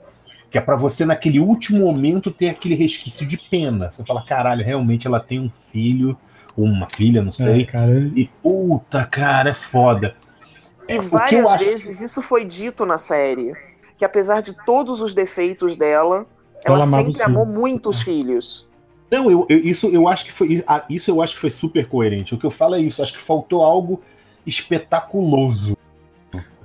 Que 0.50 0.56
é 0.56 0.60
para 0.60 0.76
você, 0.76 1.04
naquele 1.04 1.38
último 1.38 1.80
momento, 1.84 2.30
ter 2.30 2.48
aquele 2.48 2.74
resquício 2.74 3.26
de 3.26 3.36
pena. 3.36 3.92
Você 3.92 4.02
fala, 4.04 4.24
caralho, 4.24 4.64
realmente 4.64 5.06
ela 5.06 5.20
tem 5.20 5.38
um 5.38 5.50
filho, 5.70 6.16
uma 6.56 6.88
filha, 6.88 7.22
não 7.22 7.30
sei. 7.30 7.62
É, 7.62 7.64
cara. 7.66 8.10
E 8.16 8.28
puta, 8.42 9.04
cara, 9.04 9.50
é 9.50 9.54
foda. 9.54 10.16
E 10.88 10.98
várias 11.00 11.58
vezes 11.58 12.00
isso 12.00 12.22
foi 12.22 12.46
dito 12.46 12.86
na 12.86 12.96
série. 12.96 13.52
Que 13.98 14.04
apesar 14.04 14.40
de 14.40 14.54
todos 14.64 15.02
os 15.02 15.12
defeitos 15.12 15.76
dela, 15.76 16.26
ela, 16.66 16.78
ela 16.78 16.86
sempre 16.86 17.22
amou 17.22 17.44
filhos. 17.44 17.60
muito 17.60 17.88
os 17.88 18.02
filhos. 18.02 18.68
Não, 19.10 19.30
eu, 19.30 19.46
eu, 19.48 19.58
isso 19.58 19.86
eu 19.88 20.06
acho 20.06 20.24
que 20.26 20.32
foi 20.32 20.62
isso 20.90 21.10
eu 21.10 21.22
acho 21.22 21.34
que 21.34 21.40
foi 21.40 21.50
super 21.50 21.86
coerente. 21.88 22.34
O 22.34 22.38
que 22.38 22.44
eu 22.44 22.50
falo 22.50 22.74
é 22.74 22.80
isso, 22.80 23.02
acho 23.02 23.14
que 23.14 23.18
faltou 23.20 23.62
algo 23.64 24.02
espetaculoso. 24.46 25.76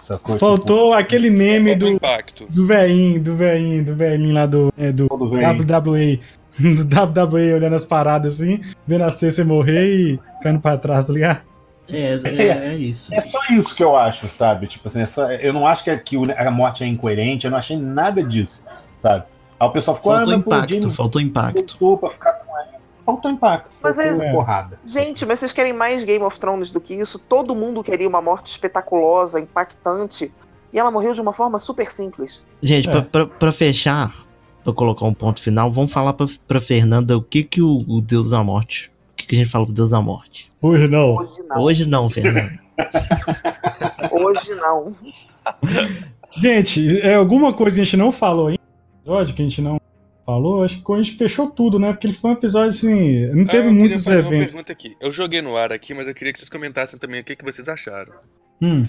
Sacou? 0.02 0.38
Faltou 0.38 0.94
aquele 0.94 1.30
meme 1.30 1.70
Falta 1.72 1.86
o 1.86 1.90
do, 1.90 1.96
impacto. 1.96 2.46
do 2.50 2.66
velhinho, 2.66 3.22
do 3.24 3.36
velhinho, 3.38 3.86
do 3.86 3.96
velhinho 3.96 4.34
lá 4.34 4.46
do, 4.46 4.74
é, 4.78 4.92
do 4.92 5.04
Tipo, 5.08 5.30
velho. 5.30 5.64
WWE. 5.64 6.20
Do 6.60 6.84
WWE 6.84 7.54
olhando 7.54 7.74
as 7.76 7.84
paradas 7.86 8.36
assim, 8.40 8.62
vendo 8.86 9.04
a 9.06 9.10
Cersei 9.10 9.44
morrer 9.44 9.88
e 9.88 10.20
ficando 10.38 10.60
pra 10.60 10.78
trás, 10.78 11.08
tá 11.08 11.14
ligado? 11.14 11.42
É, 11.90 12.14
é, 12.26 12.48
é 12.74 12.76
isso. 12.76 13.12
É 13.16 13.22
só 13.22 13.40
isso 13.50 13.74
que 13.76 13.84
eu 13.84 13.96
acho, 13.98 14.28
sabe? 14.30 14.68
Tipo 14.68 14.88
assim, 14.88 15.02
é 15.02 15.06
só- 15.08 15.32
eu 15.32 15.52
não 15.52 15.66
acho 15.66 15.84
que, 15.84 15.98
que 15.98 16.16
a 16.38 16.52
morte 16.52 16.84
é 16.84 16.88
incoerente, 16.88 17.46
eu 17.46 17.52
não 17.52 17.58
achei 17.58 17.76
nada 17.76 18.22
disso, 18.22 18.62
sabe? 19.00 19.24
Aí 19.60 19.68
o 19.68 19.72
pessoal 19.72 19.96
ficou, 19.96 20.14
Faltou 20.14 20.34
ah, 20.34 20.38
impacto, 20.38 20.74
James 20.74 20.96
faltou 20.96 21.22
impacto. 21.22 21.98
pra 22.00 22.10
ficar 22.10 22.34
com 22.34 22.58
ela. 22.58 22.68
Faltou 23.06 23.32
impacto, 23.32 23.70
Mas 23.82 23.96
faltou 23.98 24.24
é- 24.24 24.32
porrada. 24.32 24.80
Gente, 24.86 25.26
mas 25.26 25.40
vocês 25.40 25.52
querem 25.52 25.74
mais 25.74 26.04
Game 26.04 26.24
of 26.24 26.40
Thrones 26.40 26.72
do 26.72 26.80
que 26.80 26.94
isso? 26.94 27.20
Todo 27.20 27.56
mundo 27.56 27.84
queria 27.84 28.08
uma 28.08 28.22
morte 28.22 28.48
espetaculosa, 28.48 29.40
impactante. 29.40 30.32
E 30.72 30.80
ela 30.80 30.90
morreu 30.90 31.14
de 31.14 31.22
uma 31.22 31.34
forma 31.34 31.60
super 31.60 31.86
simples. 31.88 32.44
Gente, 32.62 32.88
É. 32.90 32.92
pra, 32.92 33.02
pra, 33.04 33.26
pra 33.28 33.52
fechar, 33.52 34.26
pra 34.64 34.74
colocar 34.74 35.06
um 35.06 35.14
ponto 35.14 35.42
final, 35.42 35.72
vamos 35.72 35.92
falar 35.94 36.14
pra, 36.14 36.26
pra 36.48 36.60
Fernanda 36.62 37.16
o 37.18 37.22
que 37.22 37.44
que 37.44 37.62
o, 37.62 37.86
o 37.88 38.02
Deus 38.02 38.30
da 38.32 38.44
Morte. 38.44 38.92
O 39.12 39.16
que, 39.16 39.28
que 39.28 39.36
a 39.36 39.40
gente 39.40 39.52
fala 39.52 39.66
pro 39.66 39.74
Deus 39.74 39.92
da 39.92 40.02
Morte? 40.02 40.52
Hoje 40.62 40.88
não. 40.88 41.16
Hoje 41.16 41.44
não. 41.48 41.62
Hoje 41.62 41.86
não, 41.86 42.10
Fernanda. 42.10 42.60
Hoje 44.12 44.56
não. 44.56 44.96
Gente, 46.38 47.00
é, 47.02 47.16
alguma 47.16 47.54
coisa 47.54 47.76
que 47.76 47.82
a 47.82 47.86
gente 47.86 47.98
não 47.98 48.12
falou 48.12 48.48
ainda, 48.48 48.60
episódio 49.04 49.36
que 49.36 49.42
a 49.42 49.46
gente 49.48 49.62
não 49.62 49.80
falou, 50.26 50.64
acho 50.64 50.84
que 50.84 50.94
a 50.94 50.98
gente 50.98 51.18
fechou 51.18 51.50
tudo, 51.50 51.78
né? 51.78 51.92
Porque 51.92 52.08
ele 52.08 52.14
foi 52.14 52.32
um 52.32 52.34
episódio 52.34 52.70
assim, 52.70 53.26
não 53.28 53.44
Ah, 53.44 53.48
teve 53.48 53.58
eu 53.58 53.64
queria 53.64 53.72
muitos 53.72 54.04
fazer 54.06 54.20
Uma 54.22 54.28
eventos. 54.28 54.48
pergunta 54.48 54.72
aqui. 54.72 54.98
Eu 55.02 55.12
joguei 55.12 55.42
no 55.42 55.58
ar 55.58 55.72
aqui, 55.74 55.94
mas 55.94 56.08
eu 56.08 56.14
queria 56.14 56.32
que 56.32 56.40
vocês 56.40 56.50
comentassem 56.50 56.98
também 56.98 57.22
o 57.22 57.24
que, 57.24 57.36
que 57.36 57.44
vocês 57.44 57.68
acharam. 57.68 58.14
Hum. 58.62 58.86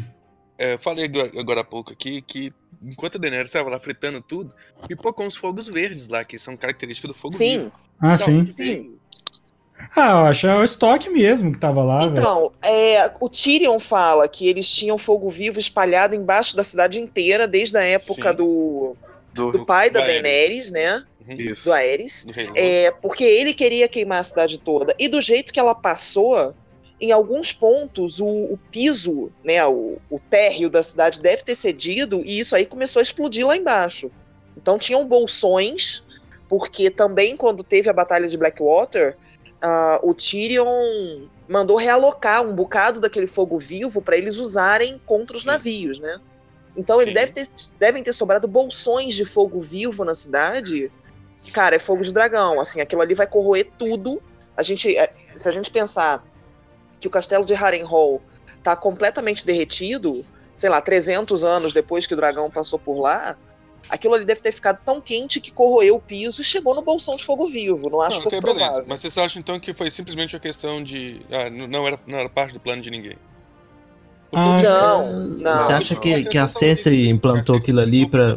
É, 0.57 0.75
eu 0.75 0.79
falei 0.79 1.11
agora, 1.37 1.63
há 1.63 1.65
pouco 1.65 1.93
aqui 1.93 2.23
que 2.23 2.53
enquanto 2.81 3.17
a 3.17 3.19
Daenerys 3.19 3.49
estava 3.49 3.69
lá 3.69 3.79
fritando 3.81 4.21
tudo, 4.21 4.53
pipocou 4.87 5.27
uns 5.27 5.37
fogos 5.37 5.67
verdes 5.67 6.07
lá, 6.07 6.25
que 6.25 6.39
são 6.39 6.57
características 6.57 7.09
do 7.11 7.15
fogo 7.15 7.35
Sim, 7.35 7.59
vivo. 7.59 7.73
Ah, 8.01 8.15
Então, 8.15 8.27
sim. 8.27 8.51
sim. 8.51 8.95
Ah, 9.97 10.11
eu 10.11 10.17
acho 10.27 10.47
é 10.47 10.57
o 10.57 10.63
estoque 10.65 11.11
mesmo 11.11 11.53
que 11.53 11.59
tava 11.59 11.83
lá. 11.83 11.99
Então, 12.05 12.53
é, 12.63 13.11
o 13.21 13.29
Tyrion 13.29 13.79
fala 13.81 14.29
que 14.29 14.49
eles 14.49 14.73
tinham 14.73 14.97
fogo 14.97 15.29
vivo 15.29 15.59
espalhado 15.59 16.15
embaixo 16.15 16.57
da 16.57 16.63
cidade 16.63 16.99
inteira, 17.01 17.49
desde 17.49 17.77
a 17.77 17.85
época 17.85 18.31
Sim. 18.31 18.37
do, 18.37 18.97
Do, 19.35 19.53
do 19.53 19.67
pai 19.67 19.91
da 19.91 20.01
do 20.01 20.07
Aerys. 20.07 20.23
Daenerys, 20.23 20.71
né? 20.71 21.05
Isso. 21.29 21.65
Do 21.65 21.73
Aerys. 21.73 22.27
É, 22.55 22.91
porque 23.03 23.25
ele 23.25 23.53
queria 23.53 23.89
queimar 23.89 24.21
a 24.21 24.23
cidade 24.23 24.59
toda. 24.59 24.95
E 24.99 25.09
do 25.09 25.21
jeito 25.21 25.53
que 25.53 25.59
ela 25.59 25.75
passou, 25.75 26.55
em 27.01 27.11
alguns 27.11 27.53
pontos, 27.53 28.21
o, 28.21 28.27
o 28.27 28.59
piso, 28.71 29.31
né, 29.45 29.65
o, 29.67 29.99
o 30.09 30.19
térreo 30.19 30.71
da 30.71 30.83
cidade 30.83 31.21
deve 31.21 31.43
ter 31.43 31.57
cedido, 31.57 32.23
e 32.25 32.39
isso 32.39 32.55
aí 32.55 32.65
começou 32.65 33.01
a 33.01 33.03
explodir 33.03 33.47
lá 33.47 33.57
embaixo. 33.57 34.11
Então 34.57 34.79
tinham 34.79 35.07
bolsões, 35.07 36.05
porque 36.49 36.91
também 36.91 37.37
quando 37.37 37.65
teve 37.65 37.91
a 37.91 37.93
Batalha 37.93 38.29
de 38.29 38.39
Blackwater, 38.39 39.17
ah, 39.61 40.01
o 40.03 40.15
Tyrion 40.15 41.27
mandou 41.49 41.77
realocar 41.77 42.43
um 42.43 42.55
bocado 42.55 43.01
daquele 43.01 43.27
fogo 43.27 43.59
vivo 43.59 44.01
para 44.01 44.17
eles 44.17 44.39
usarem 44.39 45.01
contra 45.05 45.37
os 45.37 45.43
Sim. 45.43 45.49
navios, 45.49 45.99
né? 45.99 46.19
Então 46.77 47.01
ele 47.01 47.13
deve 47.13 47.33
ter, 47.33 47.49
devem 47.79 48.03
ter 48.03 48.13
sobrado 48.13 48.49
bolsões 48.49 49.15
de 49.15 49.25
fogo 49.25 49.61
vivo 49.61 50.05
na 50.05 50.15
cidade. 50.15 50.91
Cara, 51.53 51.77
é 51.77 51.79
fogo 51.79 52.03
de 52.03 52.13
dragão. 52.13 52.61
Assim, 52.61 52.81
aquilo 52.81 53.03
ali 53.03 53.15
vai 53.15 53.27
corroer 53.27 53.71
tudo. 53.79 54.23
A 54.57 54.63
gente, 54.63 54.97
é, 54.97 55.13
se 55.33 55.49
a 55.49 55.53
gente 55.53 55.71
pensar 55.71 56.25
que 56.99 57.07
o 57.07 57.11
castelo 57.11 57.45
de 57.45 57.55
Harrenhal 57.55 58.21
tá 58.63 58.75
completamente 58.75 59.45
derretido, 59.45 60.25
sei 60.53 60.71
lá, 60.71 60.81
300 60.81 61.45
anos 61.45 61.73
depois 61.73 62.07
que 62.07 62.15
o 62.15 62.17
dragão 62.17 62.51
passou 62.51 62.79
por 62.79 62.99
lá, 62.99 63.37
aquilo 63.89 64.15
ali 64.15 64.25
deve 64.25 64.41
ter 64.41 64.53
ficado 64.53 64.81
tão 64.85 65.01
quente 65.01 65.41
que 65.41 65.51
corroeu 65.51 65.97
o 65.97 66.01
piso 66.01 66.41
e 66.41 66.45
chegou 66.45 66.75
no 66.75 66.83
bolsão 66.83 67.17
de 67.17 67.25
fogo 67.25 67.47
vivo. 67.47 67.91
Não 67.91 68.01
acho 68.01 68.17
Não, 68.17 68.23
pouco 68.23 68.37
ok, 68.39 68.41
beleza. 68.41 68.65
provável. 68.65 68.89
Mas 68.89 69.01
vocês 69.01 69.19
acham 69.19 69.41
então 69.41 69.61
que 69.61 69.75
foi 69.75 69.91
simplesmente 69.91 70.35
uma 70.35 70.41
questão 70.41 70.83
de. 70.83 71.21
Ah, 71.31 71.51
não 71.51 71.87
era, 71.87 72.01
não 72.07 72.19
era 72.19 72.29
parte 72.29 72.55
do 72.55 72.61
plano 72.61 72.83
de 72.83 72.91
ninguém? 72.91 73.19
Ah, 74.33 74.61
Não, 74.63 75.29
não. 75.39 75.59
Você 75.59 75.73
acha 75.73 75.95
que, 75.97 76.25
que 76.25 76.39
a 76.39 76.49
Cersei 76.49 77.09
implantou 77.09 77.57
aquilo 77.57 77.81
ali 77.81 78.09
pra, 78.09 78.37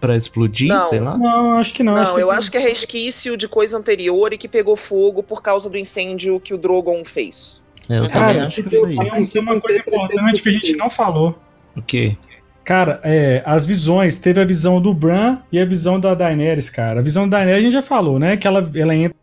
pra 0.00 0.16
explodir, 0.16 0.68
Não. 0.68 0.88
sei 0.88 1.00
lá? 1.00 1.16
Não, 1.18 1.58
acho 1.58 1.74
que 1.74 1.82
não. 1.82 1.94
Não, 1.94 2.18
eu 2.18 2.28
que... 2.28 2.34
acho 2.34 2.50
que 2.50 2.56
é 2.56 2.60
resquício 2.60 3.36
de 3.36 3.48
coisa 3.48 3.76
anterior 3.76 4.32
e 4.32 4.38
que 4.38 4.48
pegou 4.48 4.76
fogo 4.76 5.22
por 5.22 5.42
causa 5.42 5.68
do 5.68 5.76
incêndio 5.76 6.40
que 6.40 6.54
o 6.54 6.58
Drogon 6.58 7.04
fez. 7.04 7.62
É, 7.88 7.98
eu 7.98 8.08
Cara, 8.08 8.28
também 8.28 8.42
acho 8.42 8.62
que 8.62 8.76
foi 8.76 8.96
tem, 8.96 9.22
isso. 9.22 9.32
tem 9.34 9.42
uma 9.42 9.60
coisa 9.60 9.78
importante 9.78 10.42
que 10.42 10.48
a 10.48 10.52
gente 10.52 10.76
não 10.76 10.88
falou. 10.88 11.38
O 11.76 11.82
quê? 11.82 12.16
Cara, 12.64 12.98
é, 13.04 13.42
as 13.44 13.66
visões, 13.66 14.16
teve 14.16 14.40
a 14.40 14.44
visão 14.44 14.80
do 14.80 14.94
Bran 14.94 15.38
e 15.52 15.58
a 15.60 15.66
visão 15.66 16.00
da 16.00 16.14
Daenerys, 16.14 16.70
cara. 16.70 17.00
A 17.00 17.02
visão 17.02 17.28
da 17.28 17.36
Daenerys 17.36 17.60
a 17.60 17.62
gente 17.64 17.72
já 17.74 17.82
falou, 17.82 18.18
né? 18.18 18.38
Que 18.38 18.46
ela, 18.46 18.66
ela 18.74 18.94
entra 18.94 19.14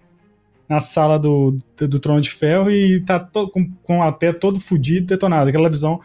na 0.71 0.79
sala 0.79 1.19
do, 1.19 1.57
do 1.77 1.99
Trono 1.99 2.21
de 2.21 2.29
Ferro 2.31 2.71
e 2.71 3.01
tá 3.01 3.19
to- 3.19 3.49
com, 3.49 3.69
com 3.83 4.01
a 4.01 4.09
pé 4.09 4.31
todo 4.31 4.57
fudido, 4.57 5.05
detonado. 5.07 5.49
Aquela 5.49 5.69
visão 5.69 5.99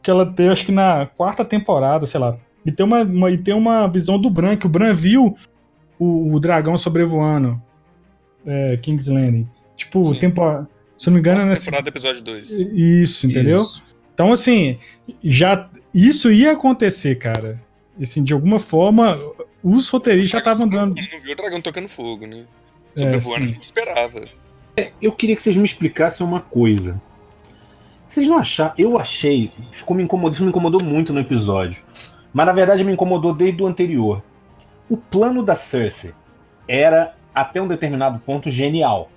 que 0.00 0.08
ela 0.08 0.24
teve, 0.24 0.50
acho 0.52 0.66
que 0.66 0.70
na 0.70 1.06
quarta 1.06 1.44
temporada, 1.44 2.06
sei 2.06 2.20
lá. 2.20 2.36
E 2.64 2.70
tem 2.70 2.86
uma, 2.86 3.02
uma- 3.02 3.30
e 3.32 3.36
tem 3.36 3.52
uma 3.52 3.88
visão 3.88 4.16
do 4.16 4.30
Bran, 4.30 4.56
que 4.56 4.66
o 4.66 4.68
Bran 4.68 4.94
viu 4.94 5.34
o, 5.98 6.32
o 6.34 6.38
dragão 6.38 6.78
sobrevoando 6.78 7.60
é, 8.46 8.76
King's 8.76 9.08
Landing. 9.08 9.48
Tipo, 9.74 10.04
Sim. 10.04 10.20
tempo, 10.20 10.40
se 10.96 11.08
não 11.08 11.14
me 11.14 11.18
engano, 11.20 11.40
é 11.40 11.42
Quarta 11.42 11.48
nessa... 11.50 11.64
temporada, 11.64 11.88
episódio 11.88 12.22
2. 12.22 12.50
Isso, 12.50 13.26
entendeu? 13.26 13.62
Isso. 13.62 13.82
Então, 14.14 14.30
assim, 14.32 14.78
já 15.20 15.68
isso 15.92 16.30
ia 16.30 16.52
acontecer, 16.52 17.16
cara. 17.16 17.60
Assim, 18.00 18.22
de 18.22 18.32
alguma 18.32 18.60
forma, 18.60 19.18
os 19.64 19.88
roteiristas 19.88 20.30
já 20.30 20.38
estavam 20.38 20.68
dando. 20.68 20.94
Não 20.94 21.20
viu 21.20 21.32
o 21.32 21.36
dragão 21.36 21.60
tocando 21.60 21.88
fogo, 21.88 22.24
né? 22.24 22.44
É, 22.96 23.00
Sobrevoando, 23.00 23.48
gente 23.48 23.62
esperava. 23.64 24.24
Eu 25.00 25.12
queria 25.12 25.36
que 25.36 25.42
vocês 25.42 25.56
me 25.56 25.64
explicassem 25.64 26.26
uma 26.26 26.40
coisa. 26.40 27.00
Vocês 28.06 28.26
não 28.26 28.38
acharam? 28.38 28.74
Eu 28.78 28.98
achei. 28.98 29.52
Ficou 29.72 29.96
me 29.96 30.02
incomodou, 30.02 30.32
isso 30.32 30.42
me 30.42 30.50
incomodou 30.50 30.82
muito 30.82 31.12
no 31.12 31.20
episódio. 31.20 31.82
Mas 32.32 32.46
na 32.46 32.52
verdade 32.52 32.84
me 32.84 32.92
incomodou 32.92 33.34
desde 33.34 33.62
o 33.62 33.66
anterior. 33.66 34.22
O 34.88 34.96
plano 34.96 35.42
da 35.42 35.54
Cersei 35.54 36.12
era, 36.68 37.14
até 37.34 37.60
um 37.60 37.68
determinado 37.68 38.18
ponto, 38.20 38.50
genial. 38.50 39.10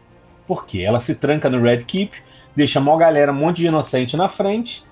Por 0.45 0.65
quê? 0.65 0.81
Ela 0.81 1.01
se 1.01 1.15
tranca 1.15 1.49
no 1.49 1.61
Red 1.61 1.79
Keep, 1.79 2.15
deixa 2.55 2.79
uma 2.79 2.97
galera, 2.97 3.31
um 3.31 3.35
monte 3.35 3.57
de 3.57 3.67
inocente 3.67 4.15
na 4.15 4.29
frente, 4.29 4.85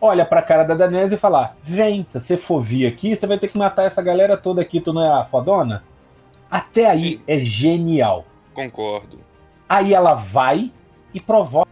olha 0.00 0.24
pra 0.24 0.42
cara 0.42 0.64
da 0.64 0.74
Daenerys 0.74 1.12
e 1.12 1.16
fala: 1.16 1.56
Vem, 1.62 2.04
se 2.04 2.20
você 2.20 2.36
for 2.36 2.60
vir 2.60 2.86
aqui, 2.86 3.14
você 3.14 3.26
vai 3.26 3.38
ter 3.38 3.48
que 3.48 3.58
matar 3.58 3.84
essa 3.84 4.02
galera 4.02 4.36
toda 4.36 4.60
aqui, 4.60 4.80
tu 4.80 4.92
não 4.92 5.02
é 5.02 5.08
a 5.08 5.24
fodona? 5.24 5.82
Até 6.56 6.86
aí 6.86 6.98
Sim. 6.98 7.20
é 7.26 7.40
genial. 7.40 8.24
Concordo. 8.54 9.20
Aí 9.68 9.92
ela 9.92 10.14
vai 10.14 10.72
e 11.12 11.20
provoca 11.20 11.68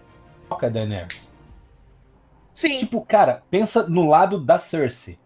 a 0.61 0.68
Daenerys. 0.68 1.32
Sim, 2.53 2.78
Tipo, 2.80 3.01
cara, 3.05 3.43
pensa 3.51 3.85
no 3.85 4.09
lado 4.09 4.39
da 4.39 4.59
Cersei. 4.59 5.16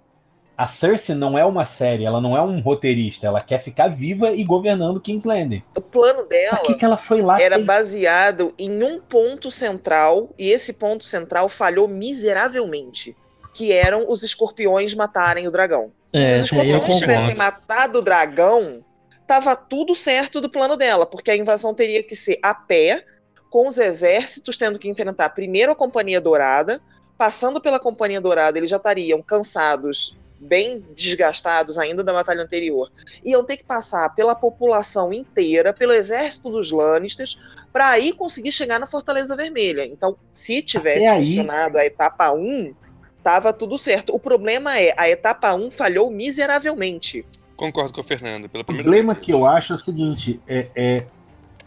A 0.57 0.67
Cersei 0.67 1.15
não 1.15 1.39
é 1.39 1.45
uma 1.45 1.65
série, 1.65 2.05
ela 2.05 2.21
não 2.21 2.37
é 2.37 2.43
um 2.43 2.61
roteirista, 2.61 3.27
ela 3.27 3.41
quer 3.41 3.63
ficar 3.63 3.89
viva 3.89 4.33
e 4.33 4.43
governando 4.43 5.01
King's 5.01 5.25
Landing. 5.25 5.63
o 5.77 5.81
plano 5.81 6.25
dela 6.27 6.59
que, 6.65 6.75
que 6.75 6.85
ela 6.85 6.97
foi 6.97 7.23
lá? 7.23 7.37
era 7.39 7.59
baseado 7.61 8.53
em 8.59 8.83
um 8.83 9.01
ponto 9.01 9.51
central 9.51 10.31
e 10.39 10.49
esse 10.51 10.73
ponto 10.75 11.05
central 11.05 11.49
falhou 11.49 11.87
miseravelmente, 11.87 13.17
que 13.55 13.73
eram 13.73 14.07
os 14.09 14.23
escorpiões 14.25 14.95
matarem 14.95 15.47
o 15.47 15.51
dragão. 15.51 15.93
É, 16.13 16.25
Se 16.25 16.35
os 16.35 16.39
eu 16.41 16.45
escorpiões 16.45 16.99
tivessem 16.99 17.35
matado 17.37 17.99
o 17.99 18.03
dragão, 18.03 18.85
tava 19.29 19.55
tudo 19.55 19.95
certo 19.95 20.41
do 20.41 20.49
plano 20.51 20.75
dela, 20.75 21.05
porque 21.05 21.31
a 21.31 21.37
invasão 21.37 21.75
teria 21.75 22.03
que 22.03 22.17
ser 22.17 22.39
a 22.43 22.55
pé, 22.55 23.05
com 23.51 23.69
os 23.69 23.77
exércitos 23.79 24.57
tendo 24.57 24.79
que 24.79 24.89
enfrentar 24.89 25.29
primeiro 25.31 25.71
a 25.71 25.77
Companhia 25.77 26.21
Dourada, 26.21 26.81
passando 27.17 27.61
pela 27.61 27.79
Companhia 27.79 28.21
Dourada, 28.21 28.59
eles 28.59 28.71
já 28.71 28.77
estariam 28.79 29.21
cansados, 29.23 30.17
bem 30.41 30.83
desgastados 30.95 31.77
ainda 31.79 32.03
da 32.03 32.13
batalha 32.13 32.43
anterior. 32.43 32.91
Iam 33.25 33.45
ter 33.45 33.59
que 33.59 33.65
passar 33.65 34.15
pela 34.15 34.35
população 34.35 35.13
inteira, 35.13 35.73
pelo 35.75 35.93
exército 35.93 36.49
dos 36.51 36.71
Lannisters, 36.71 37.39
para 37.73 37.91
aí 37.91 38.13
conseguir 38.15 38.53
chegar 38.53 38.79
na 38.79 38.87
Fortaleza 38.87 39.37
Vermelha. 39.37 39.85
Então, 39.85 40.17
se 40.31 40.63
tivesse 40.63 40.99
Até 41.07 41.09
aí- 41.09 41.27
funcionado 41.27 41.77
a 41.77 41.85
etapa 41.85 42.33
1, 42.33 42.75
tava 43.23 43.53
tudo 43.53 43.77
certo. 43.77 44.15
O 44.15 44.21
problema 44.21 44.79
é, 44.79 44.95
a 44.97 45.09
etapa 45.11 45.55
1 45.55 45.71
falhou 45.71 46.11
miseravelmente. 46.11 47.27
Concordo 47.59 47.93
com 47.93 48.01
a 48.01 48.05
Fernanda. 48.05 48.49
Pela 48.49 48.63
O 48.63 48.65
problema 48.65 49.13
vez. 49.15 49.27
que 49.27 49.33
eu 49.33 49.45
acho 49.45 49.73
é 49.73 49.77
o 49.77 49.79
seguinte: 49.79 50.41
é, 50.49 50.69
é- 50.77 51.07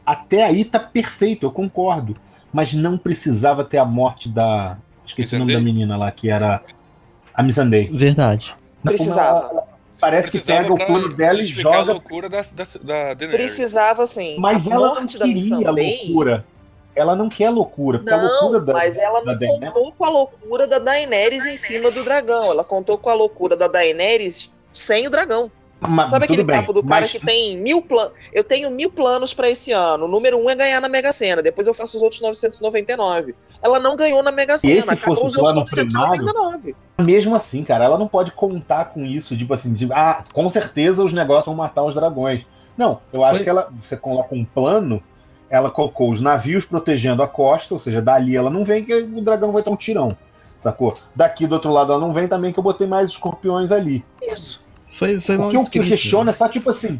até 0.05 0.43
aí 0.45 0.63
tá 0.65 0.79
perfeito, 0.79 1.45
eu 1.45 1.51
concordo. 1.51 2.13
Mas 2.51 2.73
não 2.73 2.97
precisava 2.97 3.63
ter 3.65 3.77
a 3.77 3.85
morte 3.85 4.29
da. 4.29 4.77
Esqueci 5.05 5.35
o 5.35 5.39
nome 5.39 5.51
da 5.51 5.59
Missandei? 5.59 5.73
menina 5.73 5.97
lá, 5.97 6.09
que 6.11 6.29
era 6.29 6.61
a 7.33 7.43
Missandei. 7.43 7.89
Verdade. 7.91 8.55
Precisava. 8.83 9.63
Parece 9.99 10.31
que 10.31 10.39
Precisava 10.39 10.63
pega 10.63 10.73
o 10.73 10.87
plano 10.87 11.13
dela 11.13 11.39
e 11.39 11.43
justificar 11.43 11.73
a 11.73 11.77
joga 11.79 11.91
loucura 11.91 12.29
da, 12.29 12.41
da, 12.41 12.63
da 12.81 13.13
Daenerys. 13.13 13.29
Precisava, 13.45 14.07
sim. 14.07 14.35
Mas 14.39 14.65
a 14.67 14.71
ela 14.73 14.87
não 14.87 14.95
morte 14.95 15.19
da 15.19 15.25
queria 15.25 15.41
a 15.41 15.57
Missandei 15.59 15.97
loucura. 16.05 16.45
ela 16.95 17.15
não 17.15 17.29
quer 17.29 17.49
loucura. 17.51 17.99
Porque 17.99 18.13
a 18.13 18.17
Não, 18.17 18.27
loucura 18.31 18.59
da, 18.61 18.73
mas 18.73 18.97
ela 18.97 19.19
da 19.19 19.33
não 19.33 19.39
Daenerys- 19.39 19.73
contou 19.73 19.91
com 19.93 20.05
a 20.05 20.09
loucura 20.09 20.67
da 20.67 20.79
Daenerys 20.79 21.45
em 21.45 21.57
cima 21.57 21.91
do 21.91 22.03
dragão. 22.03 22.45
Ela 22.51 22.63
contou 22.63 22.97
com 22.97 23.09
a 23.09 23.13
loucura 23.13 23.55
da 23.55 23.67
Daenerys 23.67 24.57
sem 24.71 25.05
o 25.05 25.09
dragão. 25.11 25.51
Mas, 25.89 26.11
Sabe 26.11 26.25
aquele 26.25 26.43
bem, 26.43 26.57
papo 26.57 26.73
do 26.73 26.83
cara 26.83 27.01
mas- 27.01 27.11
que 27.11 27.19
tem 27.25 27.57
mil 27.57 27.81
planos? 27.81 28.13
Eu 28.31 28.43
tenho 28.43 28.69
mil 28.69 28.91
planos 28.91 29.33
pra 29.33 29.49
esse 29.49 29.71
ano. 29.71 30.05
O 30.05 30.07
número 30.07 30.37
um 30.37 30.47
é 30.49 30.53
ganhar 30.55 30.79
na 30.79 30.87
Mega 30.87 31.11
Sena. 31.11 31.41
Depois 31.41 31.65
eu 31.65 31.73
faço 31.73 31.97
os 31.97 32.03
outros 32.03 32.21
999. 32.21 33.33
Ela 33.63 33.79
não 33.79 33.95
ganhou 33.95 34.21
na 34.21 34.31
Mega 34.31 34.57
Sena. 34.59 34.73
esse 34.73 34.89
Acabou 34.89 35.15
fosse 35.15 35.27
os 35.27 35.35
o 35.35 35.39
outros 35.39 35.71
plano 35.71 35.89
999. 35.91 36.75
Mesmo 36.99 37.35
assim, 37.35 37.63
cara, 37.63 37.83
ela 37.85 37.97
não 37.97 38.07
pode 38.07 38.31
contar 38.31 38.85
com 38.85 39.03
isso, 39.05 39.35
tipo 39.35 39.53
assim, 39.53 39.73
de, 39.73 39.91
ah, 39.91 40.23
com 40.33 40.47
certeza 40.49 41.03
os 41.03 41.13
negócios 41.13 41.47
vão 41.47 41.55
matar 41.55 41.83
os 41.83 41.95
dragões. 41.95 42.45
Não, 42.77 42.99
eu 43.11 43.23
acho 43.23 43.35
Foi- 43.37 43.43
que 43.43 43.49
ela, 43.49 43.69
você 43.81 43.97
coloca 43.97 44.33
um 44.35 44.45
plano, 44.45 45.01
ela 45.49 45.69
colocou 45.69 46.11
os 46.11 46.21
navios 46.21 46.63
protegendo 46.63 47.21
a 47.23 47.27
costa, 47.27 47.73
ou 47.73 47.79
seja, 47.79 48.01
dali 48.01 48.35
ela 48.35 48.49
não 48.51 48.63
vem 48.63 48.85
que 48.85 48.93
o 48.93 49.21
dragão 49.21 49.51
vai 49.51 49.61
ter 49.63 49.69
um 49.71 49.75
tirão, 49.75 50.07
sacou? 50.59 50.95
Daqui 51.15 51.45
do 51.47 51.53
outro 51.53 51.71
lado 51.71 51.91
ela 51.91 52.01
não 52.01 52.13
vem 52.13 52.27
também 52.27 52.53
que 52.53 52.59
eu 52.59 52.63
botei 52.63 52.85
mais 52.87 53.09
escorpiões 53.09 53.71
ali. 53.71 54.05
Isso. 54.21 54.60
Foi, 54.91 55.19
foi 55.19 55.37
mal 55.37 55.47
o 55.47 55.51
que 55.51 55.57
eu 55.57 55.61
escrito. 55.61 55.87
questiono 55.87 56.29
é 56.29 56.33
só 56.33 56.49
tipo 56.49 56.69
assim, 56.69 56.99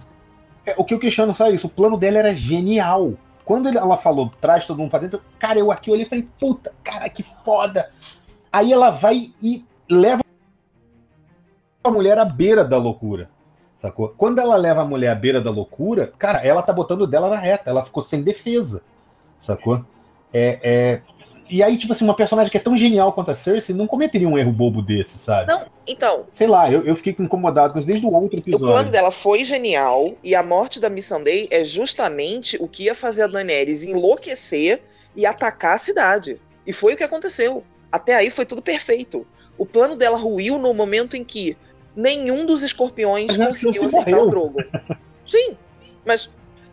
é, 0.66 0.74
o 0.78 0.86
que 0.86 0.94
eu 0.94 1.00
questiono 1.00 1.32
é 1.32 1.36
só 1.36 1.50
isso, 1.50 1.68
o 1.68 1.70
plano 1.70 1.98
dela 1.98 2.18
era 2.18 2.34
genial. 2.34 3.14
Quando 3.44 3.68
ela 3.68 3.98
falou, 3.98 4.30
traz 4.40 4.66
todo 4.66 4.78
mundo 4.78 4.90
pra 4.90 5.00
dentro, 5.00 5.22
cara, 5.38 5.60
eu 5.60 5.72
aqui 5.72 5.92
olhei 5.92 6.06
e 6.06 6.10
falei, 6.10 6.28
puta, 6.40 6.74
cara, 6.84 7.10
que 7.10 7.24
foda. 7.44 7.92
Aí 8.52 8.72
ela 8.72 8.90
vai 8.90 9.32
e 9.44 9.66
leva 9.90 10.22
a 11.84 11.92
mulher 11.92 12.18
à 12.18 12.26
beira 12.26 12.64
da 12.64 12.78
loucura. 12.78 13.30
Sacou? 13.76 14.14
Quando 14.16 14.40
ela 14.40 14.56
leva 14.56 14.82
a 14.82 14.86
mulher 14.86 15.10
à 15.10 15.16
beira 15.16 15.42
da 15.42 15.50
loucura, 15.50 16.12
cara, 16.18 16.40
ela 16.46 16.62
tá 16.62 16.72
botando 16.72 17.08
dela 17.08 17.30
na 17.30 17.38
reta, 17.38 17.70
ela 17.70 17.84
ficou 17.84 18.04
sem 18.04 18.22
defesa. 18.22 18.84
Sacou? 19.40 19.84
É, 20.32 20.60
é... 20.62 21.02
E 21.52 21.62
aí, 21.62 21.78
tipo 21.78 21.92
assim, 21.92 22.06
uma 22.06 22.16
personagem 22.16 22.50
que 22.50 22.56
é 22.56 22.62
tão 22.62 22.78
genial 22.78 23.12
quanto 23.12 23.30
a 23.30 23.36
Cersei 23.36 23.76
não 23.76 23.86
cometeria 23.86 24.28
um 24.28 24.38
erro 24.38 24.54
bobo 24.54 24.82
desse, 24.82 25.18
sabe? 25.18 25.52
Não, 25.52 25.68
então, 25.86 26.26
Sei 26.32 26.48
lá, 26.48 26.72
eu, 26.72 26.86
eu 26.86 26.96
fiquei 26.96 27.14
incomodado 27.20 27.74
com 27.74 27.80
isso 27.80 27.88
desde 27.88 28.06
o 28.06 28.14
outro 28.14 28.38
o 28.38 28.42
episódio. 28.42 28.68
plano 28.68 28.90
dela 28.90 29.12
foi 29.12 29.44
genial. 29.44 30.14
E 30.24 30.34
a 30.34 30.42
morte 30.42 30.80
da 30.80 30.90
Missandei 30.90 31.50
é 31.52 31.66
justamente 31.66 32.58
o 32.62 32.70
que 32.70 32.84
ia 32.84 32.96
fazer 32.96 33.24
a 33.24 33.28
Daenerys 33.28 33.84
enlouquecer 33.84 34.82
e 35.14 35.26
atacar 35.26 35.76
a 35.76 35.78
cidade. 35.78 36.40
E 36.66 36.72
foi 36.72 36.94
o 36.94 36.98
que 36.98 37.04
aconteceu. 37.04 37.66
Até 37.92 38.16
aí 38.16 38.30
foi 38.30 38.46
tudo 38.46 38.62
perfeito. 38.62 39.28
O 39.58 39.66
plano 39.66 39.98
dela 39.98 40.18
ruiu 40.18 40.58
no 40.58 40.74
momento 40.74 41.18
em 41.18 41.24
que 41.26 41.58
nenhum 41.94 42.46
dos 42.46 42.64
escorpiões 42.64 43.36
Mas 43.36 43.48
conseguiu 43.48 43.90
se 43.90 43.98
acertar 43.98 44.14
morreu. 44.14 44.28
o 44.28 44.30
Drogo. 44.30 44.64
Sim, 45.28 45.58
mas 46.06 46.30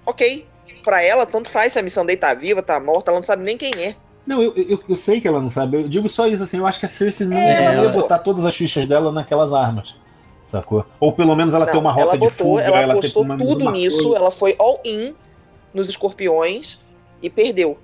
ok. 0.07 0.47
Pra 0.85 1.03
ela, 1.03 1.27
tanto 1.27 1.51
faz 1.51 1.73
se 1.73 1.79
a 1.81 1.83
Missandei 1.83 2.17
tá 2.17 2.33
viva, 2.33 2.63
tá 2.63 2.79
morta, 2.79 3.11
ela 3.11 3.19
não 3.19 3.25
sabe 3.25 3.43
nem 3.43 3.57
quem 3.57 3.73
é. 3.79 3.97
Não, 4.29 4.43
eu, 4.43 4.53
eu, 4.55 4.79
eu 4.87 4.95
sei 4.95 5.23
que 5.23 5.27
ela 5.27 5.41
não 5.41 5.49
sabe. 5.49 5.79
Eu 5.79 5.89
digo 5.89 6.07
só 6.07 6.27
isso, 6.27 6.43
assim, 6.43 6.59
eu 6.59 6.67
acho 6.67 6.79
que 6.79 6.85
a 6.85 6.89
Cersei 6.89 7.27
não 7.27 7.35
É, 7.39 7.65
ela 7.75 7.89
botar 7.93 8.19
todas 8.19 8.45
as 8.45 8.55
fichas 8.55 8.87
dela 8.87 9.11
naquelas 9.11 9.55
armas. 9.55 9.97
Sacou? 10.51 10.85
Ou 11.01 11.13
pelo 11.15 11.35
menos 11.35 11.55
ela 11.55 11.65
Não, 11.65 11.73
tem 11.73 11.81
uma 11.81 11.91
rota 11.91 12.03
ela 12.03 12.13
de 12.13 12.19
botou, 12.19 12.47
fuga, 12.59 12.63
ela 12.63 12.79
ela 12.79 12.93
apostou 12.93 13.23
uma- 13.23 13.39
tudo 13.39 13.63
uma 13.63 13.73
nisso, 13.73 14.03
coisa. 14.03 14.19
ela 14.19 14.31
foi 14.31 14.55
all 14.59 14.81
in 14.85 15.15
nos 15.73 15.89
escorpiões 15.89 16.79
e 17.23 17.31
perdeu. 17.31 17.79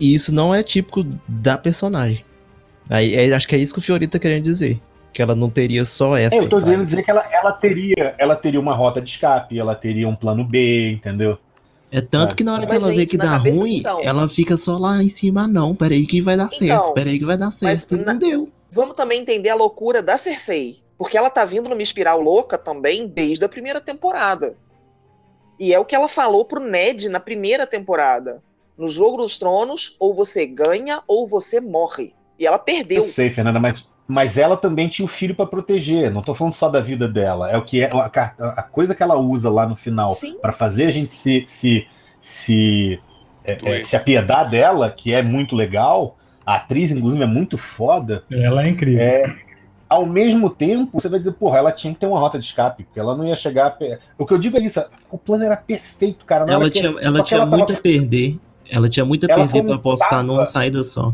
E 0.00 0.14
isso 0.14 0.34
não 0.34 0.54
é 0.54 0.62
típico 0.62 1.04
da 1.28 1.58
personagem. 1.58 2.24
Aí, 2.88 3.14
é- 3.14 3.34
acho 3.34 3.46
que 3.46 3.54
é 3.54 3.58
isso 3.58 3.74
que 3.74 3.78
o 3.78 3.82
Fiorito 3.82 4.12
tá 4.12 4.18
querendo 4.18 4.44
dizer. 4.44 4.80
Que 5.12 5.20
ela 5.20 5.34
não 5.34 5.50
teria 5.50 5.84
só 5.84 6.16
essa. 6.16 6.36
É, 6.36 6.38
eu 6.38 6.48
tô 6.48 6.58
sabe? 6.58 6.70
querendo 6.72 6.86
dizer 6.86 7.02
que 7.02 7.10
ela, 7.10 7.22
ela 7.30 7.52
teria, 7.52 8.14
ela 8.16 8.34
teria 8.34 8.58
uma 8.58 8.74
rota 8.74 8.98
de 8.98 9.10
escape, 9.10 9.58
ela 9.58 9.74
teria 9.74 10.08
um 10.08 10.16
plano 10.16 10.42
B, 10.42 10.90
entendeu? 10.90 11.38
É 11.94 12.00
tanto 12.00 12.34
que 12.34 12.42
na 12.42 12.54
hora 12.54 12.66
que 12.66 12.72
Mas, 12.72 12.82
ela 12.82 12.92
vê 12.92 13.00
gente, 13.00 13.10
que 13.10 13.16
na 13.18 13.24
dá 13.24 13.30
cabeça, 13.32 13.56
ruim, 13.58 13.76
então. 13.76 14.00
ela 14.02 14.26
fica 14.26 14.56
só 14.56 14.78
lá 14.78 15.02
em 15.02 15.08
cima, 15.10 15.42
"Ah, 15.44 15.48
não, 15.48 15.74
peraí 15.76 16.06
que 16.06 16.22
vai 16.22 16.38
dar 16.38 16.48
certo, 16.50 16.64
Então, 16.64 16.94
peraí 16.94 17.18
que 17.18 17.24
vai 17.26 17.36
dar 17.36 17.50
certo. 17.52 17.94
E 17.94 17.98
na- 17.98 18.12
não 18.14 18.18
deu. 18.18 18.48
Vamos 18.70 18.96
também 18.96 19.20
entender 19.20 19.50
a 19.50 19.54
loucura 19.54 20.02
da 20.02 20.16
Cersei. 20.16 20.78
Porque 20.96 21.18
ela 21.18 21.28
tá 21.28 21.44
vindo 21.44 21.68
numa 21.68 21.82
espiral 21.82 22.20
louca 22.20 22.56
também 22.56 23.06
desde 23.06 23.44
a 23.44 23.48
primeira 23.48 23.80
temporada. 23.80 24.56
E 25.60 25.74
é 25.74 25.78
o 25.78 25.84
que 25.84 25.94
ela 25.94 26.08
falou 26.08 26.44
pro 26.46 26.60
Ned 26.60 27.08
na 27.10 27.20
primeira 27.20 27.66
temporada. 27.66 28.42
No 28.78 28.88
Jogo 28.88 29.18
dos 29.18 29.38
Tronos, 29.38 29.94
ou 30.00 30.14
você 30.14 30.46
ganha 30.46 31.02
ou 31.06 31.26
você 31.26 31.60
morre. 31.60 32.14
E 32.38 32.46
ela 32.46 32.56
Eu 32.56 32.60
perdeu. 32.60 33.04
sei, 33.06 33.30
Fernanda, 33.30 33.60
mas, 33.60 33.84
mas 34.12 34.36
ela 34.36 34.56
também 34.56 34.88
tinha 34.88 35.04
o 35.06 35.08
filho 35.08 35.34
pra 35.34 35.46
proteger. 35.46 36.10
Não 36.10 36.20
tô 36.22 36.34
falando 36.34 36.52
só 36.52 36.68
da 36.68 36.80
vida 36.80 37.08
dela. 37.08 37.50
É 37.50 37.56
o 37.56 37.62
que 37.64 37.80
é 37.82 37.90
a, 37.92 38.30
a 38.58 38.62
coisa 38.62 38.94
que 38.94 39.02
ela 39.02 39.16
usa 39.16 39.48
lá 39.50 39.66
no 39.66 39.74
final 39.74 40.12
pra 40.40 40.52
fazer 40.52 40.84
a 40.86 40.90
gente 40.90 41.12
se 41.12 41.44
se 41.46 41.86
se, 42.20 43.00
é, 43.44 43.58
é, 43.80 43.82
se 43.82 43.96
apiedar 43.96 44.48
dela, 44.48 44.90
que 44.90 45.12
é 45.12 45.22
muito 45.22 45.56
legal. 45.56 46.16
A 46.46 46.56
atriz, 46.56 46.92
inclusive, 46.92 47.22
é 47.22 47.26
muito 47.26 47.56
foda. 47.58 48.22
Ela 48.30 48.60
é 48.64 48.68
incrível. 48.68 49.00
É, 49.00 49.34
ao 49.88 50.06
mesmo 50.06 50.48
tempo, 50.50 51.00
você 51.00 51.08
vai 51.08 51.18
dizer, 51.18 51.32
porra, 51.32 51.58
ela 51.58 51.72
tinha 51.72 51.92
que 51.92 52.00
ter 52.00 52.06
uma 52.06 52.18
rota 52.18 52.38
de 52.38 52.44
escape, 52.46 52.84
porque 52.84 52.98
ela 53.00 53.16
não 53.16 53.24
ia 53.26 53.36
chegar. 53.36 53.66
a 53.66 53.70
pe- 53.70 53.98
O 54.18 54.24
que 54.26 54.34
eu 54.34 54.38
digo 54.38 54.56
é 54.56 54.60
isso, 54.60 54.82
o 55.10 55.18
plano 55.18 55.44
era 55.44 55.56
perfeito, 55.56 56.24
cara. 56.24 56.50
Ela 56.50 56.64
que- 56.70 56.80
tinha, 56.80 56.94
ela 57.00 57.18
que 57.18 57.24
tinha 57.24 57.40
ela 57.40 57.46
tava- 57.50 57.56
muito 57.56 57.72
a 57.72 57.76
perder. 57.76 58.38
Ela 58.70 58.88
tinha 58.88 59.04
muito 59.04 59.26
a 59.28 59.32
Ela 59.32 59.44
perder 59.44 59.64
pra 59.64 59.74
apostar 59.76 60.22
numa 60.22 60.46
saída 60.46 60.82
só. 60.84 61.12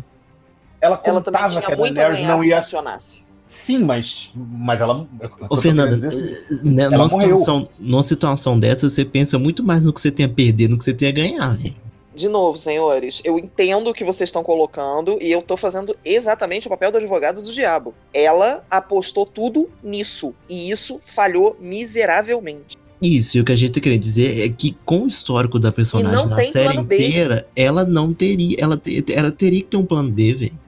Ela 0.80 1.00
Ela 1.04 1.20
também 1.20 1.40
contava 1.40 1.60
que 1.60 1.66
tinha 1.66 1.76
a 1.76 1.92
Daenerys 1.92 2.26
não 2.26 2.44
ia. 2.44 2.62
funcionasse. 2.62 3.26
Sim, 3.46 3.78
mas, 3.78 4.30
mas 4.34 4.80
ela. 4.80 5.06
é 5.20 5.26
que 5.28 5.34
Ô, 5.48 5.56
Fernanda, 5.56 5.96
querendo 5.96 6.08
dizer. 6.10 6.64
né, 6.64 6.82
Ela 6.84 6.90
numa, 6.98 7.08
morreu. 7.08 7.36
situação, 7.36 7.68
numa 7.78 8.02
situação 8.02 8.58
dessa, 8.58 8.88
você 8.90 9.04
pensa 9.04 9.38
muito 9.38 9.62
mais 9.62 9.82
no 9.84 9.92
que 9.92 10.00
você 10.00 10.10
tem 10.10 10.26
a 10.26 10.28
perder, 10.28 10.68
no 10.68 10.76
que 10.78 10.84
você 10.84 10.92
tem 10.94 11.08
a 11.08 11.12
ganhar. 11.12 11.56
velho. 11.56 11.74
De 12.14 12.28
novo, 12.28 12.58
senhores, 12.58 13.22
eu 13.24 13.38
entendo 13.38 13.88
o 13.90 13.94
que 13.94 14.04
vocês 14.04 14.28
estão 14.28 14.42
colocando 14.42 15.16
e 15.22 15.30
eu 15.30 15.40
tô 15.40 15.56
fazendo 15.56 15.96
exatamente 16.04 16.66
o 16.66 16.70
papel 16.70 16.90
do 16.90 16.98
advogado 16.98 17.40
do 17.40 17.52
diabo. 17.52 17.94
Ela 18.12 18.64
apostou 18.70 19.24
tudo 19.24 19.70
nisso 19.84 20.34
e 20.50 20.70
isso 20.70 20.98
falhou 21.02 21.56
miseravelmente. 21.60 22.76
Isso, 23.00 23.38
e 23.38 23.40
o 23.40 23.44
que 23.44 23.52
a 23.52 23.56
gente 23.56 23.80
querendo 23.80 24.00
dizer 24.00 24.44
é 24.44 24.48
que 24.48 24.76
com 24.84 25.02
o 25.04 25.06
histórico 25.06 25.58
da 25.60 25.70
personagem 25.70 26.26
na 26.26 26.40
série 26.42 26.76
inteira, 26.78 27.46
ela 27.54 27.84
não 27.84 28.12
teria. 28.12 28.56
Ela, 28.58 28.76
te- 28.76 29.04
ela 29.12 29.30
teria 29.30 29.60
que 29.62 29.68
ter 29.68 29.76
um 29.76 29.86
plano 29.86 30.10
B, 30.10 30.34
velho. 30.34 30.58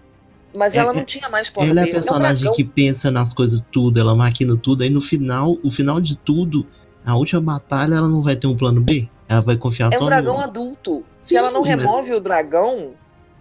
Mas 0.55 0.75
É, 0.75 0.79
ela 0.79 0.91
é- 0.93 0.95
não 0.97 1.05
tinha 1.05 1.29
mais 1.29 1.49
plano 1.49 1.71
Ela 1.71 1.83
é 1.83 1.85
B. 1.85 1.91
a 1.91 1.93
personagem 1.95 2.39
dragão. 2.41 2.55
que 2.57 2.65
pensa 2.65 3.11
nas 3.11 3.33
coisas 3.33 3.63
tudo, 3.71 4.01
ela 4.01 4.15
maquina 4.15 4.57
tudo, 4.57 4.83
aí 4.83 4.91
no 4.91 5.01
final, 5.01 5.57
o 5.63 5.71
final 5.71 6.01
de 6.01 6.17
tudo, 6.19 6.67
a 7.05 7.15
última 7.15 7.41
batalha, 7.41 7.95
ela 7.95 8.09
não 8.09 8.23
vai 8.23 8.35
ter 8.37 8.47
um 8.47 8.57
plano 8.57 8.81
B? 8.81 9.09
Ela 9.29 9.41
vai 9.41 9.57
confiar 9.57 9.93
É 9.93 9.97
só 9.97 10.03
um 10.05 10.07
dragão 10.07 10.35
no... 10.39 10.41
adulto. 10.43 11.05
Se 11.21 11.31
Sim, 11.31 11.37
ela 11.37 11.51
não 11.53 11.61
mas- 11.61 11.71
remove 11.71 12.13
o 12.15 12.21
dragão, 12.21 12.95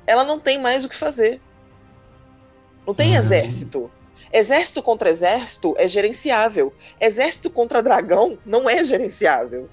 ela 0.06 0.24
não 0.24 0.40
tem 0.40 0.60
mais 0.62 0.86
o 0.86 0.90
que 0.90 0.96
fazer. 0.96 1.42
Não 2.86 2.94
tem 2.94 3.16
Ah. 3.16 3.20
exército. 3.20 3.90
Exército 4.32 4.84
contra 4.84 5.10
exército 5.10 5.74
é 5.78 5.88
gerenciável. 5.90 6.72
Exército 7.02 7.50
contra 7.50 7.82
dragão 7.82 8.38
não 8.46 8.70
é 8.70 8.84
gerenciável. 8.84 9.68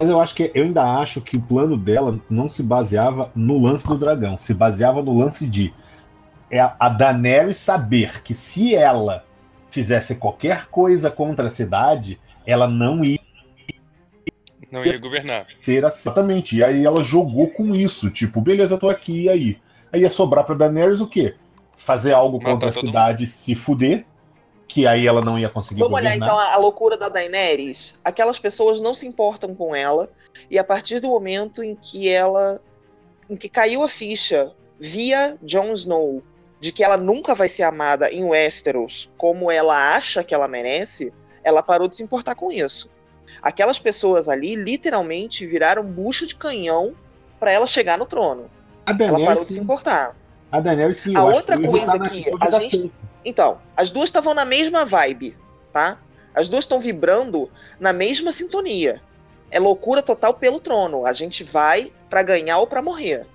Mas 0.00 0.08
eu 0.08 0.20
acho 0.20 0.34
que 0.34 0.50
eu 0.54 0.64
ainda 0.64 0.82
acho 0.98 1.20
que 1.20 1.36
o 1.36 1.42
plano 1.42 1.76
dela 1.76 2.18
não 2.28 2.48
se 2.48 2.62
baseava 2.62 3.30
no 3.34 3.58
lance 3.64 3.86
do 3.86 3.96
dragão, 3.96 4.38
se 4.38 4.52
baseava 4.54 5.02
no 5.02 5.16
lance 5.18 5.46
de 5.46 5.72
é 6.50 6.60
a 6.60 6.88
Daenerys 6.88 7.56
saber 7.58 8.22
que 8.22 8.34
se 8.34 8.74
ela 8.74 9.24
fizesse 9.70 10.16
qualquer 10.16 10.66
coisa 10.66 11.10
contra 11.10 11.46
a 11.46 11.50
cidade, 11.50 12.20
ela 12.44 12.66
não 12.66 13.04
ia 13.04 13.18
Não 14.70 14.84
ia 14.84 14.98
governar. 14.98 15.46
ser 15.62 15.84
assim. 15.84 16.08
Exatamente. 16.08 16.56
E 16.56 16.64
aí 16.64 16.84
ela 16.84 17.02
jogou 17.02 17.48
com 17.50 17.74
isso, 17.74 18.10
tipo, 18.10 18.40
beleza, 18.40 18.74
eu 18.74 18.78
tô 18.78 18.88
aqui, 18.88 19.22
e 19.24 19.28
aí? 19.28 19.58
Aí 19.92 20.02
ia 20.02 20.10
sobrar 20.10 20.44
pra 20.44 20.54
Daenerys 20.54 21.00
o 21.00 21.06
quê? 21.06 21.34
Fazer 21.78 22.12
algo 22.12 22.38
Matar 22.38 22.52
contra 22.52 22.68
a 22.68 22.72
cidade, 22.72 23.26
se 23.26 23.54
fuder, 23.54 24.04
que 24.68 24.86
aí 24.86 25.06
ela 25.06 25.20
não 25.20 25.38
ia 25.38 25.48
conseguir 25.48 25.80
Vamos 25.80 25.98
olhar 25.98 26.12
governar. 26.12 26.28
então 26.28 26.38
a, 26.38 26.54
a 26.54 26.56
loucura 26.58 26.96
da 26.96 27.08
Daenerys. 27.08 27.98
Aquelas 28.04 28.38
pessoas 28.38 28.80
não 28.80 28.94
se 28.94 29.06
importam 29.06 29.54
com 29.54 29.74
ela 29.74 30.08
e 30.48 30.58
a 30.58 30.64
partir 30.64 31.00
do 31.00 31.08
momento 31.08 31.62
em 31.64 31.74
que 31.74 32.08
ela, 32.08 32.60
em 33.28 33.36
que 33.36 33.48
caiu 33.48 33.82
a 33.82 33.88
ficha 33.88 34.52
via 34.78 35.36
Jon 35.42 35.72
Snow 35.72 36.22
de 36.60 36.70
que 36.70 36.84
ela 36.84 36.98
nunca 36.98 37.34
vai 37.34 37.48
ser 37.48 37.62
amada 37.62 38.10
em 38.12 38.22
Westeros 38.22 39.10
como 39.16 39.50
ela 39.50 39.94
acha 39.94 40.22
que 40.22 40.34
ela 40.34 40.46
merece, 40.46 41.12
ela 41.42 41.62
parou 41.62 41.88
de 41.88 41.96
se 41.96 42.02
importar 42.02 42.34
com 42.34 42.52
isso. 42.52 42.90
Aquelas 43.42 43.80
pessoas 43.80 44.28
ali 44.28 44.54
literalmente 44.54 45.46
viraram 45.46 45.82
bucha 45.82 46.26
de 46.26 46.34
canhão 46.34 46.94
para 47.38 47.50
ela 47.50 47.66
chegar 47.66 47.96
no 47.96 48.04
trono. 48.04 48.50
Ela 48.86 49.24
parou 49.24 49.44
de 49.44 49.54
se 49.54 49.60
importar. 49.60 50.14
A 50.52 50.60
Daenerys, 50.60 50.98
sim. 50.98 51.16
A 51.16 51.24
outra 51.24 51.56
que 51.56 51.66
coisa 51.66 51.98
que 51.98 52.24
a 52.40 52.50
gente-. 52.50 52.92
Então, 53.24 53.60
as 53.76 53.90
duas 53.90 54.08
estavam 54.08 54.34
na 54.34 54.44
mesma 54.44 54.84
vibe, 54.84 55.36
tá? 55.72 55.98
As 56.34 56.48
duas 56.48 56.64
estão 56.64 56.80
vibrando 56.80 57.50
na 57.78 57.92
mesma 57.92 58.32
sintonia. 58.32 59.00
É 59.50 59.58
loucura 59.58 60.02
total 60.02 60.34
pelo 60.34 60.60
trono. 60.60 61.06
A 61.06 61.12
gente 61.12 61.42
vai 61.42 61.92
pra 62.08 62.22
ganhar 62.22 62.58
ou 62.58 62.66
pra 62.66 62.82
morrer. 62.82 63.26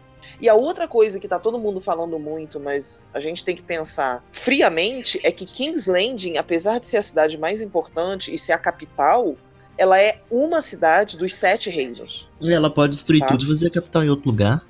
E 0.41 0.49
a 0.49 0.53
outra 0.55 0.87
coisa 0.87 1.19
que 1.19 1.27
tá 1.27 1.39
todo 1.39 1.57
mundo 1.59 1.79
falando 1.81 2.17
muito, 2.19 2.59
mas 2.59 3.07
a 3.13 3.19
gente 3.19 3.43
tem 3.43 3.55
que 3.55 3.61
pensar 3.63 4.23
friamente, 4.31 5.19
é 5.23 5.31
que 5.31 5.45
King's 5.45 5.87
Landing, 5.87 6.37
apesar 6.37 6.79
de 6.79 6.87
ser 6.87 6.97
a 6.97 7.01
cidade 7.01 7.37
mais 7.37 7.61
importante 7.61 8.33
e 8.33 8.37
ser 8.37 8.51
a 8.51 8.57
capital, 8.57 9.35
ela 9.77 9.99
é 9.99 10.21
uma 10.31 10.61
cidade 10.61 11.17
dos 11.17 11.33
sete 11.35 11.69
reinos. 11.69 12.29
Ela 12.41 12.69
pode 12.69 12.91
destruir 12.93 13.21
Tá. 13.21 13.27
tudo 13.27 13.43
e 13.43 13.47
fazer 13.47 13.67
a 13.67 13.71
capital 13.71 14.03
em 14.03 14.09
outro 14.09 14.27
lugar. 14.29 14.61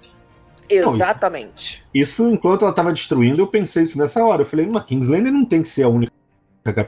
Exatamente. 0.67 1.83
Isso, 1.93 2.27
enquanto 2.27 2.63
ela 2.63 2.73
tava 2.73 2.91
destruindo, 2.91 3.41
eu 3.41 3.47
pensei 3.47 3.83
isso 3.83 3.97
nessa 3.97 4.23
hora. 4.23 4.41
Eu 4.41 4.45
falei, 4.45 4.69
mas 4.73 4.83
Kingslander 4.83 5.31
não 5.31 5.45
tem 5.45 5.61
que 5.61 5.67
ser 5.67 5.83
a 5.83 5.89
única 5.89 6.11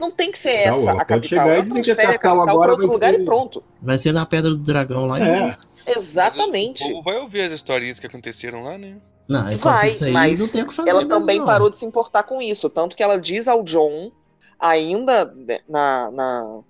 Não 0.00 0.10
tem 0.10 0.32
que 0.32 0.38
ser 0.38 0.50
essa 0.50 0.90
ela 0.90 1.02
a 1.02 1.04
capital. 1.04 1.22
chegar 1.38 1.46
e 1.46 1.50
Ela 1.60 1.64
dizer 1.64 1.82
que 1.82 1.90
a 1.90 1.94
transfere 1.94 2.08
a 2.08 2.12
capital 2.18 2.36
capital 2.38 2.40
agora 2.42 2.58
para 2.66 2.72
outro 2.72 2.86
vai 2.88 2.94
lugar 2.94 3.14
ser- 3.14 3.20
e 3.20 3.24
pronto. 3.24 3.62
Vai 3.80 3.98
ser 3.98 4.12
na 4.12 4.26
Pedra 4.26 4.50
do 4.50 4.58
Dragão 4.58 5.06
lá. 5.06 5.18
É. 5.20 5.56
Exatamente. 5.96 6.82
O 6.84 6.88
povo 6.88 7.02
vai 7.02 7.16
ouvir 7.18 7.42
as 7.42 7.52
historinhas 7.52 7.98
que 8.00 8.06
aconteceram 8.06 8.62
lá, 8.64 8.76
né? 8.78 8.96
Não, 9.28 9.44
Vai, 9.58 9.90
aí, 10.02 10.10
mas 10.10 10.40
fazer 10.74 10.88
ela 10.88 11.06
também 11.06 11.38
não. 11.38 11.44
parou 11.46 11.68
de 11.68 11.76
se 11.76 11.84
importar 11.84 12.22
com 12.22 12.40
isso. 12.40 12.70
Tanto 12.70 12.96
que 12.96 13.02
ela 13.02 13.20
diz 13.20 13.46
ao 13.46 13.62
John, 13.62 14.10
ainda 14.58 15.26
né, 15.26 15.58
na, 15.68 16.10
na- 16.10 16.60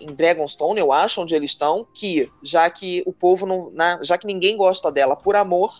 em 0.00 0.06
Dragonstone, 0.12 0.78
eu 0.80 0.92
acho, 0.92 1.22
onde 1.22 1.34
eles 1.34 1.52
estão, 1.52 1.86
que 1.94 2.30
já 2.42 2.68
que 2.68 3.02
o 3.06 3.12
povo 3.12 3.46
não. 3.46 3.70
na- 3.72 4.02
já 4.02 4.18
que 4.18 4.26
ninguém 4.26 4.56
gosta 4.56 4.90
dela 4.90 5.14
por 5.16 5.36
amor, 5.36 5.72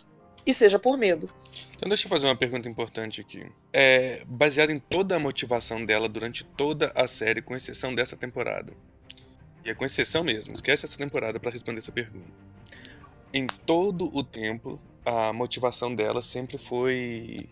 e 0.46 0.54
seja 0.54 0.78
por 0.78 0.96
medo. 0.96 1.28
Então 1.76 1.88
deixa 1.88 2.06
eu 2.06 2.08
fazer 2.10 2.26
uma 2.26 2.36
pergunta 2.36 2.68
importante 2.68 3.20
aqui. 3.20 3.44
É 3.72 4.22
baseado 4.26 4.70
em 4.70 4.78
toda 4.78 5.16
a 5.16 5.18
motivação 5.18 5.84
dela 5.84 6.08
durante 6.08 6.44
toda 6.44 6.92
a 6.94 7.08
série, 7.08 7.42
com 7.42 7.54
exceção 7.56 7.92
dessa 7.94 8.16
temporada. 8.16 8.72
E 9.64 9.70
é 9.70 9.74
com 9.74 9.84
exceção 9.84 10.22
mesmo, 10.22 10.54
esquece 10.54 10.86
essa 10.86 10.96
temporada 10.96 11.40
pra 11.40 11.50
responder 11.50 11.78
essa 11.78 11.90
pergunta. 11.90 12.45
Em 13.32 13.46
todo 13.46 14.10
o 14.16 14.22
tempo, 14.22 14.78
a 15.04 15.32
motivação 15.32 15.94
dela 15.94 16.22
sempre 16.22 16.58
foi 16.58 17.48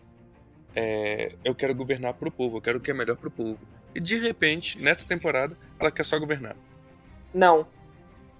é, 0.75 1.31
eu 1.43 1.55
quero 1.55 1.73
governar 1.73 2.13
pro 2.15 2.29
povo, 2.29 2.57
eu 2.57 2.61
quero 2.61 2.77
o 2.79 2.81
que 2.81 2.91
é 2.91 2.93
melhor 2.93 3.15
pro 3.15 3.31
povo. 3.31 3.59
E 3.93 3.99
de 3.99 4.17
repente, 4.17 4.77
nessa 4.79 5.05
temporada, 5.05 5.57
ela 5.79 5.89
quer 5.89 6.03
só 6.03 6.19
governar. 6.19 6.55
Não. 7.33 7.65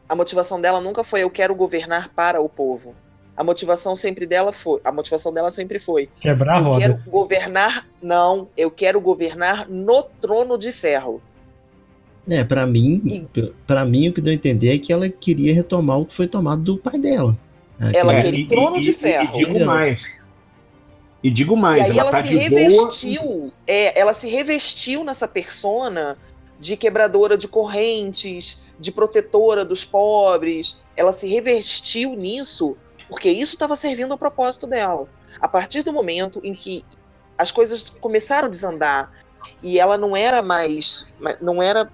A 0.07 0.15
motivação 0.15 0.59
dela 0.59 0.81
nunca 0.81 1.03
foi 1.03 1.23
eu 1.23 1.29
quero 1.29 1.55
governar 1.55 2.09
para 2.09 2.41
o 2.41 2.49
povo. 2.49 2.93
A 3.37 3.43
motivação 3.43 3.95
sempre 3.95 4.25
dela 4.25 4.51
foi. 4.53 4.81
A 4.83 4.91
motivação 4.91 5.33
dela 5.33 5.49
sempre 5.49 5.79
foi. 5.79 6.09
Quebrar 6.19 6.57
a 6.57 6.59
eu 6.59 6.63
roda. 6.63 6.79
quero 6.79 6.97
governar. 7.09 7.87
Não, 8.01 8.49
eu 8.55 8.69
quero 8.69 8.99
governar 9.01 9.67
no 9.67 10.03
trono 10.03 10.57
de 10.57 10.71
ferro. 10.71 11.21
É, 12.29 12.43
pra 12.43 12.65
mim, 12.65 13.27
pra 13.67 13.85
mim 13.85 14.09
o 14.09 14.13
que 14.13 14.21
deu 14.21 14.31
a 14.31 14.35
entender 14.35 14.73
é 14.73 14.77
que 14.79 14.91
ela 14.91 15.07
queria 15.09 15.53
retomar 15.53 15.99
o 15.99 16.05
que 16.05 16.13
foi 16.13 16.27
tomado 16.27 16.61
do 16.61 16.77
pai 16.77 16.97
dela. 16.97 17.37
Ela 17.93 18.13
Aquele- 18.13 18.31
queria- 18.31 18.47
trono 18.47 18.81
de 18.81 18.93
ferro. 18.93 19.29
E, 19.35 19.45
digo 19.45 19.65
mais. 19.65 20.01
E 21.23 21.29
digo 21.31 21.57
mais, 21.57 21.81
e 21.87 21.91
aí 21.91 21.97
ela, 21.99 22.11
tá 22.11 22.23
se 22.23 22.29
de 22.29 22.37
revestiu. 22.37 23.51
É, 23.65 23.99
ela 23.99 24.13
se 24.13 24.27
revestiu 24.29 25.03
nessa 25.03 25.27
persona 25.27 26.17
de 26.59 26.77
quebradora 26.77 27.37
de 27.37 27.47
correntes, 27.47 28.61
de 28.79 28.91
protetora 28.91 29.65
dos 29.65 29.83
pobres. 29.83 30.79
Ela 30.95 31.11
se 31.11 31.27
revestiu 31.27 32.15
nisso 32.15 32.75
porque 33.09 33.29
isso 33.29 33.53
estava 33.53 33.75
servindo 33.75 34.11
ao 34.11 34.17
propósito 34.17 34.65
dela. 34.67 35.07
A 35.41 35.47
partir 35.47 35.83
do 35.83 35.91
momento 35.93 36.39
em 36.43 36.53
que 36.53 36.81
as 37.37 37.51
coisas 37.51 37.83
começaram 37.99 38.47
a 38.47 38.51
desandar 38.51 39.11
e 39.61 39.79
ela 39.79 39.97
não 39.97 40.15
era 40.15 40.41
mais, 40.41 41.05
não 41.41 41.61
era, 41.61 41.91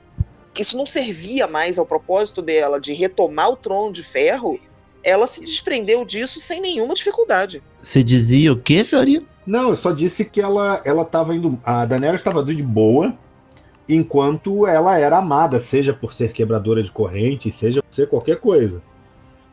isso 0.57 0.77
não 0.77 0.85
servia 0.85 1.47
mais 1.47 1.79
ao 1.79 1.85
propósito 1.85 2.41
dela 2.41 2.79
de 2.79 2.93
retomar 2.93 3.49
o 3.49 3.55
trono 3.55 3.91
de 3.91 4.03
ferro, 4.03 4.59
ela 5.03 5.27
se 5.27 5.43
desprendeu 5.43 6.05
disso 6.05 6.39
sem 6.39 6.61
nenhuma 6.61 6.93
dificuldade. 6.93 7.63
Você 7.79 8.03
dizia 8.03 8.51
o 8.53 8.57
quê, 8.57 8.83
Fiorito? 8.83 9.25
Não, 9.45 9.69
eu 9.69 9.75
só 9.75 9.91
disse 9.91 10.23
que 10.23 10.39
ela, 10.39 10.81
ela 10.85 11.03
tava 11.03 11.35
indo. 11.35 11.59
A 11.63 11.85
Daenerys 11.85 12.21
estava 12.21 12.43
de 12.43 12.61
boa, 12.61 13.17
enquanto 13.89 14.67
ela 14.67 14.97
era 14.97 15.17
amada, 15.17 15.59
seja 15.59 15.93
por 15.93 16.13
ser 16.13 16.31
quebradora 16.31 16.83
de 16.83 16.91
corrente, 16.91 17.51
seja 17.51 17.81
por 17.81 17.93
ser 17.93 18.07
qualquer 18.07 18.39
coisa. 18.39 18.81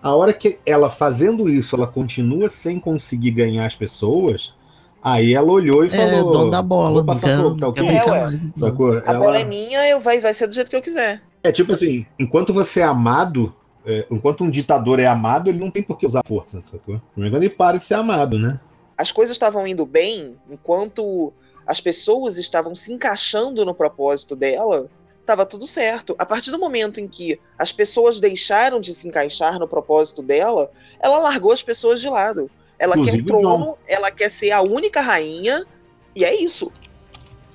A 0.03 0.15
hora 0.15 0.33
que 0.33 0.59
ela 0.65 0.91
fazendo 0.91 1.49
isso, 1.49 1.75
ela 1.75 1.87
continua 1.87 2.49
sem 2.49 2.79
conseguir 2.79 3.33
ganhar 3.33 3.67
as 3.67 3.75
pessoas, 3.75 4.55
aí 5.03 5.35
ela 5.35 5.51
olhou 5.51 5.85
e 5.85 5.89
É, 5.89 5.91
falou. 5.91 6.31
dono 6.33 6.51
da 6.51 6.63
bola, 6.63 7.03
"Vou 7.03 7.15
não 7.15 7.21
quero, 7.21 7.55
tá 7.55 7.61
não 7.61 7.69
ok?" 7.69 7.83
quero 7.83 7.87
brincar 7.97 8.17
É, 8.17 8.25
mais. 8.25 8.41
Sacou? 8.59 8.93
A 8.93 9.03
Ela- 9.07 9.19
bola 9.19 9.39
é 9.39 9.45
minha, 9.45 9.89
eu 9.89 10.01
vai, 10.01 10.21
vai 10.21 10.35
ser 10.35 10.47
do 10.47 10.55
jeito 10.55 10.71
que 10.71 10.77
eu 10.77 10.83
quiser. 10.83 11.23
É 11.43 11.53
tipo 11.53 11.73
assim, 11.73 12.05
enquanto 12.19 12.53
você 12.53 12.81
é 12.81 12.85
amado, 12.85 13.55
é, 13.87 14.07
enquanto 14.11 14.43
um 14.45 14.51
ditador 14.51 14.99
é 15.01 15.07
amado, 15.07 15.49
ele 15.49 15.59
não 15.59 15.71
tem 15.71 15.83
por 15.83 15.99
que 15.99 16.07
usar 16.07 16.23
força, 16.27 16.61
sacou? 16.65 17.01
Não 17.17 17.27
é 17.27 17.29
ele 17.31 17.49
para 17.51 17.79
de 17.79 17.85
ser 17.85 17.95
amado, 17.95 18.39
né? 18.39 18.61
As 18.97 19.13
coisas 19.13 19.35
estavam 19.35 19.67
indo 19.67 19.87
bem 19.87 20.37
enquanto 20.51 21.33
as 21.67 21.81
pessoas 21.81 22.37
estavam 22.39 22.75
se 22.75 22.93
encaixando 22.93 23.65
no 23.65 23.75
propósito 23.75 24.35
dela. 24.35 24.89
Tava 25.25 25.45
tudo 25.45 25.67
certo. 25.67 26.17
A 26.19 26.25
partir 26.25 26.51
do 26.51 26.59
momento 26.59 26.99
em 26.99 27.07
que 27.07 27.39
as 27.59 27.71
pessoas 27.71 28.19
deixaram 28.19 28.81
de 28.81 28.93
se 28.95 29.07
encaixar 29.07 29.59
no 29.59 29.69
propósito 29.69 30.23
dela, 30.23 30.71
ela 31.01 31.19
largou 31.19 31.53
as 31.53 31.63
pessoas 31.63 32.01
de 32.01 32.09
lado. 32.09 32.51
Ela 32.79 32.95
Inclusive 32.95 33.23
quer 33.25 33.35
o 33.35 33.37
o 33.37 33.41
trono, 33.41 33.79
ela 33.89 34.11
quer 34.11 34.29
ser 34.31 34.53
a 34.53 34.63
única 34.63 35.01
rainha, 35.01 35.65
e 36.15 36.25
é 36.25 36.35
isso. 36.43 36.71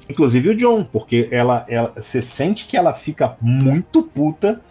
Inclusive 0.09 0.49
o 0.49 0.55
John, 0.55 0.83
porque 0.83 1.29
ela, 1.31 1.65
ela, 1.69 1.93
você 1.95 2.21
sente 2.21 2.65
que 2.65 2.75
ela 2.75 2.93
fica 2.93 3.37
muito 3.41 4.03
puta 4.03 4.61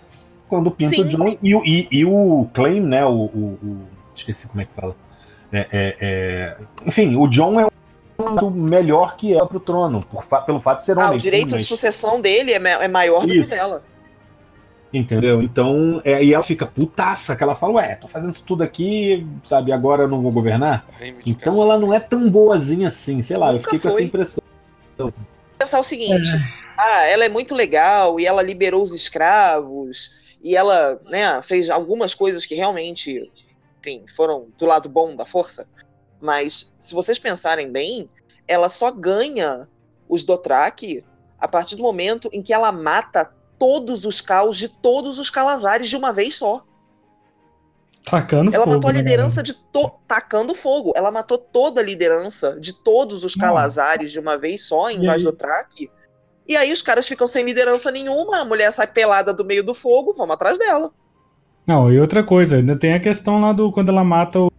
quando 0.49 0.71
pinta 0.71 0.95
Sim. 0.95 1.03
o 1.03 1.09
John 1.09 1.39
e, 1.43 1.55
o- 1.55 1.65
e, 1.65 1.89
e 1.91 2.05
o 2.05 2.49
Claim, 2.53 2.81
né? 2.81 3.05
O, 3.05 3.11
o- 3.13 3.59
o- 3.63 3.87
esqueci 4.15 4.47
como 4.47 4.61
é 4.61 4.67
que 4.67 4.75
fala. 4.79 4.95
É, 5.51 5.61
é, 5.73 5.97
é, 6.01 6.57
enfim, 6.87 7.17
o 7.17 7.27
John 7.29 7.59
é 7.59 7.67
um 8.43 8.51
melhor 8.51 9.17
que 9.17 9.33
ela 9.35 9.47
pro 9.47 9.59
trono, 9.59 10.01
por 10.01 10.25
pelo 10.45 10.61
fato 10.61 10.81
de 10.81 10.85
ser 10.85 10.93
homem. 10.99 11.13
Ah, 11.13 11.15
o 11.15 11.19
direito 11.19 11.51
sim, 11.53 11.57
de 11.59 11.65
sucessão 11.65 12.21
dele 12.21 12.53
é, 12.53 12.57
é 12.57 12.89
maior 12.89 13.23
do 13.23 13.29
que 13.29 13.39
o 13.39 13.41
Isso. 13.41 13.51
dela. 13.51 13.83
Entendeu? 14.93 15.43
Então, 15.43 16.03
é, 16.05 16.23
e 16.23 16.35
ela 16.35 16.43
fica 16.43 16.67
putaça, 16.67 17.35
que 17.35 17.43
ela 17.43 17.55
fala, 17.55 17.75
ué, 17.75 17.97
tô 17.97 18.07
fazendo 18.07 18.35
isso 18.35 18.45
tudo 18.45 18.63
aqui, 18.63 19.27
sabe, 19.43 19.73
agora 19.73 20.03
eu 20.03 20.09
não 20.09 20.21
vou 20.21 20.31
governar? 20.31 20.87
Reivindicação. 20.99 21.55
Então 21.55 21.63
ela 21.63 21.79
não 21.79 21.95
é 21.95 21.99
tão 21.99 22.29
boazinha 22.29 22.89
assim, 22.89 23.23
sei 23.23 23.39
lá, 23.39 23.49
eu 23.49 23.53
Nunca 23.55 23.71
fiquei 23.71 23.81
com 23.81 23.89
essa 23.89 24.03
impressão. 24.03 24.43
pensar 25.59 25.81
o 25.81 25.83
seguinte: 25.83 26.29
ah, 26.77 27.07
ela 27.07 27.25
é 27.25 27.29
muito 27.31 27.55
legal 27.55 28.21
e 28.21 28.27
ela 28.27 28.43
liberou 28.43 28.83
os 28.83 28.93
escravos 28.93 30.21
e 30.43 30.55
ela, 30.55 31.01
né, 31.07 31.41
fez 31.43 31.71
algumas 31.71 32.15
coisas 32.15 32.45
que 32.45 32.55
realmente, 32.55 33.31
enfim, 33.81 34.05
foram 34.15 34.49
do 34.59 34.67
lado 34.67 34.91
bom 34.91 35.17
da 35.17 35.25
força. 35.25 35.67
Mas 36.21 36.75
se 36.79 36.93
vocês 36.93 37.19
pensarem 37.19 37.73
bem, 37.73 38.11
ela 38.47 38.69
só 38.69 38.91
ganha 38.91 39.67
os 40.07 40.23
Dothraki 40.23 41.03
a 41.39 41.49
partir 41.49 41.77
do 41.77 41.83
momento 41.83 42.29
em 42.33 42.43
que 42.43 42.53
ela 42.53 42.71
mata 42.71 43.33
todos 43.63 44.05
os 44.05 44.21
caos 44.21 44.57
de 44.57 44.69
todos 44.69 45.21
os 45.21 45.31
Calazares 45.31 45.89
de 45.89 45.97
uma 45.97 46.13
vez 46.13 46.35
só. 46.35 46.65
Tacando 48.05 48.53
Ela 48.53 48.65
fogo. 48.65 48.75
matou 48.75 48.91
a 48.91 48.93
né, 48.93 48.99
liderança 48.99 49.41
de 49.41 49.55
to 49.55 49.89
tacando 50.09 50.53
fogo. 50.53 50.93
Ela 50.97 51.13
matou 51.13 51.39
toda 51.39 51.81
a 51.81 51.85
liderança 51.85 52.59
de 52.59 52.73
todos 52.73 53.23
os. 53.23 53.37
Calazares 53.37 54.11
de 54.11 54.19
uma 54.19 54.37
vez 54.37 54.65
só 54.65 54.91
em 54.91 55.01
Traque. 55.39 55.89
E 56.49 56.57
aí 56.57 56.73
os 56.73 56.83
caras 56.83 57.07
ficam 57.07 57.29
sem 57.29 57.45
liderança 57.45 57.93
nenhuma, 57.93 58.41
a 58.41 58.45
mulher 58.45 58.73
sai 58.73 58.89
pelada 58.89 59.33
do 59.33 59.45
meio 59.45 59.63
do 59.63 59.75
fogo, 59.75 60.13
vamos 60.13 60.35
atrás 60.35 60.59
dela. 60.59 60.91
Não, 61.65 61.93
e 61.93 62.01
outra 62.01 62.25
coisa, 62.25 62.57
ainda 62.57 62.75
tem 62.75 62.95
a 62.95 63.01
questão 63.01 63.41
lá 63.41 63.53
do 63.53 63.71
quando 63.71 63.91
ela 63.91 64.03
mata 64.03 64.41
o 64.41 64.51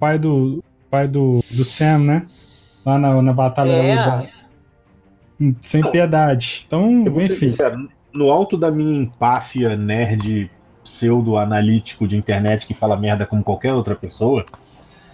pai 0.00 0.18
do 0.18 0.60
pai 0.90 1.06
do, 1.06 1.38
do 1.52 1.64
Sam, 1.64 1.98
né? 2.00 2.26
Lá 2.84 2.98
na, 2.98 3.22
na 3.22 3.32
batalha 3.32 3.70
É. 3.70 3.94
da 3.94 4.28
Sem 5.62 5.88
piedade. 5.88 6.64
Então, 6.66 7.04
Eu 7.06 7.12
vou 7.12 7.22
ser 7.22 7.32
enfim. 7.32 7.50
sincero, 7.50 7.88
no 8.14 8.30
alto 8.30 8.56
da 8.56 8.70
minha 8.70 9.02
empáfia 9.02 9.76
nerd 9.76 10.50
pseudo-analítico 10.82 12.06
de 12.06 12.16
internet 12.16 12.66
que 12.66 12.74
fala 12.74 12.96
merda 12.96 13.26
como 13.26 13.42
qualquer 13.42 13.72
outra 13.72 13.94
pessoa, 13.94 14.44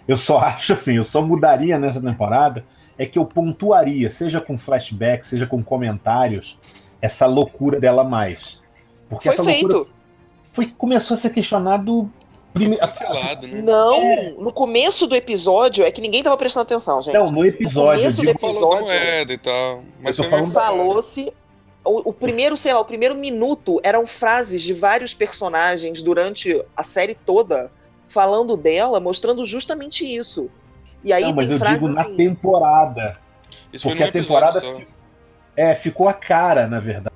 eu 0.06 0.16
só 0.16 0.38
acho 0.44 0.72
assim, 0.74 0.96
eu 0.96 1.04
só 1.04 1.20
mudaria 1.22 1.78
nessa 1.78 2.00
temporada 2.00 2.64
é 2.98 3.04
que 3.04 3.18
eu 3.18 3.26
pontuaria, 3.26 4.10
seja 4.10 4.40
com 4.40 4.56
flashback, 4.56 5.26
seja 5.26 5.46
com 5.46 5.62
comentários, 5.62 6.58
essa 7.00 7.26
loucura 7.26 7.78
dela 7.78 8.02
mais. 8.02 8.58
Porque 9.08 9.24
Foi 9.28 9.34
essa 9.34 9.42
loucura 9.42 9.74
feito. 9.76 9.90
foi, 10.50 10.66
começou 10.78 11.14
a 11.14 11.20
ser 11.20 11.28
questionado 11.30 12.10
primeiro. 12.54 12.82
Cancelado, 12.82 13.46
né? 13.46 13.60
Não, 13.60 14.40
no 14.40 14.50
começo 14.50 15.06
do 15.06 15.14
episódio 15.14 15.84
é 15.84 15.90
que 15.90 16.00
ninguém 16.00 16.22
tava 16.22 16.38
prestando 16.38 16.62
atenção, 16.62 17.02
gente. 17.02 17.12
Não, 17.12 17.26
no 17.26 17.44
episódio. 17.44 18.00
começo 18.00 18.20
eu 18.22 18.24
do 18.24 18.32
digo- 18.32 18.40
Falou 18.40 18.70
da 18.70 18.76
episódio- 18.80 18.94
moeda 19.04 19.32
e 19.34 19.38
tal. 19.38 19.82
Mas 20.02 20.16
falando- 20.16 20.50
Falou-se. 20.52 21.32
O, 21.86 22.10
o 22.10 22.12
primeiro, 22.12 22.56
sei 22.56 22.72
lá, 22.74 22.80
o 22.80 22.84
primeiro 22.84 23.14
minuto 23.16 23.80
eram 23.84 24.06
frases 24.06 24.62
de 24.62 24.74
vários 24.74 25.14
personagens 25.14 26.02
durante 26.02 26.60
a 26.76 26.82
série 26.82 27.14
toda 27.14 27.70
falando 28.08 28.56
dela, 28.56 28.98
mostrando 29.00 29.44
justamente 29.46 30.04
isso. 30.04 30.50
E 31.04 31.12
aí 31.12 31.22
Não, 31.22 31.34
mas 31.34 31.44
tem 31.46 31.54
eu 31.54 31.58
frases 31.58 31.80
digo 31.80 31.92
na 31.92 32.00
assim. 32.02 32.16
temporada. 32.16 33.12
Isso 33.72 33.86
Porque 33.88 34.02
a 34.02 34.10
temporada 34.10 34.60
só. 34.60 34.80
É, 35.56 35.74
ficou 35.74 36.08
a 36.08 36.12
cara, 36.12 36.66
na 36.66 36.80
verdade. 36.80 37.14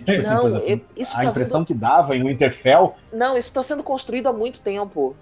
Tipo 0.00 0.20
assim, 0.20 0.28
Não, 0.28 0.46
exemplo, 0.48 0.68
eu- 0.68 0.80
isso 0.96 1.14
a 1.14 1.22
tá 1.22 1.24
impressão 1.24 1.60
vindo- 1.60 1.66
que 1.68 1.74
dava 1.74 2.14
em 2.14 2.22
Winterfell 2.22 2.94
Não, 3.12 3.36
isso 3.38 3.54
tá 3.54 3.62
sendo 3.62 3.82
construído 3.82 4.26
há 4.28 4.32
muito 4.32 4.60
tempo. 4.62 5.16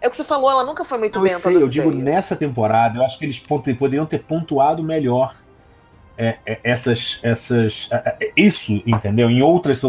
É 0.00 0.06
o 0.06 0.10
que 0.10 0.16
você 0.16 0.24
falou, 0.24 0.50
ela 0.50 0.64
nunca 0.64 0.84
foi 0.84 0.96
muito 0.96 1.18
Eu 1.18 1.22
bem 1.22 1.32
em 1.32 1.38
sei, 1.38 1.56
eu 1.56 1.68
digo 1.68 1.94
nessa 1.94 2.34
temporada, 2.34 2.98
eu 2.98 3.04
acho 3.04 3.18
que 3.18 3.24
eles 3.26 3.38
poderiam 3.38 4.06
ter 4.06 4.22
pontuado 4.22 4.82
melhor 4.82 5.34
é, 6.18 6.36
é, 6.44 6.60
essas, 6.64 7.20
essas, 7.22 7.88
é, 7.90 8.16
é, 8.20 8.32
isso, 8.36 8.82
entendeu? 8.84 9.30
Em 9.30 9.40
outras, 9.40 9.82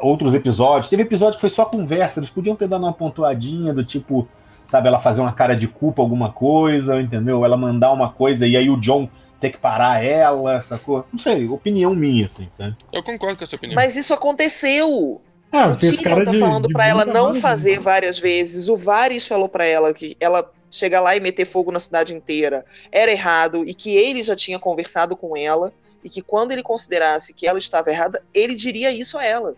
outros 0.00 0.34
episódios. 0.34 0.88
Teve 0.88 1.02
episódio 1.02 1.36
que 1.36 1.40
foi 1.40 1.50
só 1.50 1.64
conversa, 1.64 2.18
eles 2.18 2.30
podiam 2.30 2.56
ter 2.56 2.66
dado 2.66 2.82
uma 2.82 2.92
pontuadinha 2.92 3.72
do 3.72 3.84
tipo, 3.84 4.28
sabe, 4.66 4.88
ela 4.88 5.00
fazer 5.00 5.20
uma 5.20 5.32
cara 5.32 5.54
de 5.54 5.68
culpa, 5.68 6.02
alguma 6.02 6.32
coisa, 6.32 7.00
entendeu? 7.00 7.44
Ela 7.44 7.56
mandar 7.56 7.92
uma 7.92 8.10
coisa 8.10 8.46
e 8.46 8.56
aí 8.56 8.68
o 8.68 8.76
John 8.76 9.08
ter 9.40 9.50
que 9.50 9.58
parar 9.58 10.02
ela, 10.02 10.60
sacou? 10.60 11.06
Não 11.12 11.18
sei, 11.18 11.48
opinião 11.48 11.92
minha, 11.92 12.26
assim, 12.26 12.48
sabe? 12.52 12.76
Eu 12.92 13.02
concordo 13.02 13.36
com 13.36 13.44
essa 13.44 13.56
opinião. 13.56 13.76
Mas 13.76 13.94
isso 13.94 14.12
aconteceu. 14.12 15.20
Ah, 15.52 15.68
O 15.68 15.76
Tyrion 15.76 16.24
tá 16.24 16.32
de. 16.32 16.40
falando 16.40 16.66
de 16.66 16.74
pra 16.74 16.86
ela 16.88 17.04
não 17.04 17.32
fazer 17.32 17.78
várias 17.78 18.18
vezes. 18.18 18.68
O 18.68 18.76
Varys 18.76 19.28
falou 19.28 19.48
pra 19.48 19.64
ela 19.64 19.94
que 19.94 20.16
ela 20.18 20.50
chegar 20.70 21.00
lá 21.00 21.16
e 21.16 21.20
meter 21.20 21.46
fogo 21.46 21.70
na 21.70 21.80
cidade 21.80 22.12
inteira 22.14 22.64
era 22.90 23.10
errado 23.10 23.64
e 23.66 23.74
que 23.74 23.96
ele 23.96 24.22
já 24.22 24.34
tinha 24.34 24.58
conversado 24.58 25.16
com 25.16 25.36
ela 25.36 25.72
e 26.02 26.08
que 26.08 26.20
quando 26.20 26.52
ele 26.52 26.62
considerasse 26.62 27.32
que 27.32 27.46
ela 27.46 27.58
estava 27.58 27.90
errada, 27.90 28.22
ele 28.34 28.54
diria 28.54 28.90
isso 28.90 29.16
a 29.16 29.24
ela. 29.24 29.54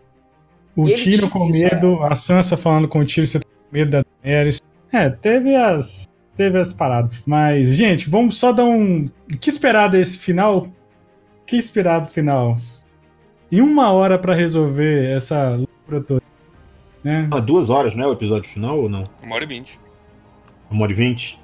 O 0.75 0.87
E 0.87 0.95
Tiro 0.95 1.29
com 1.29 1.49
medo, 1.49 2.03
a 2.03 2.13
Sansa 2.13 2.55
falando 2.55 2.87
com 2.87 2.99
o 2.99 3.05
Tiro, 3.05 3.25
você 3.25 3.39
tá 3.39 3.45
com 3.45 3.75
medo 3.75 3.91
da 3.91 4.05
Daenerys. 4.23 4.61
É, 4.91 5.09
teve 5.09 5.55
as. 5.55 6.07
Teve 6.35 6.59
as 6.59 6.71
paradas. 6.71 7.17
Mas, 7.25 7.75
gente, 7.75 8.07
vamos 8.07 8.37
só 8.37 8.51
dar 8.51 8.65
um. 8.65 9.03
Que 9.41 9.49
esperar 9.49 9.89
desse 9.89 10.19
final? 10.19 10.67
O 11.41 11.45
que 11.47 11.57
esperar 11.57 12.01
do 12.01 12.07
final? 12.07 12.53
Em 13.51 13.59
uma 13.59 13.91
hora 13.91 14.19
pra 14.19 14.35
resolver 14.35 15.15
essa 15.15 15.55
loucura 15.55 16.01
toda. 16.01 16.21
Né? 17.03 17.27
Ah, 17.31 17.39
duas 17.39 17.71
horas, 17.71 17.95
não 17.95 18.03
é 18.03 18.07
o 18.07 18.13
episódio 18.13 18.47
final 18.47 18.79
ou 18.79 18.87
não? 18.87 19.03
Uma 19.23 19.35
hora 19.35 19.45
e 19.45 19.47
vinte. 19.47 19.79
Uma 20.69 20.83
hora 20.83 20.91
e 20.91 20.95
vinte? 20.95 21.39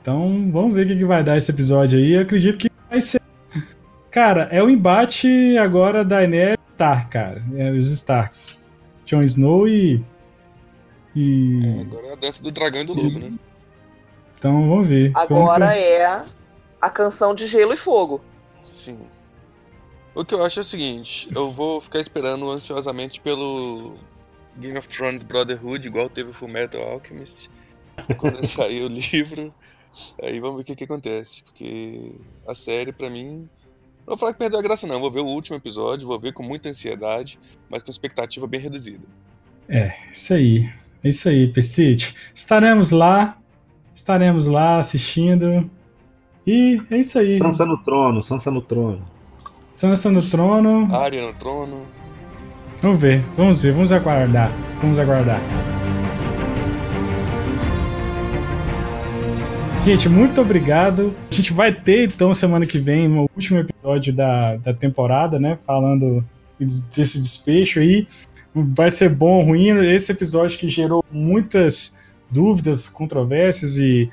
Então, 0.00 0.50
vamos 0.52 0.74
ver 0.74 0.84
o 0.84 0.88
que, 0.88 0.96
que 0.96 1.04
vai 1.04 1.24
dar 1.24 1.36
esse 1.36 1.50
episódio 1.50 1.98
aí. 1.98 2.12
Eu 2.12 2.22
acredito 2.22 2.58
que 2.58 2.70
vai 2.90 3.00
ser. 3.00 3.20
Cara, 4.10 4.42
é 4.50 4.62
o 4.62 4.68
embate 4.68 5.56
agora 5.58 6.04
da 6.04 6.16
Daenerys 6.18 6.58
e 6.70 6.72
Stark, 6.74 7.08
cara. 7.08 7.42
É, 7.56 7.70
os 7.70 7.90
Starks. 7.90 8.62
Jon 9.06 9.20
Snow 9.20 9.66
e. 9.66 10.04
E. 11.16 11.80
Agora 11.80 12.06
é 12.08 12.12
a 12.12 12.16
dança 12.16 12.42
do 12.42 12.50
dragão 12.50 12.82
e 12.82 12.84
do 12.84 12.92
lobo, 12.94 13.18
né? 13.18 13.30
Então, 14.38 14.68
vamos 14.68 14.88
ver. 14.88 15.10
Agora 15.14 15.66
Vamos- 15.66 15.80
é 15.82 16.24
a 16.80 16.90
canção 16.90 17.34
de 17.34 17.46
gelo 17.46 17.72
e 17.72 17.76
fogo. 17.76 18.20
Sim. 18.66 18.98
O 20.14 20.24
que 20.24 20.34
eu 20.34 20.44
acho 20.44 20.60
é 20.60 20.62
o 20.62 20.64
seguinte, 20.64 21.28
eu 21.34 21.50
vou 21.50 21.80
ficar 21.80 21.98
esperando 21.98 22.48
ansiosamente 22.48 23.20
pelo 23.20 23.94
Game 24.58 24.78
of 24.78 24.88
Thrones 24.88 25.22
Brotherhood, 25.24 25.88
igual 25.88 26.08
teve 26.08 26.30
o 26.30 26.32
Fullmetal 26.32 26.82
Alchemist, 26.82 27.50
quando 28.18 28.44
sair 28.46 28.82
o 28.82 28.88
livro. 28.88 29.52
Aí 30.22 30.40
vamos 30.40 30.56
ver 30.56 30.62
o 30.62 30.64
que, 30.64 30.76
que 30.76 30.84
acontece, 30.84 31.44
porque 31.44 32.12
a 32.46 32.54
série, 32.54 32.92
pra 32.92 33.08
mim, 33.08 33.48
não 34.00 34.08
vou 34.08 34.16
falar 34.16 34.32
que 34.32 34.38
perdeu 34.38 34.58
a 34.58 34.62
graça 34.62 34.86
não, 34.86 35.00
vou 35.00 35.10
ver 35.10 35.20
o 35.20 35.26
último 35.26 35.56
episódio, 35.56 36.08
vou 36.08 36.18
ver 36.18 36.32
com 36.32 36.42
muita 36.42 36.68
ansiedade, 36.68 37.38
mas 37.70 37.82
com 37.82 37.90
expectativa 37.90 38.46
bem 38.46 38.60
reduzida. 38.60 39.04
Isso 40.10 40.34
aí. 40.34 40.70
É 41.02 41.08
isso 41.08 41.28
aí, 41.28 41.48
Pessit. 41.48 42.14
Estaremos 42.34 42.90
lá. 42.90 43.38
Estaremos 43.94 44.46
lá 44.46 44.78
assistindo. 44.78 45.70
E 46.46 46.82
é 46.90 46.98
isso 46.98 47.18
aí. 47.18 47.38
Sansa 47.38 47.64
no 47.64 47.78
trono, 47.82 48.22
Sansa 48.22 48.50
no 48.50 48.60
trono. 48.60 49.04
Sansa 49.72 50.10
no 50.10 50.22
trono. 50.22 50.94
Arya 50.94 51.26
no 51.26 51.34
trono, 51.34 51.86
Vamos 52.82 53.00
ver, 53.00 53.24
vamos 53.36 53.62
ver, 53.62 53.72
vamos 53.72 53.92
aguardar. 53.92 54.52
Vamos 54.82 54.98
aguardar. 54.98 55.40
Gente, 59.84 60.08
muito 60.08 60.40
obrigado. 60.40 61.14
A 61.30 61.34
gente 61.34 61.52
vai 61.52 61.70
ter, 61.70 62.08
então, 62.08 62.32
semana 62.32 62.64
que 62.64 62.78
vem, 62.78 63.06
o 63.06 63.28
último 63.36 63.58
episódio 63.58 64.14
da, 64.14 64.56
da 64.56 64.72
temporada, 64.72 65.38
né? 65.38 65.58
Falando 65.58 66.24
desse 66.58 67.20
desfecho 67.20 67.80
aí. 67.80 68.06
Vai 68.54 68.90
ser 68.90 69.10
bom 69.10 69.40
ou 69.40 69.42
ruim. 69.44 69.76
Esse 69.94 70.12
episódio 70.12 70.58
que 70.58 70.70
gerou 70.70 71.04
muitas 71.12 71.98
dúvidas, 72.30 72.88
controvérsias 72.88 73.76
e. 73.76 74.10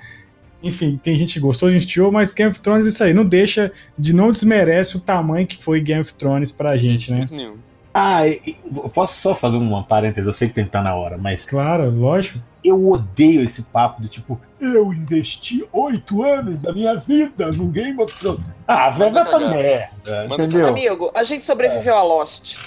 Enfim, 0.62 1.00
tem 1.02 1.16
gente 1.16 1.36
que 1.36 1.40
gostou, 1.40 1.70
gente 1.70 1.86
odiou, 1.86 2.12
mas 2.12 2.34
Game 2.34 2.52
of 2.52 2.60
Thrones 2.60 2.86
é 2.86 2.90
isso 2.90 3.04
aí. 3.06 3.14
Não 3.14 3.26
deixa 3.26 3.72
de 3.98 4.14
não 4.14 4.30
desmerece 4.30 4.98
o 4.98 5.00
tamanho 5.00 5.48
que 5.48 5.56
foi 5.56 5.80
Game 5.80 6.02
of 6.02 6.14
Thrones 6.16 6.52
pra 6.52 6.76
gente, 6.76 7.14
né? 7.14 7.30
nenhum. 7.32 7.56
Ah, 7.94 8.26
eu 8.28 8.90
posso 8.90 9.16
só 9.20 9.36
fazer 9.36 9.58
uma 9.58 9.84
parêntese? 9.84 10.26
Eu 10.28 10.34
sei 10.34 10.48
que 10.48 10.54
tem 10.56 10.64
que 10.64 10.70
estar 10.70 10.82
na 10.82 10.96
hora, 10.96 11.18
mas 11.18 11.44
Claro, 11.46 11.90
lógico. 11.92 12.40
eu 12.64 12.90
odeio 12.90 13.44
esse 13.44 13.64
papo 13.64 14.02
do 14.02 14.08
tipo, 14.08 14.40
eu 14.62 14.94
investi 14.94 15.68
oito 15.74 16.24
anos 16.24 16.62
da 16.62 16.72
minha 16.72 16.96
vida 16.96 17.52
no 17.52 17.66
Game 17.68 18.02
of 18.02 18.18
Thrones. 18.18 18.46
Ah, 18.68 18.90
velho, 18.92 19.12
vai 19.14 19.26
pra 19.26 19.40
merda, 19.40 20.28
Manda 20.30 20.44
entendeu? 20.46 20.68
Amigo, 20.70 21.12
a 21.14 21.24
gente 21.24 21.44
sobreviveu 21.44 21.96
a 21.96 22.02
Lost. 22.04 22.58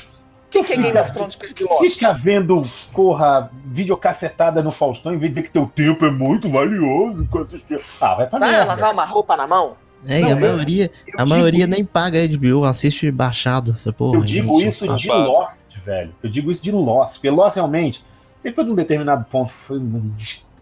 O 0.57 0.63
que, 0.63 0.73
é 0.75 0.77
Game 0.77 0.97
of 0.99 1.13
Thrones 1.13 1.35
perto 1.37 1.55
de 1.55 1.65
Lost? 1.65 1.95
Fica 1.95 2.13
vendo, 2.13 2.63
porra, 2.93 3.51
videocassetada 3.67 4.63
no 4.63 4.71
Faustão 4.71 5.13
em 5.15 5.19
vez 5.19 5.31
de 5.33 5.37
dizer 5.41 5.47
que 5.49 5.53
teu 5.53 5.67
tempo 5.67 6.05
é 6.05 6.11
muito 6.11 6.49
valioso 6.51 7.27
com 7.31 7.39
assistir. 7.39 7.81
Ah, 8.01 8.15
vai 8.15 8.27
pra 8.29 8.39
Vai 8.39 8.51
merda. 8.51 8.67
lavar 8.67 8.93
uma 8.93 9.05
roupa 9.05 9.37
na 9.37 9.47
mão? 9.47 9.73
É, 10.07 10.19
e 10.19 10.23
Não, 10.23 10.29
a 10.29 10.31
eu- 10.33 10.37
maioria, 10.41 10.91
Eu 11.07 11.15
a 11.19 11.27
maioria 11.27 11.61
isso- 11.65 11.71
nem 11.71 11.85
paga 11.85 12.19
a 12.19 12.23
HBO, 12.23 12.65
assiste 12.65 13.11
baixado 13.11 13.71
essa 13.73 13.93
porra. 13.93 14.19
Eu 14.19 14.23
digo 14.23 14.59
gente, 14.61 14.69
isso 14.71 14.97
de 14.97 15.07
safado. 15.07 15.29
Lost, 15.31 15.67
velho. 15.85 16.15
Eu 16.23 16.31
digo 16.31 16.51
isso 16.51 16.63
de 16.63 16.71
Lost. 16.73 17.15
Porque 17.15 17.31
Lost 17.31 17.57
realmente, 17.57 18.05
depois 18.43 18.67
de 18.67 18.73
um 18.73 18.77
determinado 18.77 19.25
ponto, 19.31 19.53
foi 19.53 19.79
um 19.79 20.11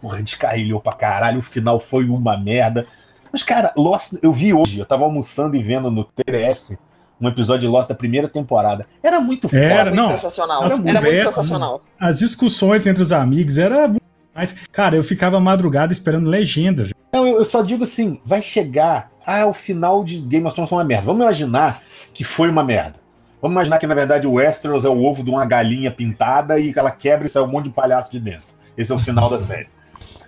porra, 0.00 0.22
descarrilhou 0.22 0.80
pra 0.80 0.92
caralho. 0.98 1.40
O 1.40 1.42
final 1.42 1.78
foi 1.80 2.08
uma 2.08 2.36
merda. 2.36 2.86
Mas, 3.32 3.42
cara, 3.42 3.72
Lost, 3.76 4.14
eu 4.22 4.32
vi 4.32 4.52
hoje, 4.52 4.78
eu 4.78 4.84
tava 4.86 5.04
almoçando 5.04 5.56
e 5.56 5.62
vendo 5.62 5.90
no 5.90 6.04
TBS 6.04 6.76
um 7.20 7.28
episódio 7.28 7.62
de 7.62 7.68
Lost 7.68 7.88
da 7.88 7.94
primeira 7.94 8.28
temporada. 8.28 8.82
Era 9.02 9.20
muito 9.20 9.48
foda. 9.48 9.62
Era, 9.62 9.74
Era 9.74 9.90
muito 9.90 10.02
não. 10.02 10.08
sensacional. 10.10 10.64
as 10.64 10.72
Era 10.84 11.00
muito 11.00 11.20
sensacional. 11.22 11.82
As 12.00 12.18
discussões 12.18 12.86
entre 12.86 13.02
os 13.02 13.12
amigos 13.12 13.58
era. 13.58 13.92
Mas, 14.34 14.54
cara, 14.72 14.96
eu 14.96 15.04
ficava 15.04 15.38
madrugada 15.38 15.92
esperando 15.92 16.28
legenda. 16.28 16.88
Não, 17.12 17.26
eu, 17.26 17.38
eu 17.38 17.44
só 17.44 17.62
digo 17.62 17.84
assim, 17.84 18.20
vai 18.24 18.42
chegar. 18.42 19.11
Ah, 19.26 19.46
o 19.46 19.52
final 19.52 20.04
de 20.04 20.18
Game 20.20 20.46
of 20.46 20.54
Thrones 20.54 20.68
foi 20.70 20.78
uma 20.78 20.84
merda. 20.84 21.06
Vamos 21.06 21.22
imaginar 21.22 21.82
que 22.14 22.24
foi 22.24 22.48
uma 22.50 22.64
merda. 22.64 23.00
Vamos 23.40 23.54
imaginar 23.54 23.78
que, 23.78 23.86
na 23.86 23.94
verdade, 23.94 24.26
o 24.26 24.34
Westeros 24.34 24.84
é 24.84 24.88
o 24.88 25.02
ovo 25.02 25.24
de 25.24 25.30
uma 25.30 25.44
galinha 25.44 25.90
pintada 25.90 26.58
e 26.58 26.72
que 26.72 26.78
ela 26.78 26.90
quebra 26.90 27.26
e 27.26 27.30
sai 27.30 27.42
um 27.42 27.48
monte 27.48 27.66
de 27.66 27.70
palhaço 27.72 28.10
de 28.10 28.20
dentro. 28.20 28.46
Esse 28.76 28.92
é 28.92 28.94
o 28.94 28.98
final 28.98 29.28
da 29.28 29.40
série. 29.40 29.68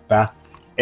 Tá? 0.08 0.34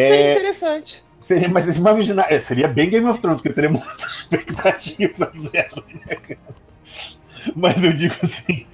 Seria 0.02 0.26
É, 0.26 0.30
interessante. 0.32 1.04
seria, 1.20 1.48
mas 1.48 1.78
vai 1.78 1.92
imaginar, 1.92 2.32
é, 2.32 2.40
seria 2.40 2.68
bem 2.68 2.88
Game 2.90 3.06
of 3.06 3.20
Thrones, 3.20 3.40
porque 3.42 3.54
seria 3.54 3.70
muita 3.70 3.86
expectativa 4.06 5.30
zero, 5.36 5.84
né, 6.06 6.16
cara? 6.16 6.38
Mas 7.56 7.82
eu 7.82 7.92
digo 7.92 8.14
assim, 8.22 8.66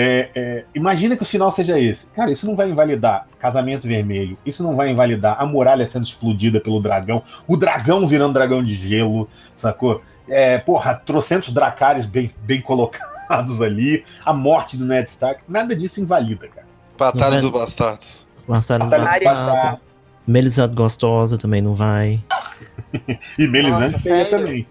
é, 0.00 0.30
é, 0.34 0.64
imagina 0.74 1.16
que 1.16 1.24
o 1.24 1.26
final 1.26 1.50
seja 1.50 1.78
esse. 1.78 2.06
Cara, 2.06 2.30
isso 2.30 2.46
não 2.46 2.54
vai 2.54 2.70
invalidar 2.70 3.26
Casamento 3.38 3.88
Vermelho, 3.88 4.38
isso 4.46 4.62
não 4.62 4.76
vai 4.76 4.88
invalidar 4.90 5.36
a 5.42 5.44
muralha 5.44 5.84
sendo 5.90 6.06
explodida 6.06 6.60
pelo 6.60 6.80
dragão, 6.80 7.20
o 7.48 7.56
dragão 7.56 8.06
virando 8.06 8.32
dragão 8.34 8.62
de 8.62 8.74
gelo, 8.74 9.28
sacou? 9.56 10.00
É, 10.28 10.58
porra, 10.58 10.94
trocentos 10.94 11.52
dracares 11.52 12.06
bem, 12.06 12.30
bem 12.44 12.60
colocados 12.60 13.60
ali, 13.60 14.04
a 14.24 14.32
morte 14.32 14.76
do 14.76 14.84
Ned 14.84 15.08
Stark, 15.08 15.42
nada 15.48 15.74
disso 15.74 16.00
invalida, 16.00 16.46
cara. 16.48 16.66
Batalha 16.96 17.40
dos 17.40 17.50
Bastardos. 17.50 18.26
Marcelo 18.46 18.84
Batalha 18.84 19.04
dos 19.04 19.12
Bastardo, 19.24 19.52
Bastardos. 19.52 19.80
Melisandre 20.26 20.76
Gostosa 20.76 21.36
também 21.38 21.60
não 21.60 21.74
vai. 21.74 22.22
E 23.38 23.46
Melisande 23.46 23.92
Nossa, 23.92 24.24
também. 24.30 24.66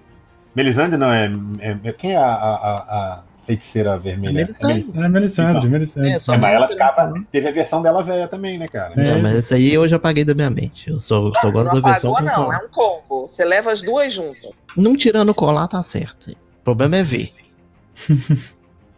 Melisande 0.56 0.98
não, 0.98 1.12
é, 1.12 1.32
é- 1.60 1.78
é- 1.84 1.94
Quem 1.94 2.14
é 2.14 2.18
a, 2.18 2.26
a- 2.26 2.56
a- 2.56 2.74
a 2.90 3.24
feiticeira 3.48 3.98
vermelha? 3.98 4.30
É 4.30 4.34
Melisandre. 4.34 4.86
Era 4.96 5.10
Melisandre, 5.10 5.68
Melisandre. 5.70 6.12
É, 6.12 6.20
só 6.20 6.38
mas 6.38 6.54
ela 6.54 6.66
não- 6.66 6.72
ficava. 6.72 7.14
Teve 7.32 7.48
a 7.48 7.52
versão 7.52 7.82
dela 7.82 8.04
velha 8.04 8.28
também, 8.28 8.60
né, 8.60 8.68
cara? 8.68 8.94
É. 8.96 9.14
Não, 9.16 9.22
mas 9.24 9.34
essa 9.34 9.56
aí 9.56 9.74
eu 9.74 9.88
já 9.88 9.96
apaguei 9.96 10.24
da 10.24 10.36
minha 10.36 10.50
mente. 10.52 10.88
Eu 10.90 11.00
só, 11.00 11.32
só 11.36 11.50
gosto 11.50 11.82
da 11.82 11.90
versão 11.90 12.14
com 12.14 12.24
não. 12.24 12.54
É 12.54 12.58
um 12.58 12.70
combo. 12.70 13.28
Você 13.28 13.44
leva 13.44 13.72
as 13.72 13.82
duas 13.82 14.14
juntas. 14.14 14.52
Não 14.76 14.96
tirando 14.96 15.30
o 15.30 15.34
colar, 15.34 15.68
tá 15.68 15.82
certo. 15.82 16.30
O 16.32 16.64
problema 16.64 16.98
é 16.98 17.04
ver. 17.04 17.32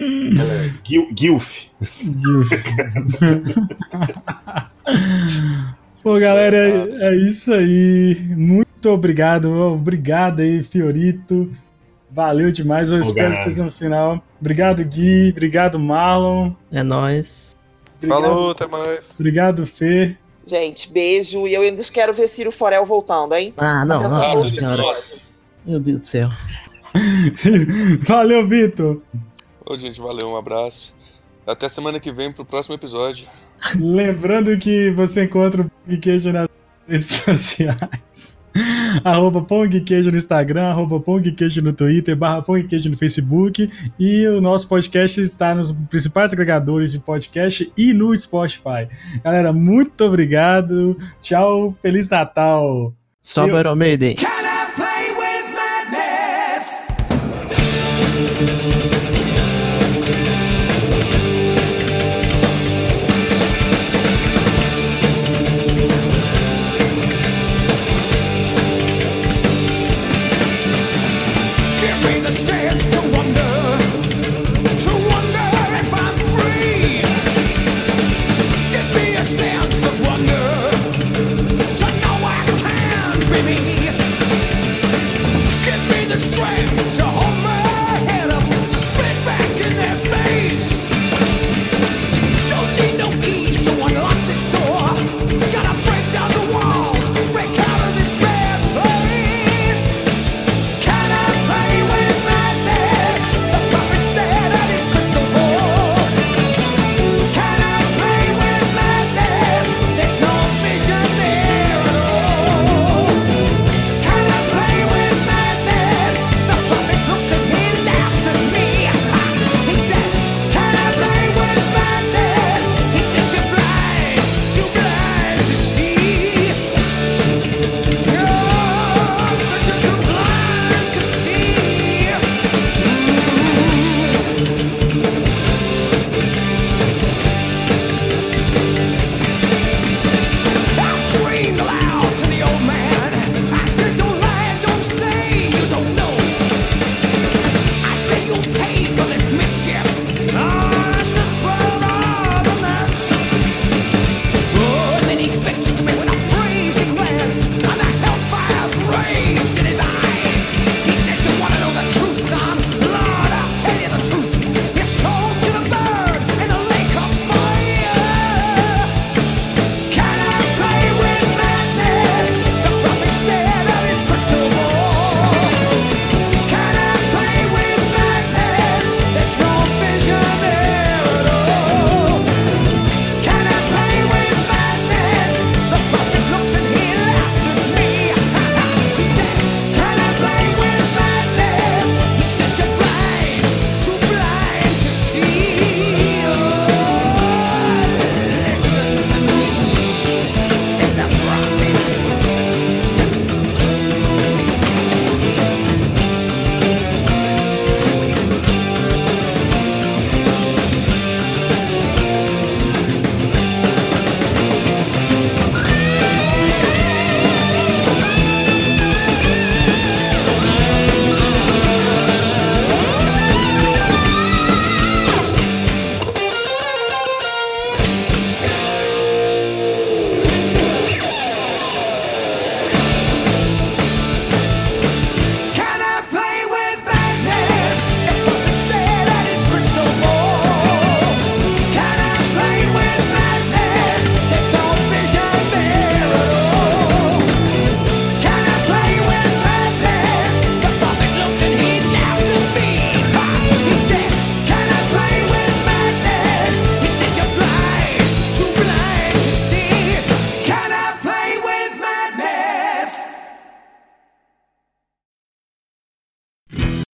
É 0.02 0.72
Gil- 0.84 1.10
Gilf. 1.18 1.66
Pô, 6.02 6.18
galera, 6.18 6.56
é, 6.58 7.10
é 7.10 7.16
isso 7.16 7.54
aí. 7.54 8.16
Muito 8.36 8.90
obrigado. 8.90 9.52
Obrigado 9.52 10.40
aí, 10.42 10.64
Fiorito. 10.64 11.52
Valeu 12.12 12.52
demais. 12.52 12.92
Eu 12.92 13.00
espero 13.00 13.34
que 13.34 13.44
vocês 13.44 13.58
no 13.58 13.72
final. 13.72 14.22
Obrigado, 14.40 14.84
Gui. 14.84 15.30
Obrigado, 15.32 15.80
Marlon. 15.80 16.54
É 16.72 16.82
nóis. 16.84 17.56
Obrigado, 17.98 18.22
Falou, 18.22 18.52
até 18.52 18.68
mais. 18.68 19.20
Obrigado, 19.20 19.66
Fê. 19.68 20.18
Gente, 20.46 20.92
beijo. 20.92 21.48
E 21.48 21.54
eu 21.54 21.62
ainda 21.62 21.84
quero 21.94 22.14
ver 22.14 22.28
Ciro 22.28 22.52
Forel 22.52 22.86
voltando, 22.86 23.36
hein? 23.36 23.54
Ah, 23.58 23.86
não, 23.86 24.00
Atenção, 24.00 24.20
nossa 24.20 24.34
todos. 24.34 24.56
senhora. 24.56 24.84
Meu 25.66 25.80
Deus 25.80 26.00
do 26.00 26.06
céu. 26.06 26.30
Valeu, 28.02 28.48
Vitor. 28.48 29.02
Ô, 29.66 29.76
gente, 29.76 30.02
valeu, 30.02 30.28
um 30.30 30.36
abraço. 30.38 30.96
Até 31.46 31.68
semana 31.68 32.00
que 32.00 32.12
vem 32.12 32.32
pro 32.32 32.44
próximo 32.44 32.74
episódio. 32.76 33.28
Lembrando 33.80 34.58
que 34.58 34.90
você 34.92 35.26
encontra 35.26 35.62
o 35.64 35.72
Big 35.86 36.02
Queijo 36.02 36.32
nas 36.32 36.48
redes 36.88 37.06
sociais. 37.24 38.42
arroba 39.04 39.42
Pong 39.42 39.82
Queijo 39.82 40.12
no 40.12 40.18
Instagram, 40.18 40.70
arroba 40.70 41.00
Pong 41.00 41.32
Queijo 41.32 41.62
no 41.62 41.74
Twitter, 41.74 42.16
barra 42.16 42.42
Pong 42.42 42.64
Queijo 42.64 42.90
no 42.90 42.98
Facebook. 42.98 43.70
E 44.00 44.28
o 44.28 44.42
nosso 44.42 44.68
podcast 44.68 45.22
está 45.22 45.54
nos 45.56 45.72
principais 45.72 46.34
agregadores 46.34 46.92
de 46.92 47.00
podcast 47.00 47.72
e 47.78 47.94
no 47.94 48.16
Spotify. 48.16 48.88
Galera, 49.24 49.54
muito 49.54 50.04
obrigado. 50.04 50.98
Tchau, 51.22 51.72
Feliz 51.82 52.10
Natal. 52.10 52.94
Sobe 53.22 53.58
Iron 53.58 53.76
Maiden. 53.76 54.16